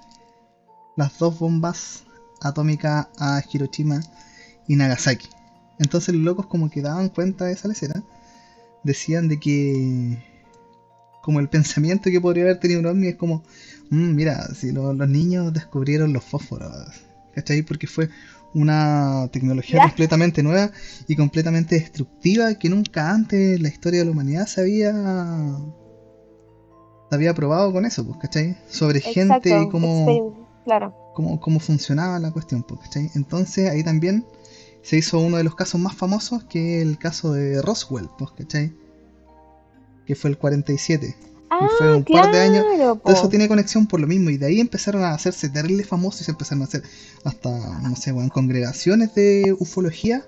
las 0.97 1.19
dos 1.19 1.39
bombas 1.39 2.05
atómicas 2.41 3.09
a 3.19 3.43
Hiroshima 3.53 4.01
y 4.69 4.77
Nagasaki. 4.77 5.29
Entonces 5.79 6.15
los 6.15 6.25
locos 6.25 6.47
como 6.47 6.71
que 6.71 6.81
daban 6.83 7.09
cuenta 7.09 7.47
de 7.47 7.53
esa 7.53 7.69
lecera, 7.69 8.03
decían 8.85 9.29
de 9.29 9.41
que 9.41 10.23
como 11.23 11.41
el 11.41 11.49
pensamiento 11.49 12.09
que 12.11 12.21
podría 12.21 12.45
haber 12.45 12.61
tenido 12.61 12.79
un 12.81 12.87
ovni 12.87 13.09
es 13.09 13.17
como, 13.17 13.43
"Mm, 13.91 14.15
mira, 14.15 14.47
si 14.55 14.71
lo- 14.71 14.93
los 14.95 15.09
niños 15.09 15.53
descubrieron 15.53 16.13
los 16.13 16.23
fósforos, 16.25 16.73
¿cachai? 17.35 17.63
Porque 17.63 17.89
fue 17.89 18.09
una 18.55 19.29
tecnología 19.33 19.81
Ya. 19.81 19.89
completamente 19.89 20.43
nueva 20.45 20.71
y 21.09 21.17
completamente 21.17 21.75
destructiva 21.81 22.55
que 22.55 22.69
nunca 22.71 23.11
antes 23.11 23.57
en 23.57 23.63
la 23.65 23.69
historia 23.69 23.99
de 24.01 24.05
la 24.07 24.13
humanidad 24.13 24.47
se 24.47 24.61
había 24.61 24.93
había 27.11 27.35
probado 27.35 27.73
con 27.73 27.85
eso, 27.85 28.05
pues, 28.05 28.19
¿cachai? 28.19 28.57
Sobre 28.69 29.01
gente 29.01 29.63
y 29.63 29.69
cómo, 29.69 30.47
Claro. 30.65 30.95
cómo, 31.15 31.41
cómo 31.41 31.61
funcionaba 31.61 32.19
la 32.19 32.33
cuestión, 32.33 32.63
pues, 32.63 32.81
¿cachai? 32.81 33.11
Entonces 33.15 33.71
ahí 33.71 33.85
también 33.85 34.25
se 34.83 34.97
hizo 34.97 35.19
uno 35.19 35.37
de 35.37 35.45
los 35.45 35.55
casos 35.55 35.81
más 35.81 35.95
famosos, 35.95 36.45
que 36.45 36.79
es 36.79 36.87
el 36.87 36.99
caso 36.99 37.33
de 37.33 37.61
Roswell, 37.63 38.09
pues, 38.19 38.31
¿cachai? 38.33 38.73
Que 40.05 40.15
fue 40.15 40.31
el 40.31 40.39
47. 40.39 41.17
Ah, 41.49 41.69
fue 41.79 41.97
un 41.97 42.03
claro, 42.03 42.25
par 42.25 42.35
de 42.35 42.41
años. 42.41 42.65
Todo 43.03 43.13
eso 43.15 43.29
tiene 43.29 43.47
conexión 43.47 43.87
por 43.87 44.01
lo 44.01 44.07
mismo, 44.07 44.31
y 44.31 44.37
de 44.37 44.47
ahí 44.47 44.61
empezaron 44.61 45.05
a 45.05 45.13
hacerse 45.13 45.49
terrible 45.49 45.85
famosos 45.85 46.23
y 46.23 46.25
se 46.25 46.33
empezaron 46.33 46.63
a 46.63 46.65
hacer 46.65 46.83
hasta, 47.25 47.81
no 47.81 47.95
sé, 47.95 48.13
weón, 48.13 48.29
congregaciones 48.29 49.15
de 49.15 49.55
ufología 49.59 50.25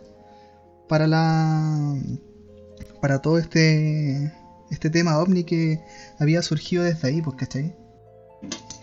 para 0.88 1.06
la. 1.06 1.96
para 3.00 3.20
todo 3.20 3.38
este. 3.38 4.32
Este 4.70 4.90
tema 4.90 5.18
ovni 5.18 5.44
que 5.44 5.80
había 6.18 6.42
surgido 6.42 6.84
desde 6.84 7.08
ahí, 7.08 7.22
pues, 7.22 7.36
¿cachai? 7.36 7.74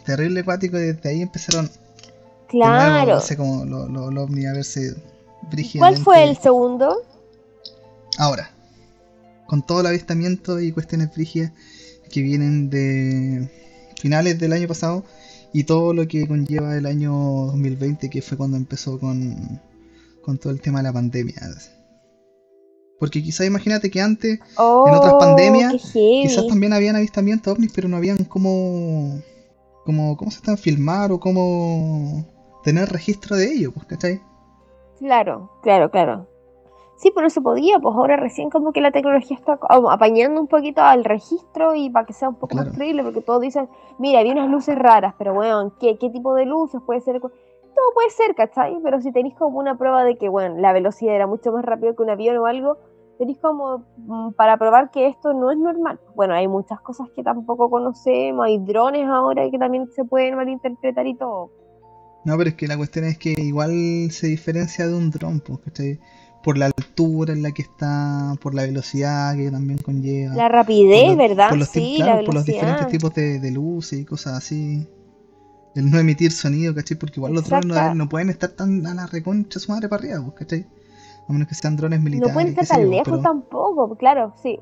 Terrible 0.05 0.41
acuático, 0.41 0.77
desde 0.77 1.09
ahí 1.09 1.21
empezaron. 1.21 1.65
nuevo, 1.65 1.79
Claro. 2.49 3.15
no 3.15 3.21
sé 3.21 3.35
cómo 3.35 3.65
lo, 3.65 3.87
lo, 3.87 4.11
lo 4.11 4.23
ovni 4.23 4.45
a 4.45 4.53
verse 4.53 4.95
¿Cuál 5.77 5.97
fue 5.97 6.23
el 6.23 6.37
segundo? 6.37 7.03
Ahora, 8.17 8.51
con 9.47 9.65
todo 9.65 9.81
el 9.81 9.87
avistamiento 9.87 10.59
y 10.59 10.71
cuestiones 10.71 11.13
frígidas 11.13 11.51
que 12.11 12.21
vienen 12.21 12.69
de 12.69 13.49
finales 13.99 14.39
del 14.39 14.53
año 14.53 14.67
pasado 14.67 15.03
y 15.53 15.63
todo 15.63 15.93
lo 15.93 16.07
que 16.07 16.27
conlleva 16.27 16.75
el 16.75 16.85
año 16.85 17.11
2020, 17.11 18.09
que 18.09 18.21
fue 18.21 18.37
cuando 18.37 18.57
empezó 18.57 18.99
con, 18.99 19.61
con 20.23 20.37
todo 20.37 20.51
el 20.51 20.61
tema 20.61 20.79
de 20.79 20.83
la 20.83 20.93
pandemia. 20.93 21.35
Porque 22.99 23.21
quizás 23.21 23.45
imagínate 23.45 23.91
que 23.91 24.01
antes, 24.01 24.39
Oh, 24.57 24.85
otras 24.95 25.15
pandemias, 25.15 25.73
qué 25.73 25.79
heavy. 25.79 26.21
quizás 26.27 26.47
también 26.47 26.73
habían 26.73 26.95
avistamientos 26.95 27.53
ovnis, 27.53 27.71
pero 27.73 27.87
no 27.89 27.97
habían 27.97 28.17
cómo, 28.25 29.19
cómo, 29.83 30.15
cómo 30.17 30.31
se 30.31 30.37
están 30.37 30.57
filmar 30.57 31.11
o 31.11 31.19
cómo 31.19 32.25
tener 32.63 32.89
registro 32.89 33.35
de 33.35 33.51
ello, 33.51 33.71
pues, 33.73 33.85
¿cachai? 33.85 34.21
Claro, 34.99 35.51
claro, 35.61 35.91
claro. 35.91 36.27
Sí, 36.97 37.11
pero 37.13 37.25
no 37.25 37.29
se 37.29 37.41
podía, 37.41 37.77
pues 37.79 37.93
ahora 37.93 38.15
recién 38.15 38.49
como 38.49 38.71
que 38.71 38.79
la 38.79 38.91
tecnología 38.91 39.35
está 39.35 39.57
como 39.57 39.91
apañando 39.91 40.39
un 40.39 40.47
poquito 40.47 40.81
al 40.81 41.03
registro 41.03 41.75
y 41.75 41.89
para 41.89 42.05
que 42.05 42.13
sea 42.13 42.29
un 42.29 42.35
poco 42.35 42.55
Claro. 42.55 42.69
más 42.69 42.77
creíble, 42.77 43.03
porque 43.03 43.19
todos 43.19 43.41
dicen, 43.41 43.67
mira, 43.99 44.23
vi 44.23 44.31
unas 44.31 44.49
luces 44.49 44.77
raras, 44.77 45.13
pero 45.17 45.33
bueno, 45.33 45.73
¿qué, 45.81 45.97
qué 45.99 46.09
tipo 46.09 46.33
de 46.33 46.45
luces 46.45 46.79
puede 46.85 47.01
ser? 47.01 47.19
Puede 47.93 48.09
ser, 48.09 48.35
¿cachai? 48.35 48.77
Pero 48.83 48.99
si 49.01 49.11
tenéis 49.11 49.35
como 49.35 49.57
una 49.59 49.77
prueba 49.77 50.03
de 50.03 50.17
que, 50.17 50.27
bueno, 50.29 50.55
la 50.59 50.73
velocidad 50.73 51.15
era 51.15 51.27
mucho 51.27 51.51
más 51.51 51.63
rápido 51.63 51.95
que 51.95 52.03
un 52.03 52.09
avión 52.09 52.37
o 52.37 52.45
algo, 52.45 52.77
tenéis 53.17 53.39
como 53.39 53.85
mm, 53.97 54.33
para 54.33 54.57
probar 54.57 54.91
que 54.91 55.07
esto 55.07 55.33
no 55.33 55.49
es 55.51 55.57
normal. 55.57 55.99
Bueno, 56.15 56.33
hay 56.33 56.47
muchas 56.47 56.81
cosas 56.81 57.07
que 57.15 57.23
tampoco 57.23 57.69
conocemos, 57.69 58.45
hay 58.45 58.57
drones 58.59 59.07
ahora 59.07 59.49
que 59.49 59.57
también 59.57 59.87
se 59.95 60.03
pueden 60.03 60.35
malinterpretar 60.35 61.07
y 61.07 61.15
todo. 61.15 61.51
No, 62.25 62.35
pero 62.37 62.49
es 62.49 62.55
que 62.55 62.67
la 62.67 62.75
cuestión 62.75 63.05
es 63.05 63.17
que 63.17 63.33
igual 63.37 63.71
se 64.11 64.27
diferencia 64.27 64.87
de 64.87 64.95
un 64.95 65.09
dron, 65.11 65.39
pues, 65.39 65.59
¿cachai? 65.59 65.99
Por 66.43 66.57
la 66.57 66.65
altura 66.67 67.33
en 67.33 67.41
la 67.43 67.51
que 67.51 67.61
está, 67.61 68.33
por 68.41 68.53
la 68.53 68.63
velocidad 68.63 69.35
que 69.35 69.49
también 69.49 69.79
conlleva. 69.79 70.35
La 70.35 70.49
rapidez, 70.49 71.01
por 71.01 71.07
los- 71.09 71.17
¿verdad? 71.17 71.49
Por 71.49 71.57
los, 71.59 71.67
sí, 71.69 71.93
claro, 71.97 72.15
la 72.19 72.25
por 72.25 72.33
los 72.35 72.45
diferentes 72.45 72.87
velocidad. 72.87 72.99
tipos 72.99 73.15
de, 73.15 73.39
de 73.39 73.51
luces 73.51 73.99
y 73.99 74.05
cosas 74.05 74.33
así. 74.33 74.87
El 75.75 75.91
no 75.91 75.99
emitir 75.99 76.31
sonido, 76.31 76.73
¿cachai? 76.73 76.97
Porque 76.97 77.19
igual 77.19 77.33
los 77.33 77.47
drones 77.49 77.67
no, 77.67 77.95
no 77.95 78.09
pueden 78.09 78.29
estar 78.29 78.49
tan 78.51 78.85
a 78.87 78.93
la 78.93 79.05
reconcha 79.07 79.59
su 79.59 79.71
madre 79.71 79.89
para 79.89 80.01
arriba, 80.01 80.21
pues, 80.23 80.35
¿cachai? 80.39 80.65
A 81.27 81.33
menos 81.33 81.47
que 81.47 81.55
sean 81.55 81.75
drones 81.75 81.99
No 81.99 82.05
militares. 82.05 82.33
pueden 82.33 82.49
estar 82.49 82.65
tan 82.67 82.89
lejos 82.89 83.03
pero, 83.05 83.19
tampoco, 83.21 83.95
claro, 83.97 84.33
sí. 84.41 84.57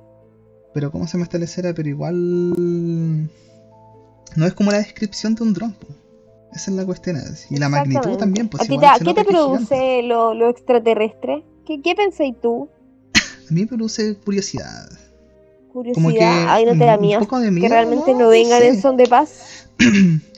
pero 0.73 0.91
¿cómo 0.91 1.05
se 1.07 1.17
me 1.17 1.23
está 1.23 1.37
la 1.37 1.45
escena? 1.45 1.71
Pero 1.75 1.87
igual. 1.89 3.29
No 4.35 4.45
es 4.47 4.53
como 4.53 4.71
la 4.71 4.77
descripción 4.79 5.35
de 5.35 5.43
un 5.43 5.53
dron, 5.53 5.73
pues. 5.73 5.93
Esa 6.53 6.71
es 6.71 6.77
la 6.77 6.85
cuestión. 6.85 7.17
Y 7.49 7.57
la 7.57 7.67
magnitud 7.69 8.15
también, 8.17 8.47
pues 8.47 8.63
¿A 8.63 8.65
ti 8.67 8.73
igual 8.73 8.97
te- 8.99 9.05
¿Qué 9.05 9.13
te 9.13 9.23
produce 9.25 10.01
lo, 10.03 10.33
lo 10.33 10.49
extraterrestre? 10.49 11.43
¿Qué, 11.65 11.81
qué 11.81 11.95
pensáis 11.95 12.35
tú? 12.41 12.69
A 13.49 13.53
mí 13.53 13.61
me 13.61 13.67
produce 13.67 14.15
curiosidad. 14.15 14.87
Curiosidad. 15.71 16.45
Ay, 16.49 16.65
no 16.65 16.71
te 16.73 16.85
da 16.85 16.95
un 16.95 17.01
miedo. 17.01 17.19
poco 17.21 17.39
de 17.39 17.53
Que 17.59 17.69
realmente 17.69 18.13
no, 18.13 18.19
no, 18.19 18.25
no 18.25 18.29
vengan 18.29 18.61
sé. 18.61 18.67
en 18.69 18.81
son 18.81 18.97
de 18.97 19.07
paz. 19.07 19.67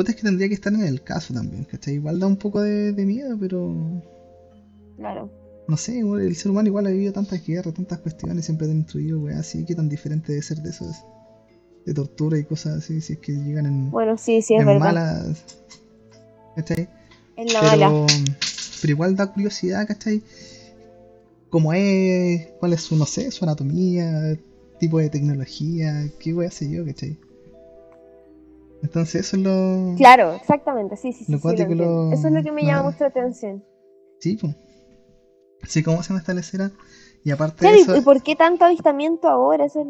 Puta, 0.00 0.12
es 0.12 0.16
que 0.16 0.22
tendría 0.22 0.48
que 0.48 0.54
estar 0.54 0.72
en 0.72 0.80
el 0.82 1.02
caso 1.02 1.34
también, 1.34 1.64
¿cachai? 1.64 1.96
Igual 1.96 2.18
da 2.18 2.26
un 2.26 2.38
poco 2.38 2.62
de, 2.62 2.92
de 2.92 3.04
miedo, 3.04 3.36
pero 3.38 4.02
Claro. 4.96 5.30
no 5.68 5.76
sé, 5.76 5.98
el 5.98 6.34
ser 6.36 6.50
humano 6.50 6.68
igual 6.68 6.86
ha 6.86 6.90
vivido 6.90 7.12
tantas 7.12 7.46
guerras, 7.46 7.74
tantas 7.74 7.98
cuestiones, 7.98 8.46
siempre 8.46 8.66
ha 8.66 8.70
destruido, 8.72 9.20
weá, 9.20 9.38
así 9.40 9.62
que 9.66 9.74
tan 9.74 9.90
diferente 9.90 10.32
de 10.32 10.40
ser 10.40 10.62
de 10.62 10.70
eso, 10.70 10.88
es- 10.88 11.04
de 11.84 11.92
tortura 11.92 12.38
y 12.38 12.44
cosas 12.44 12.78
así, 12.78 13.02
si 13.02 13.12
es 13.12 13.18
que 13.18 13.32
llegan 13.32 13.66
en, 13.66 13.90
Bueno, 13.90 14.16
sí, 14.16 14.40
sí, 14.40 14.54
es 14.54 14.60
en 14.62 14.66
verdad. 14.68 14.80
malas, 14.86 15.44
¿cachai? 16.56 16.88
Es 17.36 17.52
la 17.52 17.60
Pero, 17.60 17.68
mala. 17.68 18.06
pero 18.80 18.90
igual 18.92 19.16
da 19.16 19.26
curiosidad, 19.26 19.86
¿cachai? 19.86 20.22
Cómo 21.50 21.74
es, 21.74 22.46
cuál 22.58 22.72
es 22.72 22.80
su, 22.80 22.96
no 22.96 23.04
sé, 23.04 23.30
su 23.30 23.44
anatomía, 23.44 24.38
tipo 24.78 24.98
de 24.98 25.10
tecnología, 25.10 26.08
qué 26.18 26.32
weá 26.32 26.50
sé 26.50 26.70
yo, 26.70 26.86
¿cachai? 26.86 27.18
Entonces 28.82 29.26
eso 29.26 29.36
es 29.36 29.42
lo... 29.42 29.94
Claro, 29.96 30.32
exactamente, 30.34 30.96
sí, 30.96 31.12
sí, 31.12 31.24
sí. 31.24 31.32
Lo 31.32 31.38
sí, 31.38 31.42
lo 31.42 31.42
cuático, 31.42 31.70
entiendo. 31.72 31.84
lo- 32.08 32.12
Eso 32.12 32.28
es 32.28 32.32
lo 32.34 32.42
que 32.42 32.52
me 32.52 32.64
llama 32.64 32.84
mucho 32.84 32.98
la 33.00 33.08
atención. 33.08 33.64
Sí, 34.20 34.36
pues. 34.40 34.54
Así 35.62 35.82
como 35.82 36.02
se 36.02 36.12
me 36.14 36.20
escena. 36.20 36.72
Y 37.22 37.30
aparte 37.30 37.58
Claro, 37.58 37.74
de 37.74 37.80
¿y- 37.80 37.82
eso, 37.82 37.96
¿y 37.96 38.00
por 38.00 38.22
qué 38.22 38.36
tanto 38.36 38.64
avistamiento 38.64 39.28
ahora? 39.28 39.66
Eso 39.66 39.80
es 39.82 39.86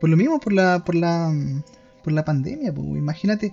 por 0.00 0.10
lo 0.10 0.16
mismo, 0.16 0.38
por 0.40 0.52
la, 0.52 0.82
por 0.84 0.94
la, 0.94 1.32
por 2.02 2.12
la 2.12 2.24
pandemia, 2.24 2.72
pues. 2.72 2.86
Imagínate 2.86 3.52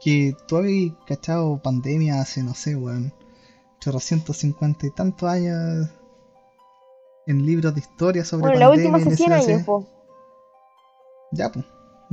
que 0.00 0.36
tú 0.46 0.56
habías 0.56 0.94
cachado 1.06 1.60
pandemia 1.62 2.20
hace, 2.20 2.42
no 2.42 2.54
sé, 2.54 2.76
weón, 2.76 3.12
850 3.78 4.86
y 4.86 4.90
tantos 4.90 5.28
años 5.28 5.88
en 7.26 7.44
libros 7.46 7.74
de 7.74 7.80
historia 7.80 8.24
sobre 8.24 8.42
Bueno, 8.42 8.58
la 8.60 8.68
pandemia. 8.68 8.90
última 8.92 8.98
y 8.98 9.00
hace 9.00 9.10
no 9.10 9.16
100 9.16 9.30
sé, 9.30 9.36
no 9.36 9.42
sé. 9.42 9.52
años, 9.54 9.66
po. 9.66 9.86
Ya, 11.32 11.50
pues. 11.50 11.64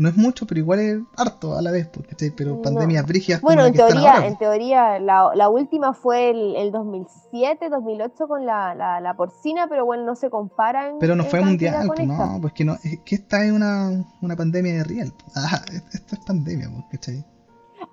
No 0.01 0.09
es 0.09 0.17
mucho, 0.17 0.47
pero 0.47 0.59
igual 0.59 0.79
es 0.79 0.99
harto 1.15 1.55
a 1.55 1.61
la 1.61 1.69
vez, 1.69 1.87
¿cachai? 2.09 2.31
Pero 2.31 2.55
No. 2.55 2.61
pandemias 2.63 3.05
brígidas 3.05 3.39
Bueno, 3.39 3.65
en 3.67 3.73
teoría, 3.73 4.15
ahora, 4.15 4.25
en 4.25 4.35
teoría, 4.35 4.99
la, 4.99 5.29
la 5.35 5.47
última 5.49 5.93
fue 5.93 6.31
el, 6.31 6.55
el 6.55 6.71
2007, 6.71 7.69
2008 7.69 8.27
con 8.27 8.43
la, 8.47 8.73
la, 8.73 8.99
la 8.99 9.13
porcina, 9.15 9.67
pero 9.69 9.85
bueno, 9.85 10.03
no 10.03 10.15
se 10.15 10.31
comparan. 10.31 10.95
Pero 10.99 11.15
no 11.15 11.23
fue 11.23 11.41
mundial, 11.41 11.85
pues 11.85 12.07
no, 12.07 12.39
pues 12.41 12.53
que 12.53 12.65
no, 12.65 12.73
es 12.83 12.99
que 13.05 13.13
esta 13.13 13.45
es 13.45 13.51
una, 13.51 13.91
una 14.23 14.35
pandemia 14.35 14.73
de 14.73 14.83
real. 14.85 15.13
pues. 15.23 15.37
Ah, 15.37 15.61
esto 15.93 16.15
es 16.15 16.25
pandemia, 16.25 16.67
¿cachai? 16.89 17.23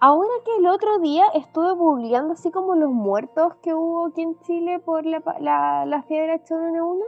Ahora 0.01 0.31
que 0.47 0.57
el 0.61 0.67
otro 0.67 1.01
día 1.01 1.25
estuve 1.35 1.75
publicando 1.77 2.33
así 2.33 2.51
como 2.51 2.75
los 2.75 2.91
muertos 2.91 3.55
que 3.63 3.75
hubo 3.75 4.07
aquí 4.07 4.23
en 4.23 4.39
Chile 4.47 4.79
por 4.79 5.05
la, 5.05 5.23
la, 5.41 5.85
la 5.85 6.03
fiebre 6.05 6.43
H1N1 6.43 7.01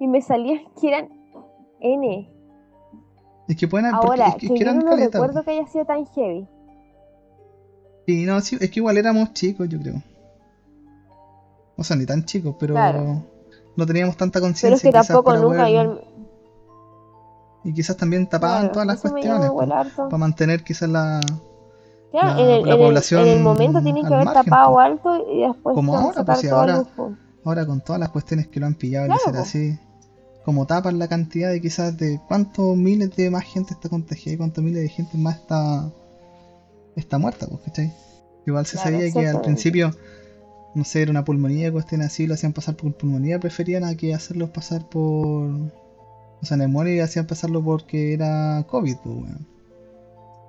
y 0.00 0.06
me 0.06 0.22
salían 0.22 0.60
que 0.80 0.88
eran 0.88 1.08
N. 1.80 2.32
Es 3.48 3.56
que 3.56 3.68
pueden 3.68 3.90
porque 3.92 4.06
Ahora, 4.22 4.28
es 4.28 4.34
que, 4.36 4.48
que 4.48 4.56
yo 4.58 4.62
eran 4.62 4.78
no 4.80 4.96
recuerdo 4.96 5.42
que 5.44 5.50
haya 5.52 5.66
sido 5.68 5.84
tan 5.84 6.04
heavy. 6.06 6.48
Sí, 8.06 8.24
no, 8.24 8.40
sí, 8.40 8.56
es 8.60 8.70
que 8.70 8.80
igual 8.80 8.96
éramos 8.98 9.32
chicos, 9.32 9.68
yo 9.68 9.78
creo. 9.80 10.02
O 11.76 11.84
sea, 11.84 11.96
ni 11.96 12.06
tan 12.06 12.24
chicos, 12.24 12.54
pero 12.58 12.74
Claro. 12.74 13.22
no 13.76 13.86
teníamos 13.86 14.16
tanta 14.16 14.38
Pero 14.40 14.46
es 14.46 14.52
conciencia. 14.52 14.90
que 14.90 14.96
tampoco 15.06 15.34
nunca 15.36 15.58
poder- 15.58 15.72
yo 15.74 15.80
al- 15.80 16.00
Y 17.64 17.72
quizás 17.74 17.96
también 17.96 18.28
tapaban 18.28 18.58
claro, 18.68 18.72
todas 18.72 18.86
las 18.86 19.00
cuestiones 19.00 19.50
para 19.96 20.18
mantener 20.18 20.62
quizás 20.62 20.88
la... 20.88 21.20
Claro, 22.12 22.28
la- 22.36 22.40
en, 22.40 22.48
el, 22.50 22.62
la 22.62 22.74
en 22.74 22.80
el- 22.80 22.86
población 22.86 23.20
en 23.26 23.28
el 23.38 23.42
momento 23.42 23.82
tienen 23.82 24.06
que 24.06 24.14
haber 24.14 24.24
margen, 24.26 24.44
tapado 24.44 24.78
alto 24.78 25.16
y 25.32 25.40
después 25.42 25.74
Como 25.74 25.96
ahora, 25.96 26.24
pues, 26.24 26.50
ahora- 26.52 26.76
el. 26.96 27.16
Ahora 27.44 27.66
con 27.66 27.80
todas 27.80 28.00
las 28.00 28.08
cuestiones 28.10 28.46
que 28.48 28.58
lo 28.60 28.66
han 28.66 28.74
pillado, 28.74 29.08
po. 29.24 29.38
así, 29.38 29.78
como 30.46 30.64
tapan 30.64 30.98
la 31.00 31.08
cantidad 31.08 31.50
de 31.50 31.60
quizás 31.60 31.98
de 31.98 32.20
cuántos 32.28 32.76
miles 32.76 33.14
de 33.16 33.30
más 33.30 33.44
gente 33.44 33.74
está 33.74 33.88
contagiada 33.88 34.34
y 34.34 34.36
cuántos 34.38 34.62
miles 34.62 34.80
de 34.80 34.88
gente 34.88 35.18
más 35.18 35.36
está 35.40 35.90
está 36.94 37.18
muerta, 37.18 37.46
pues, 37.48 37.60
¿cachai? 37.64 37.92
Igual 38.46 38.64
se 38.64 38.76
Claro, 38.78 38.90
sabía 38.96 39.12
que 39.12 39.26
al 39.28 39.42
principio, 39.42 39.90
no 40.76 40.84
sé, 40.84 41.02
era 41.02 41.10
una 41.10 41.24
pulmonía, 41.24 41.72
cuestiones 41.72 42.06
así, 42.06 42.28
lo 42.28 42.34
hacían 42.34 42.52
pasar 42.52 42.76
por 42.76 42.94
pulmonía, 42.94 43.40
preferían 43.40 43.82
a 43.82 43.96
que 43.96 44.14
hacerlo 44.14 44.52
pasar 44.52 44.88
por... 44.88 45.50
O 45.50 46.44
sea, 46.44 46.56
neumonía 46.56 46.94
y 46.94 47.00
hacían 47.00 47.26
pasarlo 47.26 47.62
porque 47.64 48.12
era 48.14 48.64
COVID, 48.68 48.96
pues, 49.02 49.16
weón. 49.16 49.46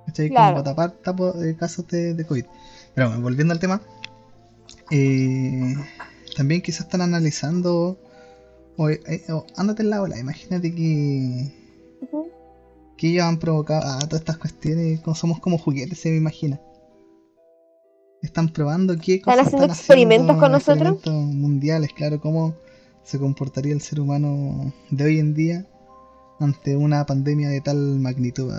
¿Cachai? 0.06 0.28
Claro. 0.28 0.62
Como 0.62 0.74
para 0.74 0.92
tapar 0.92 1.02
tapo- 1.02 1.42
eh, 1.42 1.56
casos 1.56 1.88
de, 1.88 2.14
de 2.14 2.24
COVID. 2.24 2.44
Pero 2.94 3.08
bueno, 3.08 3.22
volviendo 3.22 3.52
al 3.52 3.58
tema, 3.58 3.82
eh, 4.90 5.74
también 6.36 6.62
quizás 6.62 6.82
están 6.82 7.00
analizando. 7.02 7.98
O, 8.78 8.88
eh, 8.88 9.00
o- 9.30 9.44
ándate 9.56 9.82
en 9.82 9.90
la 9.90 10.00
ola, 10.00 10.18
imagínate 10.18 10.74
que, 10.74 11.52
que 12.96 13.08
ellos 13.10 13.24
han 13.24 13.38
provocado 13.38 13.82
a 13.86 13.98
todas 14.00 14.20
estas 14.20 14.38
cuestiones. 14.38 15.00
como 15.00 15.14
somos 15.14 15.40
como 15.40 15.58
juguetes, 15.58 15.98
se 15.98 16.10
me 16.10 16.16
imagina. 16.16 16.60
Están 18.22 18.48
probando 18.48 18.96
qué 18.96 19.16
¿Están 19.16 19.34
cosas 19.34 19.46
haciendo 19.46 19.64
están 19.66 19.76
experimentos 19.76 20.36
haciendo, 20.36 20.40
con 20.40 20.52
nosotros? 20.52 20.88
experimentos 20.96 21.34
mundiales, 21.36 21.90
claro, 21.92 22.20
cómo 22.20 22.54
se 23.04 23.18
comportaría 23.18 23.72
el 23.72 23.80
ser 23.80 24.00
humano 24.00 24.72
de 24.90 25.04
hoy 25.04 25.18
en 25.18 25.34
día 25.34 25.66
ante 26.40 26.76
una 26.76 27.04
pandemia 27.06 27.48
de 27.48 27.60
tal 27.60 27.76
magnitud. 28.00 28.52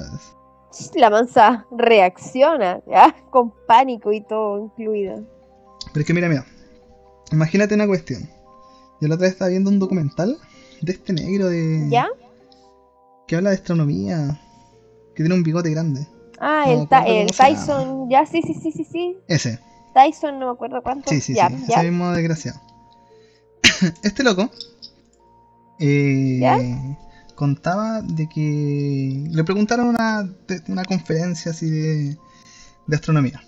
La 0.95 1.09
mansa 1.09 1.65
reacciona, 1.71 2.81
¿ya? 2.87 3.15
Con 3.31 3.53
pánico 3.67 4.11
y 4.13 4.21
todo 4.21 4.65
incluido. 4.65 5.23
Pero 5.93 6.01
es 6.01 6.05
que 6.05 6.13
mira, 6.13 6.29
mira, 6.29 6.45
imagínate 7.31 7.75
una 7.75 7.87
cuestión. 7.87 8.29
Yo 9.01 9.07
la 9.07 9.15
otra 9.15 9.25
vez 9.25 9.33
estaba 9.33 9.49
viendo 9.49 9.69
un 9.69 9.79
documental 9.79 10.37
de 10.81 10.91
este 10.91 11.13
negro 11.13 11.47
de 11.47 11.87
¿Ya? 11.89 12.07
que 13.27 13.35
habla 13.35 13.49
de 13.51 13.55
astronomía, 13.57 14.39
que 15.15 15.23
tiene 15.23 15.35
un 15.35 15.43
bigote 15.43 15.69
grande. 15.69 16.07
Ah, 16.39 16.63
No 16.67 16.81
el, 16.83 16.87
Ta- 16.87 17.03
el. 17.05 17.31
Tyson, 17.35 18.09
ya, 18.09 18.25
sí, 18.25 18.41
sí, 18.41 18.53
sí, 18.53 18.71
sí, 18.71 18.83
sí. 18.83 19.17
Ese, 19.27 19.59
Tyson, 19.93 20.39
no 20.39 20.47
me 20.47 20.51
acuerdo 20.53 20.81
cuánto. 20.81 21.09
sí, 21.09 21.19
sí, 21.21 21.33
ya, 21.33 21.49
sí, 21.49 21.55
ya. 21.67 21.75
ese 21.81 21.91
mismo 21.91 22.11
desgraciado. 22.11 22.59
este 24.03 24.23
loco 24.23 24.49
eh, 25.79 26.39
¿Ya? 26.39 26.57
contaba 27.35 28.01
de 28.01 28.27
que 28.27 29.25
le 29.29 29.43
preguntaron 29.43 29.87
una, 29.87 30.23
de- 30.47 30.61
una 30.67 30.83
conferencia 30.85 31.51
así 31.51 31.69
de, 31.69 32.17
de 32.87 32.95
astronomía. 32.95 33.41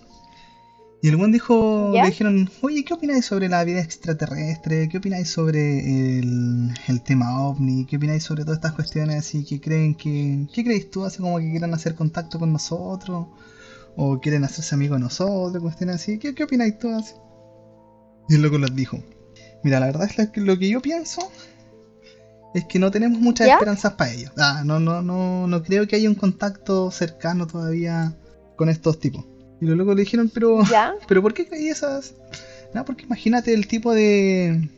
Y 1.04 1.08
el 1.08 1.16
buen 1.16 1.32
dijo, 1.32 1.92
¿Ya? 1.92 2.04
le 2.04 2.10
dijeron, 2.10 2.48
oye, 2.60 2.84
¿qué 2.84 2.94
opináis 2.94 3.26
sobre 3.26 3.48
la 3.48 3.64
vida 3.64 3.80
extraterrestre? 3.80 4.88
¿Qué 4.88 4.98
opináis 4.98 5.28
sobre 5.28 6.20
el, 6.20 6.72
el 6.86 7.02
tema 7.02 7.40
ovni? 7.40 7.86
¿Qué 7.86 7.96
opináis 7.96 8.22
sobre 8.22 8.44
todas 8.44 8.58
estas 8.58 8.74
cuestiones 8.74 9.16
así 9.16 9.44
que 9.44 9.60
creen 9.60 9.96
que... 9.96 10.46
¿Qué 10.54 10.62
creéis 10.62 10.92
tú? 10.92 11.04
Así 11.04 11.18
como 11.18 11.40
que 11.40 11.50
quieran 11.50 11.74
hacer 11.74 11.96
contacto 11.96 12.38
con 12.38 12.52
nosotros 12.52 13.26
o 13.96 14.20
quieren 14.20 14.44
hacerse 14.44 14.76
amigos 14.76 14.98
de 14.98 15.02
nosotros, 15.02 15.60
cuestiones 15.60 15.96
así. 15.96 16.20
¿Qué, 16.20 16.36
qué 16.36 16.44
opináis 16.44 16.78
tú 16.78 16.94
así? 16.94 17.14
Y 18.28 18.36
el 18.36 18.42
loco 18.42 18.58
les 18.58 18.72
dijo, 18.72 19.02
mira, 19.64 19.80
la 19.80 19.86
verdad 19.86 20.08
es 20.16 20.30
que, 20.30 20.40
lo 20.40 20.56
que 20.56 20.68
yo 20.68 20.80
pienso 20.80 21.32
es 22.54 22.64
que 22.66 22.78
no 22.78 22.92
tenemos 22.92 23.18
muchas 23.18 23.48
¿Ya? 23.48 23.54
esperanzas 23.54 23.94
para 23.94 24.12
ellos. 24.12 24.30
Ah, 24.38 24.62
no, 24.64 24.78
no, 24.78 25.02
no, 25.02 25.48
no 25.48 25.62
creo 25.64 25.88
que 25.88 25.96
haya 25.96 26.08
un 26.08 26.14
contacto 26.14 26.92
cercano 26.92 27.48
todavía 27.48 28.16
con 28.54 28.68
estos 28.68 29.00
tipos. 29.00 29.31
Y 29.62 29.66
los 29.66 29.76
locos 29.76 29.94
le 29.94 30.02
dijeron, 30.02 30.28
pero, 30.28 30.64
¿Ya? 30.68 30.92
pero 31.08 31.22
¿por 31.22 31.34
qué 31.34 31.46
creí 31.46 31.68
esas? 31.68 32.14
No, 32.74 32.84
porque 32.84 33.04
imagínate 33.04 33.54
el 33.54 33.68
tipo 33.68 33.94
de, 33.94 34.68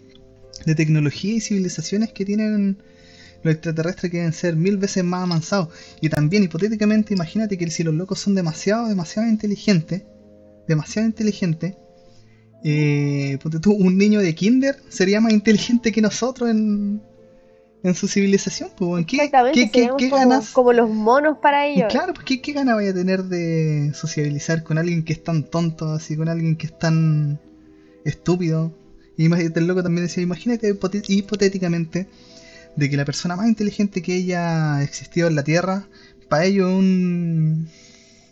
de 0.67 0.75
tecnología 0.75 1.37
y 1.37 1.41
civilizaciones 1.41 2.13
que 2.13 2.27
tienen 2.27 2.77
los 3.43 3.55
extraterrestres 3.55 4.13
que 4.13 4.19
deben 4.19 4.35
ser 4.35 4.57
mil 4.57 4.77
veces 4.77 5.03
más 5.03 5.23
avanzados. 5.23 5.69
Y 6.03 6.11
también, 6.11 6.43
hipotéticamente, 6.43 7.15
imagínate 7.15 7.57
que 7.57 7.71
si 7.71 7.83
los 7.83 7.95
locos 7.95 8.19
son 8.19 8.35
demasiado, 8.35 8.87
demasiado 8.87 9.27
inteligentes, 9.27 10.03
demasiado 10.69 11.09
inteligentes, 11.09 11.77
eh, 12.63 13.39
tú, 13.63 13.73
un 13.73 13.97
niño 13.97 14.21
de 14.21 14.35
kinder 14.35 14.77
sería 14.91 15.19
más 15.23 15.33
inteligente 15.33 15.93
que 15.93 16.03
nosotros 16.03 16.51
en, 16.51 17.01
en 17.85 17.95
su 17.95 18.09
civilización. 18.09 18.71
Pues. 18.77 19.07
¿Qué, 19.07 19.17
Exactamente, 19.17 19.61
qué- 19.61 19.67
qué- 19.71 19.79
seríamos 19.79 19.99
qué 20.03 20.11
como, 20.11 20.29
ganas? 20.29 20.51
como 20.51 20.73
los 20.73 20.91
monos 20.91 21.39
para 21.39 21.69
Y 21.69 21.75
ellos. 21.79 21.93
claro, 21.93 22.13
pues 22.15 22.25
¿qué, 22.27 22.41
qué 22.41 22.53
gana 22.53 22.75
vaya 22.75 22.91
a 22.91 22.95
tener 22.95 23.25
de 23.25 23.93
sociabilizar 23.95 24.65
con 24.65 24.79
alguien 24.79 25.05
que 25.05 25.13
es 25.13 25.23
tan 25.23 25.45
tonto, 25.45 25.93
así 25.93 26.17
con 26.17 26.29
alguien 26.29 26.57
que 26.57 26.67
es 26.67 26.77
tan 26.79 27.39
estúpido. 28.05 28.73
Y 29.17 29.27
el 29.33 29.67
loco 29.69 29.83
también 29.85 30.07
decía, 30.07 30.25
imagínate 30.25 30.77
hipotéticamente 31.09 32.09
de 32.75 32.91
que 32.91 32.97
la 32.97 33.05
persona 33.05 33.37
más 33.37 33.47
inteligente 33.47 34.03
que 34.03 34.15
haya 34.15 34.83
existido 34.83 35.29
en 35.29 35.37
la 35.37 35.45
Tierra, 35.45 35.87
para 36.29 36.45
ellos 36.47 36.69
es 36.69 36.77
un, 36.77 37.69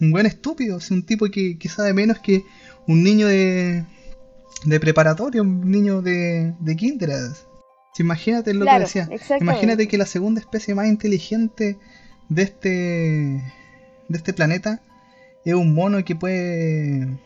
un 0.01 0.11
buen 0.11 0.27
estúpido, 0.27 0.79
un 0.91 1.05
tipo 1.05 1.27
que, 1.27 1.57
que 1.57 1.69
sabe 1.69 1.93
menos 1.95 2.19
que 2.19 2.43
un 2.89 3.05
niño 3.05 3.29
de, 3.29 3.85
de 4.65 4.81
preparatoria, 4.81 5.43
un 5.43 5.71
niño 5.71 6.03
de, 6.03 6.53
de 6.59 6.75
kinder. 6.77 7.11
Así. 7.93 8.03
Imagínate 8.03 8.55
lo 8.55 8.65
que 8.65 8.79
decía. 8.79 9.09
Imagínate 9.41 9.89
que 9.89 9.99
la 9.99 10.07
segunda 10.07 10.41
especie 10.41 10.75
más 10.75 10.87
inteligente 10.87 11.79
de 12.29 12.43
este 12.43 13.43
de 14.09 14.19
este 14.19 14.33
planeta 14.33 14.81
es 15.45 15.55
un 15.55 15.75
mono 15.75 16.05
que 16.05 16.15
puede 16.15 17.19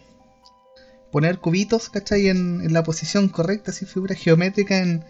poner 1.12 1.38
cubitos, 1.38 1.88
¿cachai? 1.88 2.28
En, 2.28 2.60
en 2.62 2.72
la 2.72 2.82
posición 2.82 3.28
correcta, 3.28 3.70
así 3.70 3.86
figura 3.86 4.14
geométrica 4.14 4.78
en, 4.78 5.04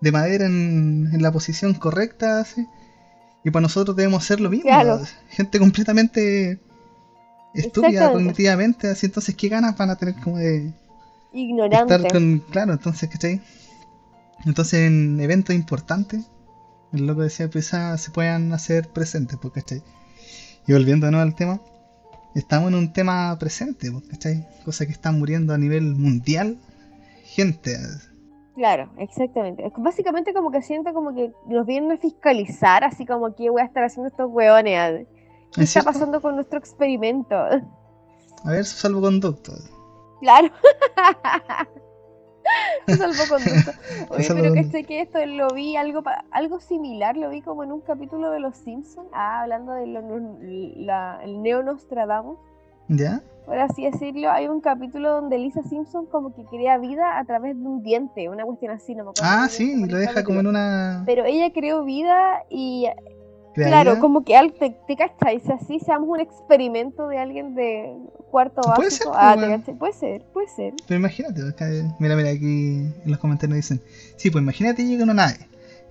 de 0.00 0.12
madera 0.12 0.46
en, 0.46 1.10
en 1.12 1.22
la 1.22 1.32
posición 1.32 1.74
correcta, 1.74 2.40
así. 2.40 2.66
Y 3.44 3.50
para 3.50 3.62
nosotros 3.62 3.96
debemos 3.96 4.24
hacer 4.24 4.40
lo 4.40 4.50
mismo. 4.50 4.70
Claro. 4.70 5.00
Gente 5.28 5.58
completamente 5.58 6.58
estúpida 7.54 8.10
cognitivamente, 8.10 8.88
así. 8.88 9.06
Entonces, 9.06 9.34
¿qué 9.34 9.48
ganas 9.48 9.76
van 9.76 9.90
a 9.90 9.96
tener 9.96 10.14
como 10.16 10.38
de 10.38 10.72
Ignorante. 11.32 11.94
estar 11.94 12.12
con. 12.12 12.38
Claro, 12.50 12.72
entonces, 12.72 13.08
¿cachai? 13.08 13.40
Entonces, 14.44 14.86
en 14.86 15.20
eventos 15.20 15.54
importantes, 15.54 16.30
el 16.92 17.06
loco 17.06 17.22
decía, 17.22 17.48
pues 17.50 17.72
ah, 17.74 17.96
se 17.98 18.10
puedan 18.10 18.52
hacer 18.52 18.88
presentes, 18.88 19.38
pues, 19.40 19.54
¿cachai? 19.54 19.82
Y 20.66 20.72
volviendo 20.72 21.06
de 21.06 21.12
nuevo 21.12 21.26
al 21.28 21.34
tema, 21.34 21.60
estamos 22.34 22.68
en 22.68 22.74
un 22.76 22.92
tema 22.92 23.36
presente, 23.38 23.90
pues, 23.90 24.04
¿cachai? 24.08 24.46
Cosa 24.64 24.86
que 24.86 24.92
está 24.92 25.10
muriendo 25.12 25.54
a 25.54 25.58
nivel 25.58 25.94
mundial. 25.96 26.58
Gente, 27.24 27.76
Claro, 28.56 28.88
exactamente. 28.96 29.66
Es 29.66 29.72
básicamente 29.76 30.32
como 30.32 30.50
que 30.50 30.62
siento 30.62 30.94
como 30.94 31.14
que 31.14 31.30
nos 31.46 31.66
vienen 31.66 31.92
a 31.92 31.98
fiscalizar, 31.98 32.84
así 32.84 33.04
como 33.04 33.34
que 33.34 33.50
voy 33.50 33.60
a 33.60 33.66
estar 33.66 33.84
haciendo 33.84 34.08
estos 34.08 34.30
hueones. 34.30 35.06
¿Qué 35.52 35.62
¿Es 35.62 35.68
está 35.68 35.82
cierto? 35.82 35.92
pasando 35.92 36.22
con 36.22 36.36
nuestro 36.36 36.58
experimento? 36.58 37.34
a 37.36 38.50
ver 38.50 38.64
su 38.64 38.76
salvoconducto. 38.78 39.52
Claro. 40.20 40.48
Salvoconducto. 42.86 43.72
Oye, 44.10 44.28
pero 44.28 44.52
que 44.52 44.64
sé 44.64 44.84
que 44.84 45.00
esto 45.00 45.24
lo 45.26 45.48
vi 45.50 45.76
algo 45.76 46.02
algo 46.30 46.60
similar, 46.60 47.16
lo 47.16 47.30
vi 47.30 47.42
como 47.42 47.64
en 47.64 47.72
un 47.72 47.80
capítulo 47.80 48.30
de 48.30 48.40
Los 48.40 48.56
Simpsons, 48.56 49.08
ah, 49.12 49.42
hablando 49.42 49.72
de 49.72 49.86
lo, 49.86 50.02
no- 50.02 50.38
la, 50.40 51.18
el 51.22 51.42
Neo 51.42 51.62
Nostradamus, 51.62 52.38
¿Ya? 52.88 53.22
por 53.44 53.58
así 53.58 53.84
decirlo, 53.84 54.30
hay 54.30 54.48
un 54.48 54.60
capítulo 54.60 55.10
donde 55.12 55.38
Lisa 55.38 55.62
Simpson 55.62 56.06
como 56.06 56.34
que 56.34 56.44
crea 56.44 56.78
vida 56.78 57.18
a 57.18 57.24
través 57.24 57.56
de 57.56 57.64
un 57.66 57.82
diente, 57.82 58.28
una 58.28 58.44
cuestión 58.44 58.72
así, 58.72 58.94
no 58.94 59.04
me 59.04 59.10
acuerdo. 59.10 59.30
Ah, 59.32 59.48
sí, 59.48 59.74
lo 59.86 59.98
deja 59.98 60.24
como 60.24 60.40
en 60.40 60.46
una. 60.48 61.02
Pero 61.06 61.24
ella 61.24 61.52
creó 61.52 61.84
vida 61.84 62.42
y 62.50 62.86
Claro, 63.64 63.98
como 64.00 64.22
que 64.24 64.36
al, 64.36 64.52
te, 64.52 64.76
te 64.86 64.96
cachai, 64.96 65.40
si 65.40 65.50
así 65.50 65.80
seamos 65.80 66.08
un 66.08 66.20
experimento 66.20 67.08
de 67.08 67.18
alguien 67.18 67.54
de 67.54 67.96
cuarto 68.30 68.60
Puede 68.60 68.88
básico. 68.88 69.12
ser, 69.12 69.20
ah, 69.22 69.34
pues, 69.38 69.64
te 69.64 69.72
puede 69.74 69.92
ser, 69.94 70.22
puede 70.32 70.48
ser. 70.48 70.74
Pero 70.86 71.00
imagínate, 71.00 71.48
acá, 71.48 71.66
mira, 71.98 72.16
mira, 72.16 72.30
aquí 72.30 72.44
en 72.44 72.92
los 73.06 73.18
comentarios 73.18 73.56
dicen, 73.56 73.80
sí, 74.16 74.30
pues 74.30 74.42
imagínate 74.42 74.84
llega 74.84 75.04
una 75.04 75.14
nave. 75.14 75.38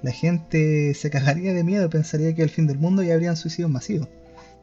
La 0.02 0.12
gente 0.12 0.94
se 0.94 1.10
cagaría 1.10 1.54
de 1.54 1.64
miedo, 1.64 1.90
pensaría 1.90 2.36
que 2.36 2.44
el 2.44 2.50
fin 2.50 2.68
del 2.68 2.78
mundo 2.78 3.02
y 3.02 3.10
habrían 3.12 3.36
suicidios 3.36 3.72
masivos. 3.72 4.08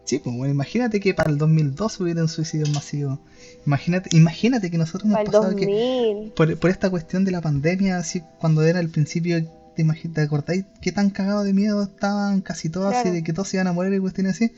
Sí, 0.05 0.19
pues 0.19 0.37
bueno, 0.37 0.53
imagínate 0.53 1.01
que 1.01 1.15
para 1.15 1.31
el 1.31 1.39
2002 1.39 2.01
hubieran 2.01 2.29
suicidios 2.29 2.71
masivos. 2.71 3.19
Imagínate, 3.67 4.17
imagínate 4.17 4.71
que 4.71 4.79
nosotros 4.79 5.05
hemos 5.11 5.25
pasado 5.25 5.55
que 5.55 5.67
2000. 5.67 6.33
por, 6.33 6.59
por 6.59 6.71
esta 6.71 6.91
cuestión 6.91 7.25
de 7.25 7.31
la 7.31 7.41
pandemia, 7.41 7.99
así 7.99 8.23
cuando 8.41 8.63
era 8.63 8.81
el 8.81 8.91
principio, 8.91 9.41
¿te, 9.75 10.21
acordáis 10.21 10.65
qué 10.81 10.93
tan 10.93 11.11
cagados 11.11 11.45
de 11.45 11.53
miedo 11.53 11.83
estaban 11.83 12.41
casi 12.41 12.69
todos 12.69 12.93
así, 12.93 13.03
Claro. 13.03 13.15
de 13.15 13.23
que 13.23 13.33
todos 13.33 13.49
se 13.49 13.57
iban 13.57 13.67
a 13.67 13.73
morir 13.73 13.93
y 13.95 14.01
cuestiones 14.01 14.37
así? 14.37 14.53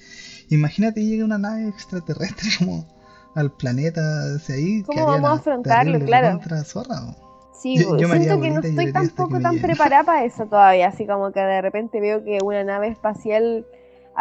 Imagínate 0.51 1.05
llega 1.05 1.25
una 1.25 1.39
nave 1.39 1.69
extraterrestre 1.69 2.49
como 2.59 2.87
al 3.35 3.53
planeta 3.53 4.01
hacia 4.37 4.55
ahí. 4.55 4.83
¿Cómo 4.83 5.07
vamos 5.07 5.31
a 5.31 5.35
afrontarlo? 5.35 5.99
Claro. 6.05 6.41
zorra. 6.65 7.17
Sí, 7.55 7.79
yo, 7.79 7.97
yo 7.97 8.09
siento 8.09 8.41
que 8.41 8.51
no 8.51 8.61
estoy 8.61 8.93
tampoco 8.93 9.41
tan 9.41 9.59
preparada 9.59 10.05
para 10.05 10.25
eso 10.25 10.45
todavía, 10.47 10.89
así 10.89 11.07
como 11.07 11.33
que 11.33 11.41
de 11.41 11.63
repente 11.63 12.01
veo 12.01 12.23
que 12.23 12.39
una 12.43 12.63
nave 12.63 12.89
espacial 12.89 13.65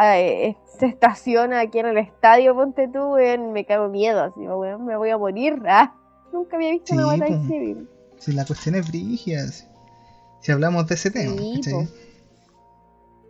eh, 0.02 0.56
se 0.80 0.86
estaciona 0.86 1.60
aquí 1.60 1.80
en 1.80 1.88
el 1.88 1.98
estadio, 1.98 2.56
ponte 2.56 2.88
tú, 2.88 3.16
me 3.52 3.66
cago 3.66 3.90
miedo, 3.90 4.24
así, 4.24 4.40
me 4.40 4.96
voy 4.98 5.10
a 5.10 5.18
morir. 5.18 5.62
Ah, 5.68 5.94
nunca 6.32 6.56
había 6.56 6.72
visto 6.72 6.94
una 6.94 7.06
batalla 7.08 7.42
civil. 7.48 7.90
Si 8.18 8.32
la 8.32 8.46
cuestión 8.46 8.76
es 8.76 8.88
brígida, 8.88 9.44
si, 10.44 10.52
hablamos 10.52 10.88
de 10.88 10.96
ese 10.96 11.10
tema, 11.10 11.36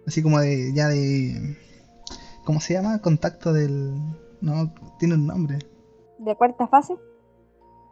así 0.05 0.21
como 0.21 0.39
de 0.39 0.73
ya 0.73 0.89
de 0.89 1.57
¿cómo 2.43 2.59
se 2.59 2.73
llama? 2.73 2.99
Contacto 2.99 3.53
del 3.53 3.93
no, 4.41 4.73
tiene 4.99 5.15
un 5.15 5.25
nombre. 5.25 5.59
¿De 6.19 6.35
cuarta 6.35 6.67
fase? 6.67 6.95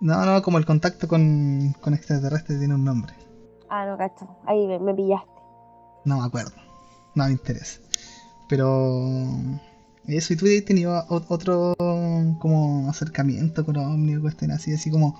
No, 0.01 0.25
no, 0.25 0.41
como 0.41 0.57
el 0.57 0.65
contacto 0.65 1.07
con, 1.07 1.73
con 1.79 1.93
extraterrestres 1.93 2.59
tiene 2.59 2.75
un 2.75 2.83
nombre. 2.83 3.13
Ah, 3.69 3.85
no, 3.85 3.97
cacho. 3.97 4.27
Ahí 4.45 4.67
me, 4.67 4.93
pillaste. 4.93 5.31
No 6.03 6.19
me 6.19 6.25
acuerdo. 6.25 6.51
No 7.15 7.25
me 7.25 7.31
interesa. 7.31 7.79
Pero 8.49 9.07
eso, 10.07 10.33
y 10.33 10.35
tú 10.35 10.45
has 10.45 10.65
tenido 10.65 11.05
otro 11.07 11.73
como 12.39 12.89
acercamiento 12.89 13.65
con 13.65 13.77
Omni 13.77 14.17
o 14.17 14.21
cuestión 14.21 14.51
así, 14.51 14.73
así 14.73 14.91
como, 14.91 15.17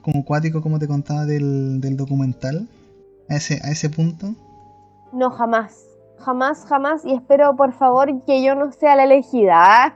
como 0.00 0.24
cuático, 0.24 0.62
como 0.62 0.78
te 0.78 0.88
contaba 0.88 1.26
del, 1.26 1.82
del 1.82 1.98
documental, 1.98 2.66
a 3.28 3.36
ese, 3.36 3.60
a 3.64 3.70
ese 3.70 3.90
punto. 3.90 4.34
No, 5.12 5.30
jamás 5.30 5.92
jamás, 6.22 6.64
jamás, 6.66 7.04
y 7.04 7.14
espero 7.14 7.54
por 7.56 7.72
favor 7.72 8.24
que 8.24 8.42
yo 8.42 8.54
no 8.54 8.72
sea 8.72 8.96
la 8.96 9.04
elegida. 9.04 9.94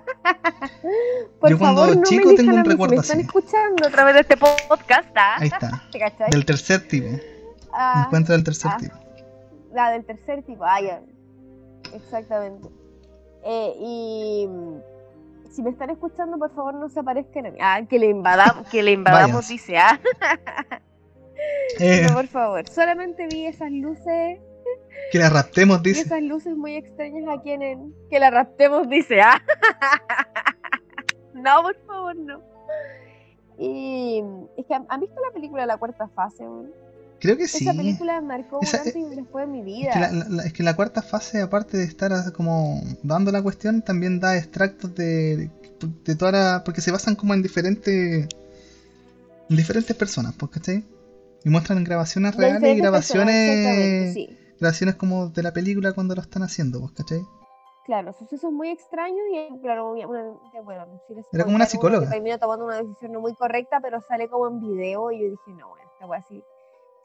por 1.40 1.50
yo 1.50 1.58
cuando 1.58 1.82
favor, 1.82 1.96
no 1.96 2.02
chico 2.02 2.28
me 2.28 2.34
tengo 2.34 2.54
un 2.54 2.64
recuerdo 2.64 2.94
me 2.94 3.00
están 3.00 3.20
escuchando 3.20 3.86
a 3.86 3.90
través 3.90 4.14
de 4.14 4.20
este 4.20 4.36
podcast. 4.36 5.16
¿ah? 5.16 5.36
Ahí 5.38 5.48
está. 5.48 5.82
Del 6.30 6.44
tercer 6.44 6.86
tipo. 6.88 7.08
Ah, 7.72 8.04
Encuentro 8.06 8.34
del 8.34 8.44
tercer 8.44 8.70
ah, 8.74 8.76
tipo. 8.78 8.96
La 9.72 9.90
del 9.90 10.04
tercer 10.04 10.42
tipo, 10.42 10.64
ah, 10.64 10.80
ya. 10.80 11.00
Exactamente. 11.94 12.68
Eh, 13.44 13.74
y 13.80 14.48
si 15.50 15.62
me 15.62 15.70
están 15.70 15.90
escuchando, 15.90 16.38
por 16.38 16.52
favor 16.54 16.74
no 16.74 16.88
se 16.88 17.00
aparezcan 17.00 17.46
a 17.46 17.50
mí. 17.50 17.58
Ah, 17.60 17.80
que 17.88 17.98
le 17.98 18.08
invadamos, 18.08 18.66
que 18.68 18.82
le 18.82 18.92
invadamos, 18.92 19.48
dice, 19.48 19.78
ah. 19.78 20.00
Eh. 21.80 22.06
por 22.12 22.26
favor, 22.28 22.68
solamente 22.68 23.26
vi 23.26 23.46
esas 23.46 23.70
luces 23.70 24.38
que 25.10 25.18
la 25.18 25.30
raptemos, 25.30 25.82
dice. 25.82 26.00
Esas 26.00 26.22
luces 26.22 26.56
muy 26.56 26.74
extrañas 26.76 27.24
aquí 27.38 27.52
en 27.52 27.62
el... 27.62 27.78
Que 28.10 28.18
la 28.18 28.30
raptemos, 28.30 28.88
dice. 28.88 29.20
¿ah? 29.20 29.40
no, 31.34 31.62
por 31.62 31.76
favor, 31.86 32.16
no. 32.16 32.42
Y 33.58 34.22
es 34.56 34.66
que 34.66 34.74
han 34.74 35.00
visto 35.00 35.16
la 35.20 35.32
película 35.32 35.64
La 35.66 35.78
Cuarta 35.78 36.08
Fase, 36.08 36.44
Creo 37.18 37.38
que 37.38 37.48
sí. 37.48 37.64
Esa 37.64 37.72
película 37.72 38.20
marcó 38.20 38.58
un 38.58 38.66
antes 38.66 38.94
y 38.94 39.02
después 39.14 39.46
de 39.46 39.52
mi 39.52 39.62
vida. 39.62 40.10
Es 40.44 40.52
que 40.52 40.62
la, 40.62 40.76
cuarta 40.76 41.00
fase, 41.00 41.40
aparte 41.40 41.78
de 41.78 41.84
estar 41.84 42.12
como 42.32 42.82
dando 43.02 43.32
la 43.32 43.42
cuestión, 43.42 43.80
también 43.80 44.20
da 44.20 44.36
extractos 44.36 44.94
de, 44.94 45.50
de 46.04 46.14
toda 46.14 46.32
la... 46.32 46.62
Porque 46.62 46.82
se 46.82 46.90
basan 46.90 47.14
como 47.16 47.32
en 47.32 47.42
diferentes... 47.42 48.28
En 49.48 49.56
diferentes 49.56 49.96
personas, 49.96 50.34
¿cachai? 50.50 50.84
Y 51.44 51.50
muestran 51.50 51.84
grabaciones 51.84 52.36
reales 52.36 52.76
y 52.76 52.80
grabaciones... 52.80 54.14
Sí 54.14 54.36
grabaciones 54.58 54.96
como 54.96 55.28
de 55.28 55.42
la 55.42 55.52
película 55.52 55.92
cuando 55.92 56.14
lo 56.14 56.22
están 56.22 56.42
haciendo, 56.42 56.80
¿vos 56.80 56.92
cachai? 56.92 57.22
Claro, 57.84 58.12
sucesos 58.12 58.50
muy 58.52 58.70
extraños 58.70 59.20
y 59.30 59.60
claro, 59.60 59.94
bueno, 59.94 60.40
era 61.32 61.44
como 61.44 61.56
una 61.56 61.66
psicóloga. 61.66 62.10
termina 62.10 62.36
tomando 62.36 62.64
una 62.64 62.76
decisión 62.76 63.12
no 63.12 63.20
muy 63.20 63.34
correcta, 63.34 63.78
pero 63.80 64.00
sale 64.00 64.28
como 64.28 64.48
en 64.48 64.60
video 64.60 65.12
y 65.12 65.20
yo 65.20 65.30
dije, 65.30 65.50
no, 65.52 65.68
bueno, 65.68 65.88
esta 65.92 66.06
fue 66.06 66.16
así. 66.16 66.44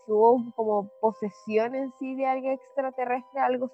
Si 0.06 0.12
hubo 0.12 0.44
como 0.56 0.90
posesión 1.00 1.76
en 1.76 1.94
sí 2.00 2.16
de 2.16 2.26
algo 2.26 2.50
extraterrestre, 2.50 3.40
algo 3.40 3.70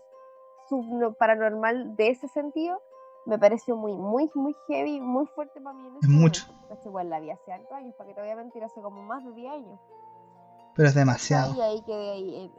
paranormal 1.17 1.95
de 1.95 2.09
ese 2.09 2.27
sentido, 2.27 2.81
me 3.25 3.39
pareció 3.39 3.77
muy, 3.77 3.93
muy, 3.93 4.29
muy 4.35 4.53
heavy, 4.67 4.99
muy 4.99 5.27
fuerte 5.27 5.61
para 5.61 5.77
mí. 5.77 5.87
es 6.01 6.09
mucho. 6.09 6.43
igual 6.83 7.09
la 7.09 7.21
vi 7.21 7.31
hace 7.31 7.53
años, 7.53 7.67
para 7.97 8.09
que 8.09 8.15
te 8.15 8.21
voy 8.21 8.29
a 8.29 8.35
mentir, 8.35 8.61
hace 8.65 8.81
como 8.81 9.01
más 9.01 9.23
de 9.23 9.31
10 9.31 9.53
años. 9.53 9.79
Pero 10.77 10.89
es 10.89 10.95
demasiado. 10.95 11.61
Ahí 11.61 11.81
quedé 11.85 12.11
ahí, 12.11 12.51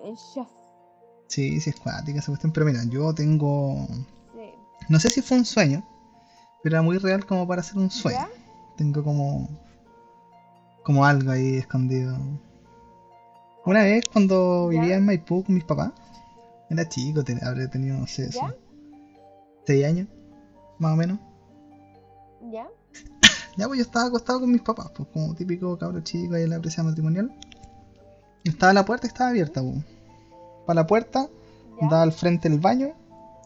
Sí, 1.28 1.60
sí 1.60 1.70
es 1.70 1.76
cuática 1.78 2.18
esa 2.18 2.32
cuestión, 2.32 2.52
pero 2.52 2.66
mira, 2.66 2.80
yo 2.90 3.14
tengo... 3.14 3.86
No 4.88 4.98
sé 4.98 5.10
si 5.10 5.22
fue 5.22 5.38
un 5.38 5.44
sueño, 5.44 5.86
pero 6.62 6.76
era 6.76 6.82
muy 6.82 6.98
real 6.98 7.24
como 7.24 7.46
para 7.46 7.62
ser 7.62 7.78
un 7.78 7.90
sueño. 7.90 8.26
Tengo 8.76 9.04
como... 9.04 9.48
Como 10.82 11.04
algo 11.04 11.30
ahí 11.30 11.56
escondido. 11.58 12.18
Una 13.64 13.84
vez 13.84 14.04
cuando 14.12 14.68
vivía 14.68 14.96
en 14.96 15.04
Maipú 15.04 15.44
con 15.44 15.54
mis 15.54 15.64
papás, 15.64 15.92
era 16.70 16.88
chico, 16.88 17.22
habría 17.42 17.70
tenido, 17.70 17.98
no 17.98 18.06
sé, 18.06 18.30
¿Ya? 18.30 18.54
seis 19.66 19.84
años, 19.84 20.08
más 20.78 20.94
o 20.94 20.96
menos. 20.96 21.18
¿Ya? 22.50 22.66
ya, 23.58 23.66
pues 23.66 23.78
yo 23.78 23.82
estaba 23.84 24.06
acostado 24.06 24.40
con 24.40 24.50
mis 24.50 24.62
papás, 24.62 24.90
pues 24.96 25.08
como 25.12 25.34
típico 25.34 25.76
cabro 25.78 26.00
chico 26.00 26.34
ahí 26.34 26.44
en 26.44 26.50
la 26.50 26.60
presión 26.60 26.86
matrimonial. 26.86 27.30
Estaba 28.44 28.72
la 28.72 28.84
puerta 28.84 29.06
y 29.06 29.08
estaba 29.08 29.30
abierta, 29.30 29.62
pues 29.62 29.84
para 30.66 30.82
la 30.82 30.86
puerta, 30.86 31.28
da 31.90 32.02
al 32.02 32.12
frente 32.12 32.48
el 32.48 32.58
baño 32.58 32.92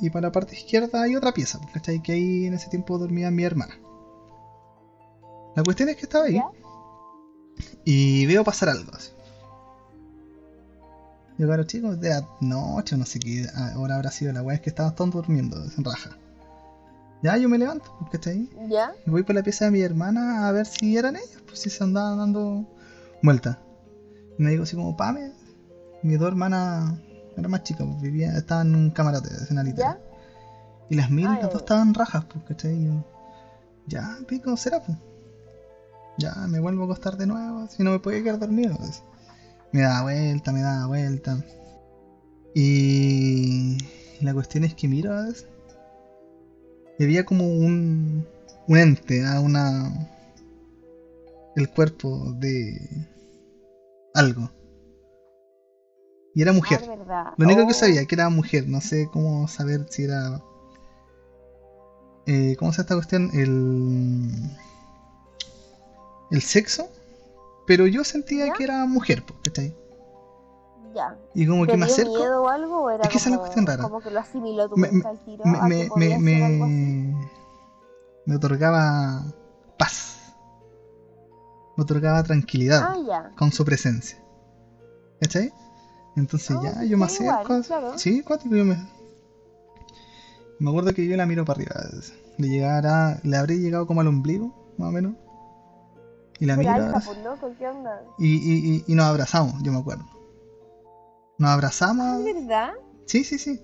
y 0.00 0.10
para 0.10 0.28
la 0.28 0.32
parte 0.32 0.56
izquierda 0.56 1.02
hay 1.02 1.14
otra 1.14 1.32
pieza, 1.32 1.60
¿cachai? 1.72 2.02
Que 2.02 2.12
ahí 2.12 2.46
en 2.46 2.54
ese 2.54 2.68
tiempo 2.68 2.98
dormía 2.98 3.30
mi 3.30 3.44
hermana. 3.44 3.78
La 5.54 5.62
cuestión 5.62 5.88
es 5.88 5.96
que 5.96 6.02
estaba 6.02 6.24
ahí 6.24 6.40
y 7.84 8.26
veo 8.26 8.42
pasar 8.42 8.70
algo 8.70 8.90
así. 8.92 9.10
Yo, 11.38 11.46
claro, 11.46 11.64
chicos, 11.64 12.00
de 12.00 12.10
la 12.10 12.26
noche, 12.40 12.96
no 12.96 13.06
sé 13.06 13.18
qué 13.20 13.46
ahora 13.74 13.96
habrá 13.96 14.10
sido 14.10 14.32
la 14.32 14.42
weá, 14.42 14.56
es 14.56 14.60
que 14.60 14.70
estaban 14.70 14.94
todos 14.94 15.12
durmiendo, 15.12 15.56
en 15.56 15.84
raja. 15.84 16.10
Ya, 17.22 17.36
yo 17.36 17.48
me 17.48 17.56
levanto, 17.56 17.96
¿cachai? 18.10 18.48
Ya. 18.68 18.92
Y 19.06 19.10
voy 19.10 19.22
por 19.22 19.36
la 19.36 19.42
pieza 19.44 19.66
de 19.66 19.70
mi 19.70 19.80
hermana 19.80 20.48
a 20.48 20.52
ver 20.52 20.66
si 20.66 20.96
eran 20.96 21.16
ellos, 21.16 21.42
pues 21.46 21.60
si 21.60 21.70
se 21.70 21.84
andaban 21.84 22.18
dando 22.18 22.66
vuelta. 23.22 23.60
Me 24.38 24.50
digo 24.50 24.62
así 24.62 24.76
como, 24.76 24.96
pame, 24.96 25.32
mis 26.02 26.18
dos 26.18 26.28
hermanas 26.28 26.94
era 27.36 27.48
más 27.48 27.62
chica, 27.62 27.84
pues 27.84 28.00
vivía, 28.00 28.36
estaba 28.36 28.62
en 28.62 28.74
un 28.74 28.90
camarote 28.90 29.28
de 29.28 29.64
literal. 29.64 30.00
Y 30.88 30.96
las 30.96 31.10
mil, 31.10 31.24
las 31.24 31.50
dos 31.50 31.62
estaban 31.62 31.94
rajas, 31.94 32.24
pues, 32.26 32.44
¿cachai? 32.44 33.04
ya, 33.86 34.18
pico, 34.26 34.56
será, 34.56 34.80
pues. 34.80 34.98
Ya, 36.18 36.34
me 36.48 36.60
vuelvo 36.60 36.82
a 36.82 36.84
acostar 36.86 37.16
de 37.16 37.26
nuevo, 37.26 37.66
si 37.68 37.82
no 37.82 37.92
me 37.92 37.98
podía 37.98 38.22
quedar 38.22 38.38
dormido. 38.38 38.76
Pues. 38.76 39.02
Me 39.72 39.80
daba 39.80 40.02
vuelta, 40.02 40.52
me 40.52 40.60
daba 40.60 40.86
vuelta. 40.86 41.42
Y 42.54 43.78
la 44.20 44.34
cuestión 44.34 44.64
es 44.64 44.74
que 44.74 44.88
miro, 44.88 45.14
¿ves? 45.24 45.46
Y 46.98 47.04
había 47.04 47.24
como 47.24 47.46
un, 47.46 48.26
un 48.68 48.76
ente, 48.76 49.24
¿ah? 49.24 49.40
una 49.40 49.90
el 51.56 51.68
cuerpo 51.70 52.32
de 52.32 53.06
algo. 54.14 54.50
Y 56.34 56.42
era 56.42 56.52
mujer. 56.52 56.80
Ah, 57.08 57.34
Lo 57.36 57.46
único 57.46 57.66
que 57.66 57.72
oh. 57.72 57.74
sabía 57.74 58.06
que 58.06 58.14
era 58.14 58.28
mujer. 58.30 58.68
No 58.68 58.80
sé 58.80 59.08
cómo 59.12 59.48
saber 59.48 59.86
si 59.90 60.04
era. 60.04 60.40
Eh, 62.26 62.56
¿Cómo 62.58 62.72
se 62.72 62.78
llama 62.78 62.82
esta 62.82 62.94
cuestión? 62.94 63.30
El. 63.34 64.30
El 66.30 66.42
sexo. 66.42 66.88
Pero 67.66 67.86
yo 67.86 68.02
sentía 68.02 68.52
que 68.54 68.64
era 68.64 68.86
mujer, 68.86 69.22
¿cachai? 69.44 69.76
Ya. 70.94 71.16
Y 71.34 71.46
como 71.46 71.66
que 71.66 71.76
me 71.76 71.86
acerco. 71.86 72.16
miedo 72.16 72.42
o 72.42 72.48
algo? 72.48 72.90
era 72.90 73.04
es 73.04 73.08
que 73.08 73.18
esa 73.18 73.28
es 73.28 73.34
la 73.34 73.38
cuestión 73.38 73.66
rara. 73.66 73.82
Como 73.82 74.00
que 74.00 74.10
lo 74.10 74.20
asimiló 74.20 74.68
tu 74.68 74.76
me, 74.76 74.88
al 74.88 75.18
tiro. 75.24 75.44
Me, 75.44 75.88
me, 75.96 76.18
me, 76.18 77.14
me 78.26 78.36
otorgaba 78.36 79.22
paz. 79.78 80.21
Otorgaba 81.82 82.22
tranquilidad 82.22 82.82
ah, 82.82 83.30
con 83.36 83.52
su 83.52 83.64
presencia. 83.64 84.18
¿Cachai? 85.20 85.52
Entonces 86.16 86.56
ya, 86.62 86.80
oh, 86.80 86.84
yo 86.84 86.98
me 86.98 87.06
acerco. 87.06 87.62
Sí, 87.96 88.22
cuático, 88.22 88.54
yo 88.54 88.64
me. 88.64 88.76
Me 90.58 90.70
acuerdo 90.70 90.92
que 90.92 91.06
yo 91.06 91.16
la 91.16 91.26
miro 91.26 91.44
para 91.44 91.58
arriba. 91.58 91.74
Le 92.38 92.48
llegara, 92.48 93.20
le 93.24 93.36
habría 93.36 93.58
llegado 93.58 93.86
como 93.86 94.00
al 94.00 94.08
ombligo, 94.08 94.74
más 94.78 94.88
o 94.88 94.92
menos. 94.92 95.14
Y 96.38 96.46
la 96.46 96.56
miro. 96.56 96.72
Pues, 96.92 97.56
¿Qué 97.58 97.68
onda? 97.68 98.02
Y, 98.18 98.36
y, 98.36 98.84
y, 98.86 98.94
nos 98.94 99.06
abrazamos, 99.06 99.62
yo 99.62 99.72
me 99.72 99.78
acuerdo. 99.78 100.04
Nos 101.38 101.50
abrazamos. 101.50 102.24
¿Es 102.26 102.34
verdad? 102.34 102.72
Sí, 103.06 103.24
sí, 103.24 103.38
sí. 103.38 103.60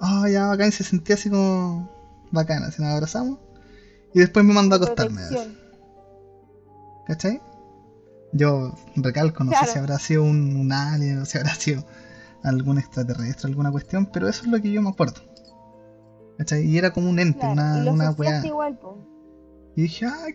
Ah, 0.00 0.28
ya 0.28 0.46
bacán, 0.46 0.72
se 0.72 0.84
sentía 0.84 1.14
así 1.14 1.30
como 1.30 1.90
bacana, 2.30 2.66
así 2.66 2.82
nos 2.82 2.92
abrazamos. 2.92 3.38
Y 4.12 4.20
después 4.20 4.44
me 4.44 4.52
mandó 4.52 4.76
a 4.76 4.78
acostarme. 4.78 5.22
¿Cachai? 7.06 7.40
Yo 8.32 8.74
recalco, 8.96 9.44
no 9.44 9.52
sé 9.52 9.66
si 9.72 9.78
habrá 9.78 9.98
sido 9.98 10.24
un, 10.24 10.72
alien 10.72 11.18
o 11.18 11.24
si 11.24 11.38
habrá 11.38 11.54
sido 11.54 11.84
algún 12.42 12.78
extraterrestre, 12.78 13.48
alguna 13.48 13.70
cuestión, 13.70 14.06
pero 14.06 14.28
eso 14.28 14.42
es 14.42 14.48
lo 14.48 14.60
que 14.60 14.72
yo 14.72 14.82
me 14.82 14.90
acuerdo. 14.90 15.20
¿Cachai? 16.38 16.66
Y 16.66 16.76
era 16.76 16.92
como 16.92 17.08
un 17.08 17.18
ente, 17.18 17.46
una, 17.46 17.84
una 17.90 18.10
weá. 18.10 18.44
Igual, 18.44 18.78
Y 19.76 19.82
dije, 19.82 20.06
ah, 20.06 20.26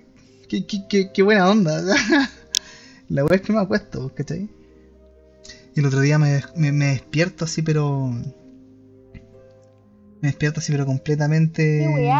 qué, 0.47 0.65
qué, 0.65 1.11
qué, 1.11 1.23
buena 1.23 1.49
onda. 1.49 1.81
La 3.09 3.25
weá 3.25 3.35
es 3.35 3.41
que 3.41 3.51
me 3.51 3.59
acuesto, 3.59 4.13
¿cachai? 4.15 4.49
Y 5.75 5.79
el 5.79 5.85
otro 5.85 5.99
día 5.99 6.17
me, 6.17 6.41
me, 6.55 6.71
me 6.71 6.85
despierto 6.85 7.45
así, 7.45 7.61
pero. 7.61 8.11
Me 10.21 10.27
despierto 10.27 10.59
así, 10.59 10.71
pero 10.71 10.85
completamente. 10.85 11.85
¿Qué? 11.95 12.11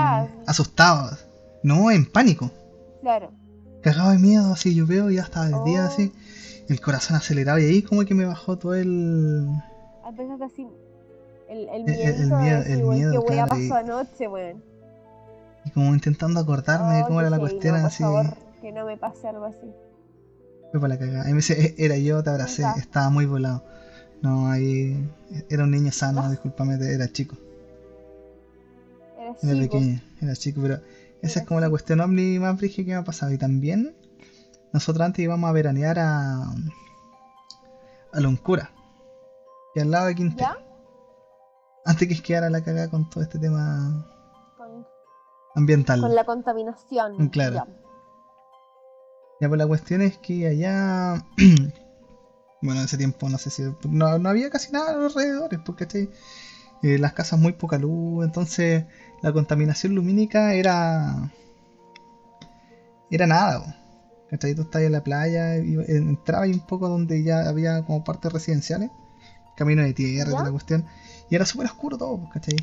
Asustado. 0.45 1.17
No, 1.63 1.89
en 1.91 2.05
pánico. 2.05 2.51
Claro. 3.01 3.31
Cagado 3.81 4.11
de 4.11 4.17
miedo, 4.19 4.51
así 4.53 4.75
yo 4.75 4.85
veo, 4.85 5.09
ya 5.09 5.21
estaba 5.23 5.45
el 5.47 5.63
día 5.65 5.83
Oh. 5.85 5.87
así. 5.87 6.11
El 6.67 6.81
corazón 6.81 7.15
acelerado 7.15 7.57
y 7.59 7.65
ahí 7.65 7.81
como 7.81 8.03
que 8.05 8.13
me 8.13 8.25
bajó 8.25 8.57
todo 8.57 8.75
el. 8.75 9.47
Empezaste 10.07 10.43
así. 10.43 10.67
El, 11.49 11.67
el 11.69 11.81
El- 11.81 11.85
de 11.85 12.35
miedo- 12.35 12.63
el 12.63 12.83
miedo, 12.83 13.25
claro, 13.25 13.57
y- 13.57 13.69
pasó 13.69 13.75
anoche, 13.79 14.27
weón. 14.27 14.61
Y 15.65 15.71
como 15.71 15.93
intentando 15.93 16.39
acordarme 16.39 16.95
de 16.95 17.01
Oh, 17.03 17.07
cómo 17.07 17.19
qué 17.19 17.21
era 17.25 17.29
la 17.31 17.39
cuestión 17.39 17.73
no, 17.75 17.79
por 17.81 17.87
así. 17.87 18.03
favor, 18.03 18.25
que 18.61 18.71
no 18.71 18.85
me 18.85 18.97
pase 18.97 19.27
algo 19.27 19.45
así. 19.45 19.71
Fue 20.71 20.79
para 20.79 20.93
la 20.93 20.99
cagada. 20.99 21.23
Ahí 21.25 21.31
me 21.31 21.37
dice, 21.37 21.59
"Eh, 21.59 21.75
era 21.79 21.97
yo, 21.97 22.21
te 22.23 22.29
abracé, 22.29 22.63
estaba 22.77 23.09
muy 23.09 23.25
volado. 23.25 23.63
No, 24.21 24.49
ahí 24.51 25.09
era 25.49 25.63
un 25.63 25.71
niño 25.71 25.91
sano, 25.91 26.21
Ah. 26.23 26.29
discúlpame, 26.29 26.75
era 26.75 27.11
chico, 27.11 27.35
Era 29.17 29.29
era 29.31 29.35
chico. 29.63 29.77
pequeño, 29.77 30.01
era 30.21 30.35
chico, 30.35 30.61
pero 30.61 30.79
esa 31.21 31.41
es 31.41 31.45
como 31.45 31.59
la 31.59 31.69
cuestión 31.69 31.99
ovni 31.99 32.39
más 32.39 32.57
brígida 32.57 32.85
que 32.85 32.91
me 32.91 32.97
ha 32.97 33.03
pasado. 33.03 33.31
Y 33.31 33.37
también, 33.37 33.95
nosotros 34.71 35.05
antes 35.05 35.23
íbamos 35.23 35.49
a 35.49 35.53
veranear 35.53 35.99
a. 35.99 36.43
a 38.13 38.19
Loncura, 38.19 38.71
y 39.75 39.81
al 39.81 39.91
lado 39.91 40.07
de 40.07 40.15
Quintero. 40.15 40.51
¿Ya? 40.51 40.65
Antes 41.85 42.07
que 42.07 42.21
quedara 42.21 42.49
la 42.49 42.63
cagada 42.63 42.89
con 42.89 43.09
todo 43.09 43.23
este 43.23 43.39
tema 43.39 44.05
Con, 44.57 44.85
ambiental. 45.55 46.01
con 46.01 46.13
la 46.13 46.23
contaminación. 46.25 47.15
Mm, 47.17 47.27
claro. 47.29 47.55
ya. 47.55 47.67
Ya, 49.41 49.47
pues 49.47 49.57
la 49.57 49.67
cuestión 49.67 50.01
es 50.01 50.17
que 50.17 50.47
allá. 50.47 51.25
bueno, 52.61 52.79
en 52.79 52.85
ese 52.85 52.97
tiempo 52.97 53.29
no 53.29 53.37
sé 53.37 53.49
si. 53.49 53.63
No, 53.87 54.19
no 54.19 54.29
había 54.29 54.49
casi 54.49 54.71
nada 54.71 54.91
a 54.91 54.95
los 54.95 55.15
alrededores, 55.15 55.59
porque 55.65 55.85
¿cachai? 55.85 56.09
Eh, 56.81 56.97
las 56.97 57.13
casas 57.13 57.39
muy 57.39 57.53
poca 57.53 57.77
luz, 57.77 58.23
entonces 58.25 58.85
la 59.21 59.33
contaminación 59.33 59.95
lumínica 59.95 60.53
era. 60.53 61.31
Era 63.09 63.27
nada, 63.27 63.75
¿cachai? 64.29 64.55
Tú 64.55 64.61
estabas 64.61 64.85
en 64.85 64.91
la 64.93 65.03
playa, 65.03 65.55
entraba 65.55 66.47
y 66.47 66.53
un 66.53 66.59
poco 66.59 66.87
donde 66.87 67.23
ya 67.23 67.49
había 67.49 67.83
como 67.83 68.03
partes 68.03 68.31
residenciales, 68.31 68.91
camino 69.57 69.81
de 69.81 69.93
tierra, 69.93 70.31
toda 70.31 70.43
la 70.43 70.51
cuestión, 70.51 70.85
y 71.29 71.35
era 71.35 71.45
súper 71.45 71.65
oscuro 71.65 71.97
todo, 71.97 72.29
¿cachai? 72.31 72.55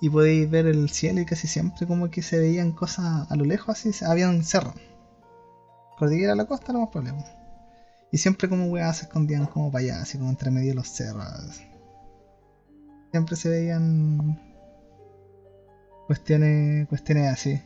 Y 0.00 0.10
podéis 0.10 0.50
ver 0.50 0.66
el 0.66 0.90
cielo 0.90 1.20
y 1.20 1.26
casi 1.26 1.46
siempre 1.46 1.86
como 1.86 2.10
que 2.10 2.22
se 2.22 2.38
veían 2.38 2.72
cosas 2.72 3.30
a 3.30 3.36
lo 3.36 3.44
lejos, 3.44 3.70
así, 3.70 4.04
habían 4.04 4.44
cerros. 4.44 4.74
Cordillera 5.96 6.32
a 6.32 6.36
la 6.36 6.44
costa, 6.44 6.72
no 6.72 6.80
más 6.80 6.90
problema. 6.90 7.24
Y 8.10 8.18
siempre 8.18 8.48
como 8.48 8.66
weas 8.66 8.98
se 8.98 9.04
escondían 9.04 9.46
como 9.46 9.70
para 9.70 9.84
allá, 9.84 10.02
así 10.02 10.18
como 10.18 10.30
entre 10.30 10.50
medio 10.50 10.70
de 10.70 10.74
los 10.74 10.88
cerros. 10.88 11.60
Siempre 13.10 13.36
se 13.36 13.48
veían 13.48 14.38
cuestiones, 16.06 16.88
cuestiones 16.88 17.32
así. 17.32 17.60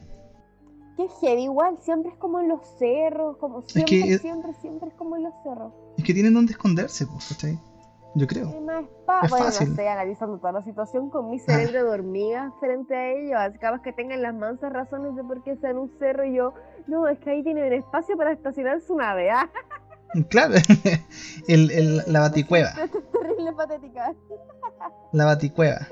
Qué 0.96 1.08
heavy, 1.20 1.44
igual, 1.44 1.78
siempre 1.80 2.12
es 2.12 2.18
como 2.18 2.40
en 2.40 2.48
los 2.48 2.60
cerros, 2.78 3.36
como 3.38 3.62
que 3.62 3.70
siempre, 3.72 4.14
es- 4.14 4.20
siempre, 4.20 4.52
siempre 4.54 4.88
es 4.88 4.94
como 4.94 5.16
en 5.16 5.24
los 5.24 5.34
cerros. 5.42 5.72
Es 5.96 6.04
que 6.04 6.12
tienen 6.14 6.34
donde 6.34 6.52
esconderse, 6.52 7.06
pues, 7.06 7.28
¿cachai? 7.28 7.58
Yo 8.14 8.26
creo. 8.26 8.48
Es 8.50 8.54
Bueno, 8.54 8.86
fácil. 9.06 9.70
no 9.70 9.74
sé, 9.76 9.88
analizando 9.88 10.36
toda 10.36 10.52
la 10.52 10.62
situación 10.64 11.08
con 11.08 11.30
mi 11.30 11.38
cerebro 11.38 11.84
de 11.84 11.90
hormiga 11.90 12.52
frente 12.60 12.94
a 12.94 13.10
ellos, 13.10 13.58
capaz 13.58 13.80
que 13.80 13.92
tengan 13.94 14.20
las 14.20 14.34
mansas 14.34 14.70
razones 14.70 15.16
de 15.16 15.24
por 15.24 15.42
qué 15.42 15.56
sea 15.56 15.70
en 15.70 15.78
un 15.78 15.90
cerro 15.98 16.24
y 16.26 16.34
yo, 16.34 16.52
no, 16.86 17.08
es 17.08 17.18
que 17.20 17.30
ahí 17.30 17.42
tienen 17.42 17.72
espacio 17.72 18.16
para 18.18 18.32
estacionar 18.32 18.82
su 18.82 18.94
nave, 18.96 19.30
ah, 19.30 19.48
Claro, 20.28 20.54
el, 21.48 21.70
el- 21.70 22.02
la 22.06 22.20
baticueva. 22.20 22.70
Terrible 23.12 23.52
patética. 23.56 24.14
La 25.12 25.24
baticueva. 25.24 25.86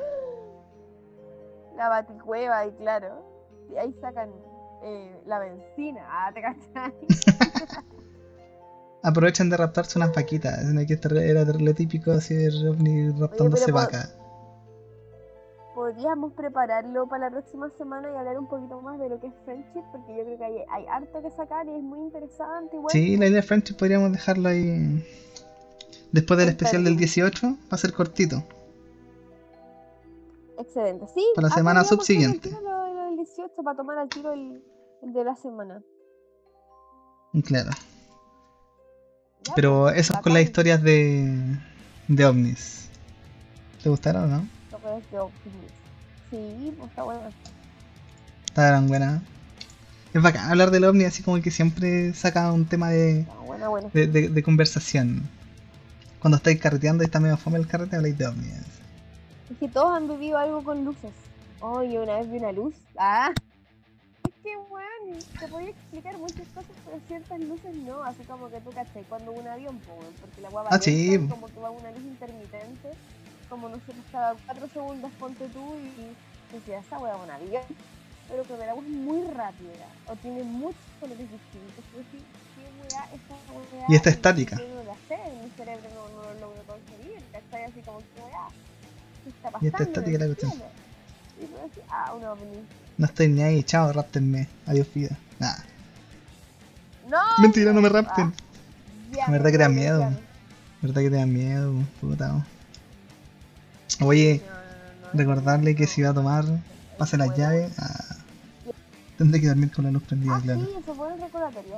La 1.76 1.88
baticueva, 1.88 2.66
y 2.66 2.72
claro, 2.72 3.24
y 3.72 3.76
ahí 3.76 3.94
sacan 4.02 4.30
eh, 4.82 5.18
la 5.26 5.38
benzina, 5.38 6.02
ah, 6.06 6.30
te 6.34 6.42
cachai. 6.42 6.92
Aprovechan 9.02 9.48
de 9.48 9.56
raptarse 9.56 9.98
unas 9.98 10.14
vaquitas. 10.14 10.58
este 10.58 11.30
era 11.30 11.44
lo 11.44 11.74
típico 11.74 12.12
así 12.12 12.34
de 12.34 12.48
ovni 12.68 13.08
raptándose 13.18 13.72
por- 13.72 13.74
vaca. 13.84 14.10
Podríamos 15.80 16.34
prepararlo 16.34 17.08
para 17.08 17.30
la 17.30 17.30
próxima 17.30 17.70
semana 17.78 18.12
y 18.12 18.14
hablar 18.14 18.38
un 18.38 18.46
poquito 18.46 18.82
más 18.82 18.98
de 18.98 19.08
lo 19.08 19.18
que 19.18 19.28
es 19.28 19.32
friendship, 19.46 19.82
porque 19.90 20.14
yo 20.14 20.24
creo 20.24 20.36
que 20.36 20.44
hay, 20.44 20.56
hay 20.70 20.86
harto 20.86 21.22
que 21.22 21.30
sacar 21.30 21.66
y 21.66 21.70
es 21.70 21.82
muy 21.82 22.00
interesante. 22.00 22.76
Igual. 22.76 22.92
Sí, 22.92 23.16
la 23.16 23.26
idea 23.28 23.36
de 23.36 23.42
Friendship 23.42 23.76
podríamos 23.76 24.12
dejarlo 24.12 24.50
ahí. 24.50 25.02
Después 26.12 26.38
del 26.38 26.50
especial 26.50 26.84
del 26.84 26.96
bien. 26.96 27.08
18, 27.08 27.46
va 27.46 27.54
a 27.70 27.76
ser 27.78 27.94
cortito. 27.94 28.44
Excelente, 30.58 31.06
sí. 31.14 31.26
Para 31.34 31.48
la 31.48 31.54
ah, 31.54 31.56
semana 31.56 31.84
subsiguiente. 31.84 32.50
Lo, 32.50 32.60
lo 32.60 33.04
del 33.06 33.16
18 33.16 33.50
para 33.64 33.74
tomar 33.74 33.96
al 33.96 34.10
tiro 34.10 34.34
el, 34.34 34.62
el 35.00 35.12
de 35.14 35.24
la 35.24 35.34
semana. 35.34 35.82
Claro. 37.42 37.70
Ya, 39.44 39.54
Pero 39.54 39.84
pues, 39.84 39.96
eso 39.96 40.12
es 40.12 40.20
con 40.20 40.34
las 40.34 40.42
bacán. 40.42 40.46
historias 40.46 40.82
de, 40.82 41.58
de 42.06 42.26
ovnis. 42.26 42.90
¿Te 43.82 43.88
gustaron 43.88 44.24
o 44.24 44.26
no? 44.26 44.59
Es 44.98 45.10
de 45.10 45.18
Optimus. 45.18 45.70
Sí, 46.30 46.74
pues 46.78 46.90
está 46.90 47.02
bueno. 47.02 47.20
Estaban 48.46 48.88
buenas. 48.88 49.22
Es 50.12 50.22
bacán 50.22 50.50
hablar 50.50 50.70
del 50.70 50.84
ovni 50.84 51.04
así 51.04 51.22
como 51.22 51.40
que 51.40 51.50
siempre 51.50 52.12
saca 52.14 52.52
un 52.52 52.66
tema 52.66 52.90
de, 52.90 53.20
Está 53.20 53.34
buena, 53.34 53.68
buena. 53.68 53.88
de, 53.92 54.06
de- 54.06 54.28
de 54.28 54.42
conversación. 54.42 55.22
Cuando 56.18 56.36
estáis 56.36 56.60
carreteando 56.60 57.02
y 57.02 57.06
está 57.06 57.20
medio 57.20 57.36
fome 57.36 57.58
el 57.58 57.66
carrete, 57.66 57.96
habláis 57.96 58.18
de 58.18 58.26
ovnis. 58.26 58.52
Es 59.50 59.56
que 59.58 59.68
todos 59.68 59.96
han 59.96 60.08
vivido 60.08 60.36
algo 60.38 60.62
con 60.64 60.84
luces. 60.84 61.12
Oh, 61.60 61.82
yo 61.82 62.02
una 62.02 62.18
vez 62.18 62.30
vi 62.30 62.38
una 62.38 62.52
luz. 62.52 62.74
Ah. 62.98 63.32
Es 64.24 64.34
que, 64.42 64.50
weón, 64.70 65.18
te 65.38 65.48
podía 65.48 65.70
explicar 65.70 66.18
muchas 66.18 66.46
cosas, 66.54 66.70
pero 66.84 66.98
ciertas 67.06 67.40
luces 67.40 67.74
no. 67.86 68.02
Así 68.02 68.22
como 68.24 68.50
que 68.50 68.60
tú, 68.60 68.70
¿cachai? 68.70 69.02
Cuando 69.08 69.32
un 69.32 69.46
avión, 69.46 69.78
po, 69.80 69.98
porque 70.20 70.40
la 70.40 70.48
guapa 70.50 70.70
Ah, 70.72 70.78
sí. 70.80 71.18
como 71.28 71.46
que 71.46 71.60
va 71.60 71.70
una 71.70 71.90
luz 71.92 72.02
intermitente. 72.02 72.88
Como 73.50 73.68
nosotros 73.68 74.04
cada 74.12 74.34
4 74.46 74.68
segundos 74.72 75.10
ponte 75.18 75.46
tú 75.48 75.74
y 75.76 76.54
decías, 76.56 76.86
esa 76.86 76.98
weá 76.98 77.14
es 77.16 77.22
un 77.22 77.30
avión. 77.30 77.62
Pero 78.28 78.44
que 78.44 78.54
el 78.54 78.68
agua 78.70 78.82
es 78.82 78.90
muy 78.90 79.26
rápida. 79.34 79.86
O 80.06 80.14
tiene 80.16 80.44
muchos 80.44 80.80
colores 81.00 81.28
distintos. 81.28 81.84
Pero 81.90 82.04
sí, 82.12 82.18
¿qué 82.54 82.94
weá 82.94 83.04
esta 83.12 83.34
weá? 83.52 83.86
Y 83.88 83.94
está 83.96 84.10
es 84.10 84.16
estática. 84.16 84.56
yo 84.56 84.68
no 84.68 84.84
la 84.84 84.94
sé, 85.08 85.18
mi 85.42 85.50
cerebro 85.50 85.88
no, 85.94 86.08
no 86.14 86.34
lo 86.34 86.40
logro 86.40 86.62
conseguir. 86.62 87.20
¿Cachai? 87.32 87.64
Así 87.64 87.80
como 87.82 87.98
que 87.98 88.22
weá. 88.22 88.46
¿Qué 89.24 89.30
está 89.30 89.50
pasando? 89.50 89.64
Y 89.64 89.68
está 89.68 89.82
estática 89.82 90.18
la 90.18 90.26
cuestión. 90.26 90.52
Y 91.42 91.46
tú 91.46 91.56
decís, 91.56 91.82
ah, 91.90 92.14
un 92.14 92.24
ovni. 92.24 92.64
No 92.98 93.06
estoy 93.06 93.28
ni 93.28 93.42
ahí, 93.42 93.64
chao, 93.64 93.92
raptenme. 93.92 94.46
Adiós, 94.66 94.86
vida. 94.94 95.16
Nah. 95.40 95.56
¡No! 97.08 97.18
Mentira, 97.42 97.72
no 97.72 97.80
me 97.80 97.88
rapten. 97.88 98.32
Ah, 98.32 99.12
ya, 99.12 99.26
La 99.26 99.32
verdad 99.32 99.50
que 99.50 99.56
te 99.58 99.62
da 99.64 99.68
miedo. 99.68 100.00
ya. 100.00 100.20
¿Verdad 100.82 101.02
que 101.02 101.10
te 101.10 101.16
da 101.16 101.26
miedo, 101.26 101.72
puta? 102.00 102.46
Oye, 104.00 104.42
recordarle 105.12 105.74
que 105.74 105.86
si 105.86 106.02
va 106.02 106.10
a 106.10 106.14
tomar, 106.14 106.44
pase 106.98 107.16
las 107.16 107.36
llaves. 107.36 107.72
Ah, 107.78 108.16
tendré 109.18 109.40
que 109.40 109.48
dormir 109.48 109.70
con 109.72 109.84
la 109.84 109.90
luz 109.90 110.02
prendida, 110.04 110.36
Ah, 110.36 110.40
claro. 110.42 110.60
sí, 110.60 110.68
eso 110.78 110.94
fue 110.94 111.12
un 111.12 111.20
recordatorio. 111.20 111.74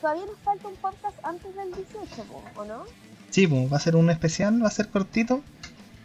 Todavía 0.00 0.26
nos 0.26 0.38
falta 0.44 0.68
un 0.68 0.76
podcast 0.76 1.16
antes 1.24 1.54
del 1.56 1.74
18, 1.74 2.22
po, 2.24 2.42
¿o 2.60 2.64
no? 2.64 2.84
Sí, 3.30 3.46
pues 3.46 3.70
va 3.72 3.76
a 3.76 3.80
ser 3.80 3.96
un 3.96 4.08
especial, 4.10 4.62
va 4.62 4.68
a 4.68 4.70
ser 4.70 4.88
cortito, 4.88 5.42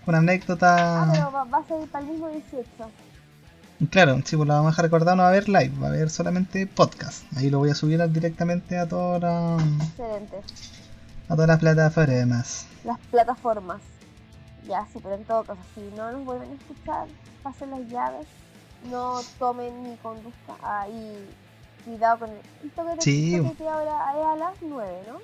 con 0.04 0.16
Ah, 0.16 0.18
anécdota. 0.18 1.08
pero 1.12 1.32
va, 1.32 1.44
va 1.46 1.58
a 1.60 1.68
ser 1.68 1.88
para 1.90 2.04
el 2.04 2.12
mismo 2.12 2.28
18. 2.30 2.66
Claro, 3.92 4.20
sí, 4.26 4.36
pues 4.36 4.48
la 4.48 4.56
vamos 4.56 4.70
a 4.70 4.72
dejar 4.72 4.86
recordar, 4.86 5.16
no 5.16 5.24
va 5.24 5.28
a 5.30 5.32
haber 5.32 5.48
live, 5.48 5.72
va 5.82 5.88
a 5.88 5.90
haber 5.90 6.10
solamente 6.10 6.66
podcast. 6.68 7.24
Ahí 7.38 7.50
lo 7.50 7.60
voy 7.60 7.70
a 7.70 7.76
subir 7.76 8.02
directamente 8.12 8.78
a 8.78 8.88
todas 8.88 9.22
las 9.22 9.62
Excelente. 9.90 10.38
a 11.30 11.36
todas 11.36 11.48
las 11.48 11.60
plataformas. 11.60 12.66
Las 12.84 13.00
plataformas. 13.12 13.82
Ya, 14.68 14.86
sí, 14.92 15.00
pero 15.02 15.16
en 15.16 15.26
todo 15.26 15.44
caso, 15.44 15.60
si 15.76 15.82
no 15.96 16.12
nos 16.12 16.26
vuelven 16.26 16.52
a 16.52 16.54
escuchar, 16.54 17.08
pasen 17.42 17.72
las 17.72 17.82
llaves, 17.90 18.28
no 18.90 19.22
tomen 19.40 19.84
ni 19.84 19.96
conduzcan. 19.98 20.56
Ah, 20.62 20.88
y 20.88 21.16
cuidado 21.86 22.20
con 22.20 22.30
el, 22.30 22.70
toque 22.72 22.96
de 22.96 23.02
Sí. 23.02 23.42
que 23.58 23.68
ahora 23.68 24.12
es 24.18 24.26
a 24.26 24.36
las 24.38 24.54
9, 24.62 24.94
¿no? 25.08 25.18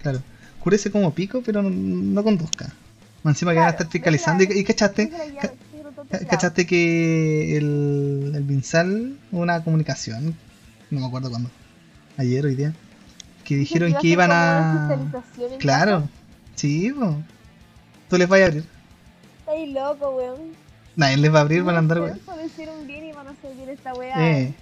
Claro, 0.00 0.20
cúrese 0.60 0.90
como 0.90 1.12
pico, 1.12 1.42
pero 1.44 1.62
no, 1.62 1.70
no 1.70 2.24
conduzca. 2.24 2.72
Encima 3.24 3.52
que 3.52 3.58
van 3.58 3.68
a 3.68 3.70
estar 3.70 3.88
fiscalizando. 3.88 4.42
¿Y, 4.42 4.58
y 4.58 4.64
cachaste? 4.64 5.08
Llave, 5.08 5.56
sí, 5.70 5.80
no 5.82 5.90
toque 5.92 6.08
Ca- 6.08 6.18
el 6.18 6.26
¿Cachaste 6.26 6.66
que 6.66 7.56
el, 7.56 8.32
el 8.34 8.42
Binsal, 8.42 9.16
una 9.30 9.62
comunicación, 9.62 10.34
no 10.90 11.00
me 11.00 11.06
acuerdo 11.06 11.30
cuándo, 11.30 11.50
ayer, 12.16 12.44
hoy 12.46 12.56
día, 12.56 12.72
que 13.44 13.56
dijeron 13.56 13.94
que 14.00 14.08
iban 14.08 14.32
a... 14.32 14.98
Claro, 15.58 16.08
sí, 16.56 16.90
po. 16.92 17.22
Tú 18.12 18.18
les 18.18 18.28
vas 18.28 18.42
a 18.42 18.44
abrir. 18.44 18.64
Estáis 19.38 19.72
loco, 19.72 20.10
weón. 20.10 20.52
Nadie 20.96 21.16
les 21.16 21.32
va 21.34 21.38
a 21.38 21.40
abrir, 21.40 21.62
van 21.62 21.76
a 21.76 21.78
andar, 21.78 21.98
weón. 22.02 22.20
bien 22.86 23.06
y 23.06 23.12
van 23.12 23.26
a 23.26 23.30
hacer 23.30 23.54
bien 23.56 23.70
esta 23.70 23.94
weá. 23.94 24.14
Eh, 24.20 24.52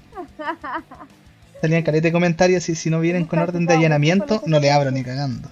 Salían 1.61 1.83
caleta 1.83 2.07
de 2.07 2.13
comentarios 2.13 2.69
y 2.69 2.77
si 2.77 2.91
no 2.91 3.01
vienen 3.01 3.25
con 3.25 3.41
orden 3.41 3.67
de 3.67 3.75
allanamiento, 3.75 4.41
no 4.47 4.61
le 4.61 4.71
abro 4.71 4.93
ni 4.93 5.03
cagando. 5.03 5.49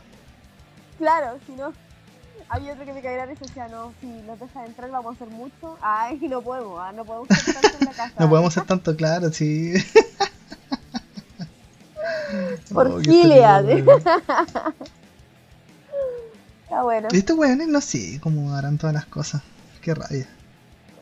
Claro, 0.97 1.39
si 1.45 1.53
no. 1.55 1.73
Había 2.49 2.75
otro 2.75 2.85
que 2.85 2.93
me 2.93 3.03
caía 3.03 3.25
y 3.25 3.35
decía, 3.35 3.67
no, 3.67 3.93
si 4.01 4.07
nos 4.07 4.39
deja 4.39 4.65
entrar 4.65 4.89
vamos 4.93 5.11
a 5.11 5.15
hacer 5.17 5.29
mucho. 5.35 5.77
Ay, 5.83 6.21
no 6.23 6.41
podemos, 6.41 6.79
ah, 6.81 6.93
no 6.93 7.05
podemos 7.05 7.29
hacer 7.33 7.55
tanto 7.57 7.79
en 7.81 7.85
la 7.85 7.93
casa. 7.97 8.13
No 8.17 8.29
podemos 8.31 8.55
ser 8.55 8.65
tanto, 8.65 8.97
claro, 8.97 9.33
sí. 9.33 9.75
Por 12.73 12.87
Oh, 12.87 13.01
Gilead. 13.01 13.83
Está 16.69 16.83
bueno. 16.83 17.09
Estos 17.13 17.39
weones 17.39 17.67
no 17.69 17.81
sé 17.81 18.21
cómo 18.23 18.55
harán 18.55 18.77
todas 18.77 18.93
las 18.95 19.07
cosas. 19.07 19.43
Qué 19.81 19.95
rabia. 19.95 20.29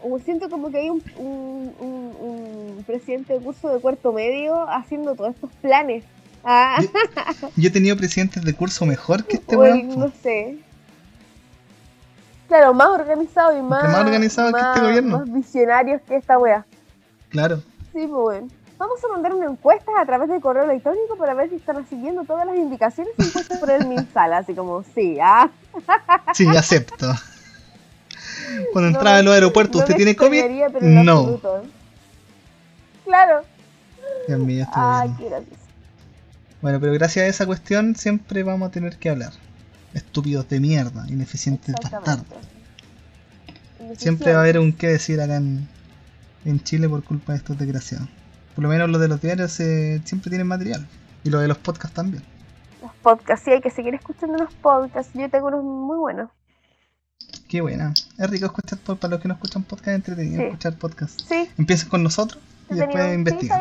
Uh, 0.03 0.19
Siento 0.21 0.49
como 0.49 0.71
que 0.71 0.79
hay 0.79 0.91
un, 0.91 1.03
un, 1.17 1.75
un, 1.81 2.77
un 2.79 2.85
presidente 2.85 3.33
de 3.33 3.41
curso 3.41 3.73
de 3.75 3.81
cuarto 3.81 4.13
medio 4.13 4.69
haciendo 4.71 5.17
todos 5.17 5.35
estos 5.35 5.51
planes. 5.61 6.05
Ah, 6.45 6.79
Yo, 6.81 6.89
yo 7.57 7.69
he 7.69 7.73
tenido 7.73 7.97
presidentes 7.97 8.45
de 8.45 8.55
curso 8.55 8.87
mejor 8.87 9.25
que 9.25 9.37
este 9.39 9.57
weón. 9.57 9.99
no 9.99 10.13
sé. 10.23 10.59
Claro, 12.47 12.73
más 12.73 12.89
organizado 12.91 13.59
y 13.59 13.63
más, 13.63 13.83
más 13.83 13.99
organizado 14.05 14.53
que 14.53 14.61
este 14.61 14.81
gobierno. 14.81 15.19
Más 15.19 15.33
visionarios 15.33 16.01
que 16.03 16.15
esta 16.15 16.39
wea. 16.39 16.65
Claro. 17.31 17.57
Sí, 17.93 18.07
pues 18.07 18.11
bueno. 18.11 18.49
Vamos 18.79 18.99
a 19.05 19.13
mandar 19.13 19.35
una 19.35 19.47
encuesta 19.47 19.91
a 19.99 20.05
través 20.05 20.29
del 20.29 20.41
correo 20.41 20.65
electrónico 20.65 21.17
para 21.17 21.33
ver 21.35 21.49
si 21.49 21.57
están 21.57 21.87
siguiendo 21.89 22.25
todas 22.25 22.47
las 22.47 22.57
indicaciones 22.57 23.15
impuestas 23.19 23.59
por 23.59 23.71
el 23.71 23.87
MinSal. 23.87 24.35
Así 24.35 24.55
como, 24.55 24.85
sí, 24.95 25.19
ah. 25.21 25.51
Sí, 26.35 26.47
acepto. 26.57 27.07
Cuando 28.73 28.91
No 28.91 28.97
entraba 28.99 29.17
me- 29.19 29.23
los 29.23 29.35
aeropuertos, 29.35 29.77
no 29.77 29.83
¿usted 29.85 29.97
tiene 29.97 30.15
COVID? 30.15 30.45
en 30.83 31.05
No. 31.05 31.19
absoluto. 31.21 31.63
Claro. 33.05 33.43
Dios 34.29 34.41
mío, 34.41 34.63
este 34.65 34.75
Ay, 34.77 35.15
qué 35.19 35.29
gracioso. 35.29 35.61
Bueno, 36.61 36.81
pero 36.81 36.93
gracias 36.93 37.25
a 37.25 37.29
esa 37.29 37.47
cuestión 37.47 37.95
siempre 37.97 38.43
vamos 38.43 38.69
a 38.69 38.73
tener 38.73 38.97
que 38.99 39.09
hablar. 39.09 39.33
Estúpidos 39.95 40.49
de 40.49 40.61
mierda, 40.61 41.07
ineficientes 41.09 41.75
bastardos. 41.83 42.27
Siempre 43.97 44.33
va 44.33 44.39
a 44.39 44.43
haber 44.43 44.59
un 44.59 44.73
qué 44.73 44.89
decir 44.89 45.21
acá 45.21 45.37
en, 45.37 45.67
en 46.45 46.63
Chile 46.63 46.89
por 46.89 47.03
culpa 47.05 47.33
de 47.33 47.39
estos 47.39 47.57
desgraciados. 47.57 48.09
Por 48.57 48.63
lo 48.65 48.69
menos 48.69 48.89
los 48.91 49.01
de 49.01 49.07
los 49.09 49.21
diarios 49.21 49.61
eh, 49.61 50.01
siempre 50.05 50.31
tienen 50.31 50.49
material. 50.49 50.85
Y 51.23 51.31
los 51.31 51.41
de 51.43 51.47
los 51.49 51.59
podcasts 51.59 51.95
también. 51.95 52.25
Los 52.83 52.91
podcasts, 53.03 53.45
sí, 53.45 53.51
hay 53.53 53.61
que 53.61 53.71
seguir 53.71 53.95
escuchando 53.95 54.37
los 54.39 54.53
podcasts. 54.55 55.13
Yo 55.15 55.29
tengo 55.31 55.47
unos 55.49 55.63
muy 55.63 55.99
buenos. 55.99 56.31
Qué 57.49 57.61
buena. 57.61 57.93
Es 58.19 58.31
rico 58.31 58.47
escuchar, 58.47 58.79
para 58.79 59.09
los 59.11 59.21
que 59.21 59.29
no 59.29 59.35
escuchan 59.35 59.63
podcast, 59.63 59.89
es 59.89 59.95
entretenido 59.97 60.41
Sí. 60.41 60.47
escuchar 60.49 60.75
podcast. 60.77 61.21
Sí, 61.29 61.49
Empiecen 61.59 61.89
con 61.91 62.03
nosotros 62.03 62.43
y 62.71 62.75
después 62.75 63.15
investigan. 63.15 63.61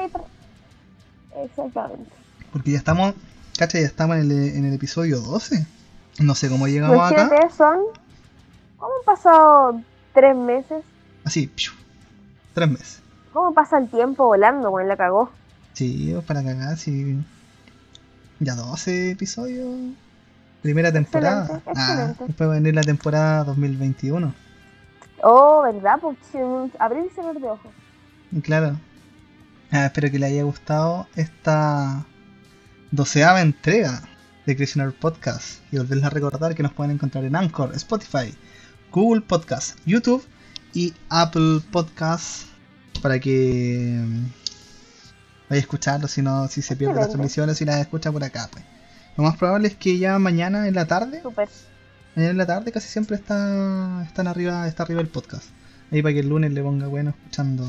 Exactamente. 1.44 2.10
Porque 2.52 2.72
ya 2.72 2.78
estamos, 2.78 3.14
cacha, 3.58 3.80
ya 3.80 3.86
estamos 3.86 4.16
en 4.18 4.32
el, 4.32 4.56
en 4.56 4.66
el 4.66 4.74
episodio 4.74 5.20
12. 5.20 5.66
No 6.20 6.36
sé 6.36 6.50
cómo 6.50 6.68
llegamos 6.68 6.98
acá. 7.00 7.26
Imagínate, 7.26 7.54
son. 7.54 7.80
¿Cómo 8.78 8.92
han 9.00 9.06
pasado 9.06 9.82
tres 10.14 10.36
meses? 10.36 10.84
Así, 11.26 11.48
piu, 11.48 11.74
tres 12.54 12.70
meses. 12.70 13.02
¿Cómo 13.36 13.54
pasa 13.54 13.78
el 13.80 13.90
tiempo 13.90 14.28
volando, 14.28 14.70
güey? 14.70 14.88
La 14.88 14.96
cagó. 14.96 15.30
Sí, 15.74 16.16
para 16.26 16.42
cagar, 16.42 16.78
sí. 16.78 17.22
Ya 18.40 18.56
12 18.56 19.12
episodios. 19.12 19.68
Primera 20.62 20.90
temporada. 20.90 21.42
Excelente, 21.44 21.70
Ah, 21.76 21.82
excelente. 21.90 22.24
después 22.28 22.50
va 22.50 22.54
a 22.54 22.56
venir 22.56 22.76
la 22.76 22.82
temporada 22.84 23.44
2021. 23.44 24.34
Oh, 25.22 25.64
¿verdad? 25.64 26.00
Pues 26.00 26.16
abrir 26.80 27.08
y 27.12 27.14
cerrar 27.14 27.36
de 27.38 27.46
ojos. 27.50 27.72
Claro. 28.42 28.78
Ah, 29.70 29.88
espero 29.88 30.10
que 30.10 30.18
le 30.20 30.28
haya 30.28 30.44
gustado 30.44 31.06
esta 31.18 32.06
doceava 32.92 33.42
entrega 33.42 34.02
de 34.46 34.56
Creationer 34.56 34.94
Podcast. 34.98 35.60
Y 35.74 35.78
volverles 35.78 36.06
a 36.06 36.10
recordar 36.10 36.56
que 36.56 36.64
nos 36.64 36.72
pueden 36.72 36.92
encontrar 36.94 37.26
en 37.26 37.36
Anchor, 37.36 37.76
Spotify, 37.76 38.34
Google 38.94 39.24
Podcast, 39.24 39.78
YouTube 39.86 40.24
y 40.74 40.94
Apple 41.10 41.60
Podcast 41.70 42.55
para 43.06 43.20
que 43.20 44.02
mm, 44.04 44.24
vaya 45.48 45.60
a 45.60 45.62
escucharlo 45.62 46.08
si 46.08 46.24
no, 46.24 46.48
si 46.48 46.64
se 46.64 46.76
pierde 46.76 46.96
las 46.96 47.10
transmisiones 47.10 47.62
y 47.62 47.66
las 47.66 47.80
escucha 47.80 48.12
por 48.12 48.24
acá. 48.24 48.50
Pues. 48.52 48.66
Lo 49.16 49.24
más 49.24 49.38
probable 49.38 49.68
es 49.68 49.76
que 49.76 50.00
ya 50.00 50.18
mañana 50.18 50.68
en 50.68 50.74
la 50.74 50.88
tarde 50.88 51.22
Súper. 51.22 51.48
Mañana 52.16 52.32
en 52.32 52.38
la 52.40 52.48
tarde 52.48 52.72
casi 52.72 52.88
siempre 52.88 53.16
está 53.16 54.04
están 54.08 54.26
arriba, 54.26 54.68
está 54.68 54.82
arriba 54.82 55.02
el 55.02 55.08
podcast. 55.08 55.46
Ahí 55.92 56.02
para 56.02 56.16
que 56.16 56.22
el 56.22 56.30
lunes 56.30 56.52
le 56.52 56.64
ponga 56.64 56.88
bueno 56.88 57.12
escuchando. 57.12 57.64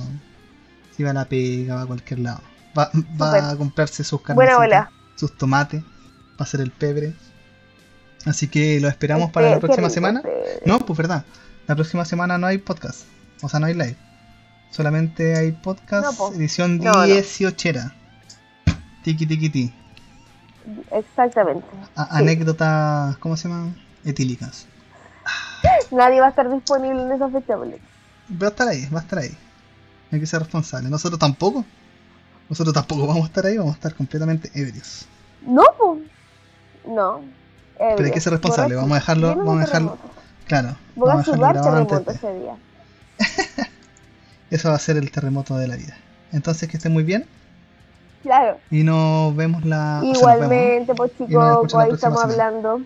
Si 0.97 1.03
va 1.03 1.11
a 1.11 1.12
la 1.12 1.26
pega, 1.26 1.74
va 1.74 1.82
a 1.82 1.87
cualquier 1.87 2.20
lado. 2.20 2.41
Va, 2.78 2.91
va 3.20 3.51
a 3.51 3.57
comprarse 3.57 4.05
sus 4.05 4.22
bola. 4.22 4.91
sus 5.16 5.37
tomates, 5.37 5.82
va 5.82 6.39
a 6.39 6.43
hacer 6.45 6.62
el 6.62 6.70
pebre. 6.70 7.12
Así 8.24 8.49
que 8.49 8.80
lo 8.80 8.89
esperamos 8.89 9.26
Este, 9.26 9.34
para 9.34 9.51
la 9.51 9.61
próxima 9.61 9.91
semana. 9.91 10.22
este. 10.24 10.66
No, 10.66 10.78
pues 10.78 10.97
verdad. 10.97 11.26
La 11.66 11.74
próxima 11.74 12.07
semana 12.07 12.39
no 12.39 12.47
hay 12.47 12.57
podcast. 12.57 13.03
O 13.43 13.51
sea, 13.51 13.61
no 13.61 13.66
hay 13.66 13.74
live. 13.74 13.99
Solamente 14.70 15.36
hay 15.36 15.52
podcast 15.52 16.18
No, 16.18 16.32
edición 16.32 16.78
No, 16.78 16.92
no. 16.92 17.02
18. 17.04 17.70
Tiki 19.02 19.26
tiki 19.26 19.48
ti. 19.50 19.74
Exactamente. 20.90 21.66
A- 21.94 22.04
Sí. 22.04 22.10
Anécdotas, 22.12 23.16
¿cómo 23.18 23.36
se 23.36 23.48
llaman? 23.48 23.76
Etílicas. 24.04 24.66
Nadie 25.90 26.20
va 26.20 26.26
a 26.26 26.30
estar 26.30 26.50
disponible 26.50 27.02
en 27.02 27.12
esa 27.12 27.28
fecha, 27.30 27.56
boludo. 27.56 27.78
Va 28.42 28.48
a 28.48 28.50
estar 28.50 28.68
ahí, 28.68 28.86
va 28.92 29.00
a 29.00 29.02
estar 29.02 29.18
ahí. 29.20 29.36
Hay 30.12 30.20
que 30.20 30.26
ser 30.26 30.40
responsable. 30.40 30.88
Nosotros 30.88 31.18
tampoco. 31.18 31.64
Nosotros 32.48 32.74
tampoco 32.74 33.06
vamos 33.06 33.24
a 33.24 33.26
estar 33.26 33.46
ahí, 33.46 33.56
vamos 33.56 33.72
a 33.72 33.76
estar 33.76 33.94
completamente 33.94 34.50
ebrios. 34.54 35.06
No, 35.42 35.62
pues. 35.78 36.02
No. 36.86 37.20
Pero 37.78 38.04
hay 38.04 38.10
que 38.12 38.20
ser 38.20 38.32
responsable, 38.32 38.74
vamos 38.74 38.92
a 38.92 39.00
dejarlo- 39.00 39.36
vamos 39.36 39.58
a 39.58 39.66
dejarlo- 39.66 39.98
Claro. 40.46 40.76
Voy 40.94 41.10
a 41.10 41.12
a 41.14 41.16
dejarlo 41.16 42.04
ese 42.08 42.34
día. 42.34 42.56
Eso 44.51 44.68
va 44.70 44.76
a 44.76 44.78
ser 44.78 44.97
el 44.97 45.11
terremoto 45.11 45.57
de 45.57 45.68
la 45.68 45.76
vida. 45.76 45.97
Entonces 46.32 46.68
que 46.68 46.76
estén 46.76 46.92
muy 46.92 47.03
bien 47.05 47.26
Claro. 48.22 48.59
y 48.70 48.82
nos 48.82 49.34
vemos 49.36 49.64
la. 49.64 50.01
Igualmente, 50.03 50.94
pues 50.94 51.12
chicos, 51.12 51.72
la 51.72 51.82
ahí 51.82 51.90
estamos 51.92 52.20
semana. 52.20 52.47
hablando. 52.47 52.80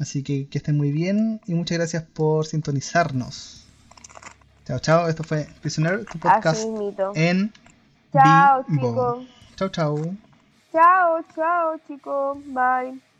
Así 0.00 0.22
que 0.24 0.48
que 0.48 0.58
estén 0.58 0.76
muy 0.76 0.90
bien 0.90 1.40
y 1.46 1.54
muchas 1.54 1.78
gracias 1.78 2.02
por 2.02 2.46
sintonizarnos. 2.46 3.66
Chao, 4.66 4.78
chao. 4.80 5.08
Esto 5.08 5.22
fue 5.22 5.46
Prisoner, 5.60 6.04
tu 6.06 6.18
podcast 6.18 6.66
en 7.14 7.52
Chao, 8.12 8.64
chicos. 8.68 9.26
Chao, 9.56 9.68
chao. 9.68 9.96
Chao, 10.72 11.20
chao, 11.34 11.76
chicos. 11.86 12.38
Bye. 12.46 13.13